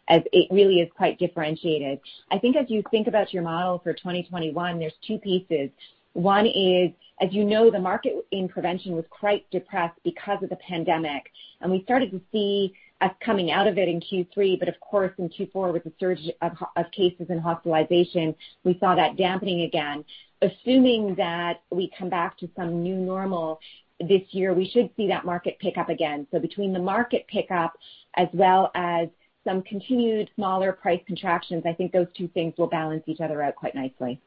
as 0.08 0.22
it 0.32 0.48
really 0.50 0.80
is 0.80 0.88
quite 0.96 1.18
differentiated. 1.18 2.00
I 2.30 2.38
think 2.38 2.56
as 2.56 2.68
you 2.68 2.82
think 2.90 3.06
about 3.06 3.32
your 3.32 3.42
model 3.42 3.78
for 3.84 3.92
2021, 3.92 4.78
there's 4.78 4.94
two 5.06 5.18
pieces. 5.18 5.70
One 6.12 6.46
is, 6.46 6.90
as 7.20 7.32
you 7.32 7.44
know, 7.44 7.70
the 7.70 7.78
market 7.78 8.14
in 8.32 8.48
prevention 8.48 8.96
was 8.96 9.04
quite 9.10 9.48
depressed 9.50 9.98
because 10.04 10.42
of 10.42 10.50
the 10.50 10.56
pandemic, 10.56 11.30
and 11.60 11.70
we 11.70 11.82
started 11.84 12.10
to 12.10 12.20
see 12.32 12.72
us 13.00 13.12
coming 13.24 13.50
out 13.50 13.66
of 13.66 13.78
it 13.78 13.88
in 13.88 14.00
Q3. 14.00 14.58
but 14.58 14.68
Of 14.68 14.78
course, 14.80 15.12
in 15.18 15.28
Q4, 15.28 15.72
with 15.72 15.84
the 15.84 15.92
surge 15.98 16.20
of 16.42 16.90
cases 16.92 17.26
and 17.30 17.40
hospitalization, 17.40 18.34
we 18.64 18.76
saw 18.78 18.94
that 18.94 19.16
dampening 19.16 19.62
again. 19.62 20.04
Assuming 20.42 21.14
that 21.16 21.62
we 21.70 21.90
come 21.98 22.08
back 22.08 22.36
to 22.38 22.48
some 22.56 22.82
new 22.82 22.96
normal 22.96 23.60
this 24.00 24.22
year, 24.30 24.54
we 24.54 24.68
should 24.68 24.90
see 24.96 25.06
that 25.08 25.24
market 25.24 25.58
pick 25.60 25.76
up 25.76 25.90
again. 25.90 26.26
So 26.30 26.38
between 26.38 26.72
the 26.72 26.78
market 26.78 27.26
pickup 27.28 27.74
as 28.14 28.28
well 28.32 28.70
as 28.74 29.08
some 29.44 29.62
continued 29.62 30.30
smaller 30.34 30.72
price 30.72 31.00
contractions, 31.06 31.64
I 31.66 31.72
think 31.72 31.92
those 31.92 32.06
two 32.16 32.28
things 32.28 32.54
will 32.56 32.66
balance 32.66 33.02
each 33.06 33.20
other 33.20 33.42
out 33.42 33.54
quite 33.56 33.74
nicely. 33.74 34.20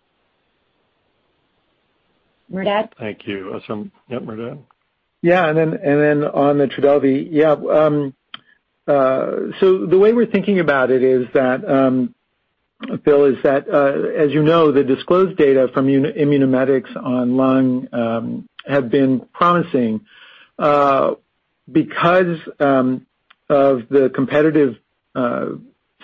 Merdad? 2.54 2.90
Thank 3.00 3.28
you. 3.28 3.54
Uh, 3.56 3.76
yep, 4.10 4.22
Merdad. 4.24 4.60
Yeah. 5.22 5.48
And 5.48 5.58
then 5.58 5.74
and 5.74 6.02
then 6.02 6.24
on 6.24 6.58
the 6.58 6.68
Trodelvy. 6.68 7.28
Yeah. 7.32 7.54
Um, 7.54 8.14
uh, 8.88 9.52
so 9.60 9.86
the 9.86 9.98
way 9.98 10.14
we're 10.14 10.32
thinking 10.32 10.60
about 10.60 10.92
it 10.92 11.04
is 11.04 11.28
that, 11.34 11.64
um, 11.70 12.14
Phil, 13.06 13.26
is 13.26 13.38
that, 13.44 13.70
uh, 13.70 14.22
as 14.22 14.32
you 14.32 14.44
know, 14.44 14.74
the 14.74 14.84
disclosed 14.84 15.38
data 15.38 15.70
from 15.74 15.88
Immunomedics 15.88 16.94
on 17.02 17.38
lung 17.38 17.88
um, 17.94 18.50
have 18.66 18.90
been 18.90 19.22
promising. 19.34 20.02
Because 21.72 22.40
of 22.60 23.88
the 23.90 24.12
competitive 24.14 24.76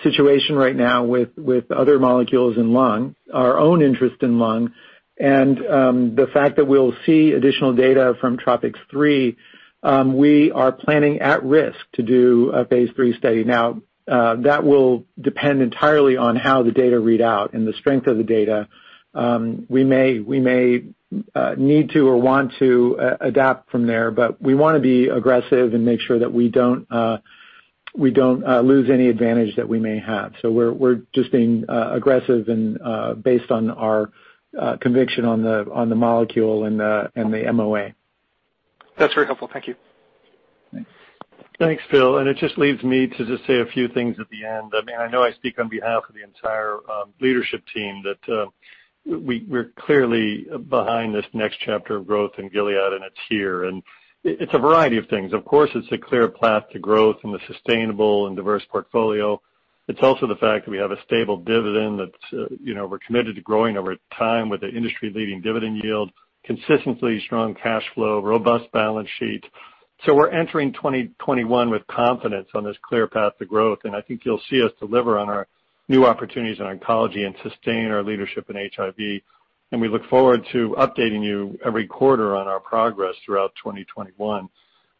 situation 0.02 0.56
right 0.56 0.76
now 0.76 1.04
with 1.04 1.36
with 1.36 1.70
other 1.70 1.98
molecules 1.98 2.56
in 2.56 2.72
lung, 2.72 3.14
our 3.32 3.58
own 3.58 3.82
interest 3.82 4.22
in 4.22 4.38
lung, 4.38 4.62
and 4.66 4.72
Um, 5.20 6.14
the 6.14 6.28
fact 6.32 6.56
that 6.56 6.64
we'll 6.64 6.94
see 7.04 7.32
additional 7.32 7.74
data 7.74 8.14
from 8.20 8.38
TROPiCS-03, 8.38 9.36
um, 9.82 10.16
we 10.16 10.50
are 10.50 10.72
planning 10.72 11.20
at 11.20 11.44
risk 11.44 11.78
to 11.94 12.02
do 12.02 12.50
a 12.50 12.64
phase 12.64 12.90
III 12.98 13.16
study. 13.18 13.44
Now, 13.44 13.82
uh, 14.08 14.36
that 14.36 14.64
will 14.64 15.04
depend 15.20 15.62
entirely 15.62 16.16
on 16.16 16.36
how 16.36 16.62
the 16.62 16.72
data 16.72 16.98
read 16.98 17.20
out 17.20 17.52
and 17.52 17.66
the 17.66 17.72
strength 17.74 18.06
of 18.06 18.16
the 18.16 18.24
data. 18.24 18.68
Um, 19.14 19.66
we 19.68 19.84
may 19.84 20.20
we 20.20 20.40
may 20.40 20.84
uh 21.34 21.54
need 21.56 21.90
to 21.90 22.08
or 22.08 22.16
want 22.16 22.52
to 22.58 22.98
uh, 22.98 23.16
adapt 23.20 23.70
from 23.70 23.86
there, 23.86 24.10
but 24.10 24.40
we 24.40 24.54
want 24.54 24.76
to 24.76 24.80
be 24.80 25.08
aggressive 25.08 25.74
and 25.74 25.84
make 25.84 26.00
sure 26.00 26.20
that 26.20 26.32
we 26.32 26.48
don't 26.48 26.86
uh 26.90 27.18
we 27.94 28.10
don't 28.10 28.44
uh 28.44 28.60
lose 28.60 28.88
any 28.88 29.08
advantage 29.08 29.56
that 29.56 29.68
we 29.68 29.80
may 29.80 29.98
have. 29.98 30.32
So 30.42 30.50
we're 30.50 30.72
we're 30.72 31.02
just 31.12 31.30
being 31.32 31.64
uh, 31.68 31.90
aggressive 31.92 32.48
and 32.48 33.22
based 33.22 33.50
on 33.50 33.70
our 33.70 34.10
Uh, 34.58 34.76
conviction 34.78 35.24
on 35.24 35.42
the 35.42 35.94
molecule 35.94 36.64
and 36.64 36.80
the 36.80 37.52
MOA. 37.52 37.90
That's 38.98 39.14
very 39.14 39.26
helpful. 39.26 39.48
Thank 39.52 39.68
you. 39.68 39.74
Thanks. 40.72 40.90
Thanks, 41.58 41.82
Phil. 41.90 42.18
And 42.18 42.28
it 42.28 42.36
just 42.36 42.58
leaves 42.58 42.82
me 42.82 43.06
to 43.06 43.26
just 43.26 43.46
say 43.46 43.60
a 43.60 43.66
few 43.66 43.88
things 43.88 44.16
at 44.18 44.28
the 44.30 44.44
end. 44.44 44.72
I 44.74 44.84
mean 44.84 44.96
I 44.98 45.08
know 45.08 45.22
I 45.22 45.32
speak 45.32 45.58
on 45.58 45.68
behalf 45.68 46.02
of 46.08 46.14
the 46.14 46.22
entire 46.22 46.78
um, 46.90 47.12
leadership 47.20 47.62
team 47.72 48.02
that 48.02 48.32
uh, 48.32 48.46
we're 49.06 49.72
clearly 49.78 50.46
behind 50.68 51.14
this 51.14 51.24
next 51.32 51.58
chapter 51.64 51.96
of 51.96 52.06
growth 52.06 52.32
in 52.38 52.48
Gilead, 52.48 52.92
and 52.92 53.04
it's 53.04 53.16
here. 53.28 53.64
And 53.64 53.82
it's 54.24 54.52
a 54.52 54.58
variety 54.58 54.98
of 54.98 55.06
things. 55.08 55.32
Of 55.32 55.44
course, 55.44 55.70
it's 55.74 55.90
a 55.92 55.98
clear 55.98 56.28
path 56.28 56.64
to 56.72 56.78
growth 56.78 57.16
in 57.24 57.32
the 57.32 57.40
sustainable 57.46 58.26
and 58.26 58.36
diverse 58.36 58.64
portfolio. 58.70 59.40
It's 59.88 60.00
also 60.02 60.26
the 60.26 60.36
fact 60.36 60.66
that 60.66 60.70
we 60.70 60.78
have 60.78 60.92
a 60.92 61.02
stable 61.04 61.36
dividend 61.36 61.98
that 61.98 62.12
uh, 62.32 62.46
you 62.62 62.74
know 62.74 62.86
we're 62.86 63.00
committed 63.00 63.34
to 63.36 63.42
growing 63.42 63.76
over 63.76 63.96
time 64.16 64.48
with 64.48 64.62
an 64.62 64.76
industry-leading 64.76 65.40
dividend 65.40 65.82
yield, 65.82 66.12
consistently 66.44 67.20
strong 67.24 67.54
cash 67.54 67.84
flow, 67.94 68.20
robust 68.20 68.70
balance 68.72 69.08
sheet. 69.18 69.44
So 70.06 70.14
we're 70.14 70.30
entering 70.30 70.72
2021 70.72 71.70
with 71.70 71.86
confidence 71.86 72.48
on 72.54 72.64
this 72.64 72.76
clear 72.82 73.06
path 73.06 73.32
to 73.38 73.44
growth, 73.44 73.80
and 73.84 73.94
I 73.94 74.00
think 74.00 74.22
you'll 74.24 74.40
see 74.48 74.62
us 74.62 74.70
deliver 74.78 75.18
on 75.18 75.28
our 75.28 75.46
new 75.88 76.06
opportunities 76.06 76.58
in 76.60 76.66
oncology 76.66 77.26
and 77.26 77.34
sustain 77.42 77.90
our 77.90 78.02
leadership 78.02 78.48
in 78.48 78.70
HIV. 78.74 79.20
And 79.72 79.80
we 79.80 79.88
look 79.88 80.08
forward 80.08 80.46
to 80.52 80.74
updating 80.78 81.22
you 81.22 81.58
every 81.64 81.86
quarter 81.86 82.36
on 82.36 82.48
our 82.48 82.60
progress 82.60 83.14
throughout 83.26 83.52
2021. 83.62 84.48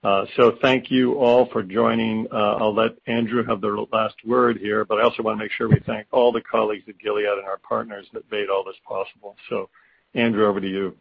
Uh, 0.03 0.25
thank 0.63 0.91
you 0.91 1.19
all 1.19 1.47
for 1.47 1.63
joining. 1.63 2.27
Uh, 2.33 2.57
I'll 2.57 2.75
let 2.75 2.93
Andrew 3.07 3.45
have 3.45 3.61
the 3.61 3.87
last 3.93 4.15
word 4.25 4.57
here, 4.57 4.85
but 4.87 4.99
I 4.99 5.03
also 5.03 5.23
want 5.23 5.39
to 5.39 5.45
make 5.45 5.53
sure 5.53 5.69
we 5.69 5.81
thank 5.85 6.07
all 6.11 6.33
the 6.33 6.41
colleagues 6.41 6.85
at 6.89 6.99
Gilead 6.99 7.27
and 7.27 7.45
our 7.45 7.59
partners 7.59 8.07
that 8.15 8.31
made 8.31 8.49
all 8.49 8.65
this 8.65 8.77
possible. 8.87 9.37
So 9.51 9.69
Andrew, 10.15 10.47
over 10.47 10.61
to 10.61 10.69
you. 10.69 10.97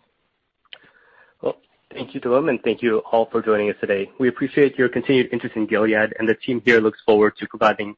Well, 1.42 1.58
thank 1.94 2.14
you, 2.14 2.20
Dillon, 2.20 2.50
and 2.50 2.62
thank 2.62 2.82
you 2.82 3.00
all 3.12 3.28
for 3.32 3.42
joining 3.42 3.70
us 3.70 3.78
today. 3.80 4.12
We 4.20 4.28
appreciate 4.28 4.78
your 4.78 4.90
continued 4.90 5.30
interest 5.32 5.56
in 5.56 5.66
Gilead, 5.66 6.14
and 6.20 6.28
the 6.28 6.36
team 6.36 6.62
here 6.66 6.82
looks 6.82 7.00
forward 7.06 7.38
to 7.38 7.48
providing 7.48 7.96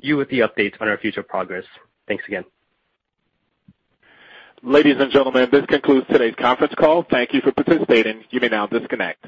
you 0.00 0.16
with 0.16 0.28
the 0.28 0.40
updates 0.40 0.80
on 0.80 0.88
our 0.88 0.98
future 0.98 1.24
progress. 1.24 1.64
Thanks 2.06 2.24
again. 2.28 2.44
Ladies 4.62 4.96
and 4.98 5.10
gentlemen, 5.10 5.48
this 5.50 5.66
concludes 5.66 6.06
today's 6.10 6.34
conference 6.36 6.74
call. 6.78 7.02
Thank 7.10 7.34
you 7.34 7.40
for 7.40 7.50
participating. 7.50 8.24
You 8.30 8.40
may 8.40 8.48
now 8.48 8.66
disconnect. 8.66 9.26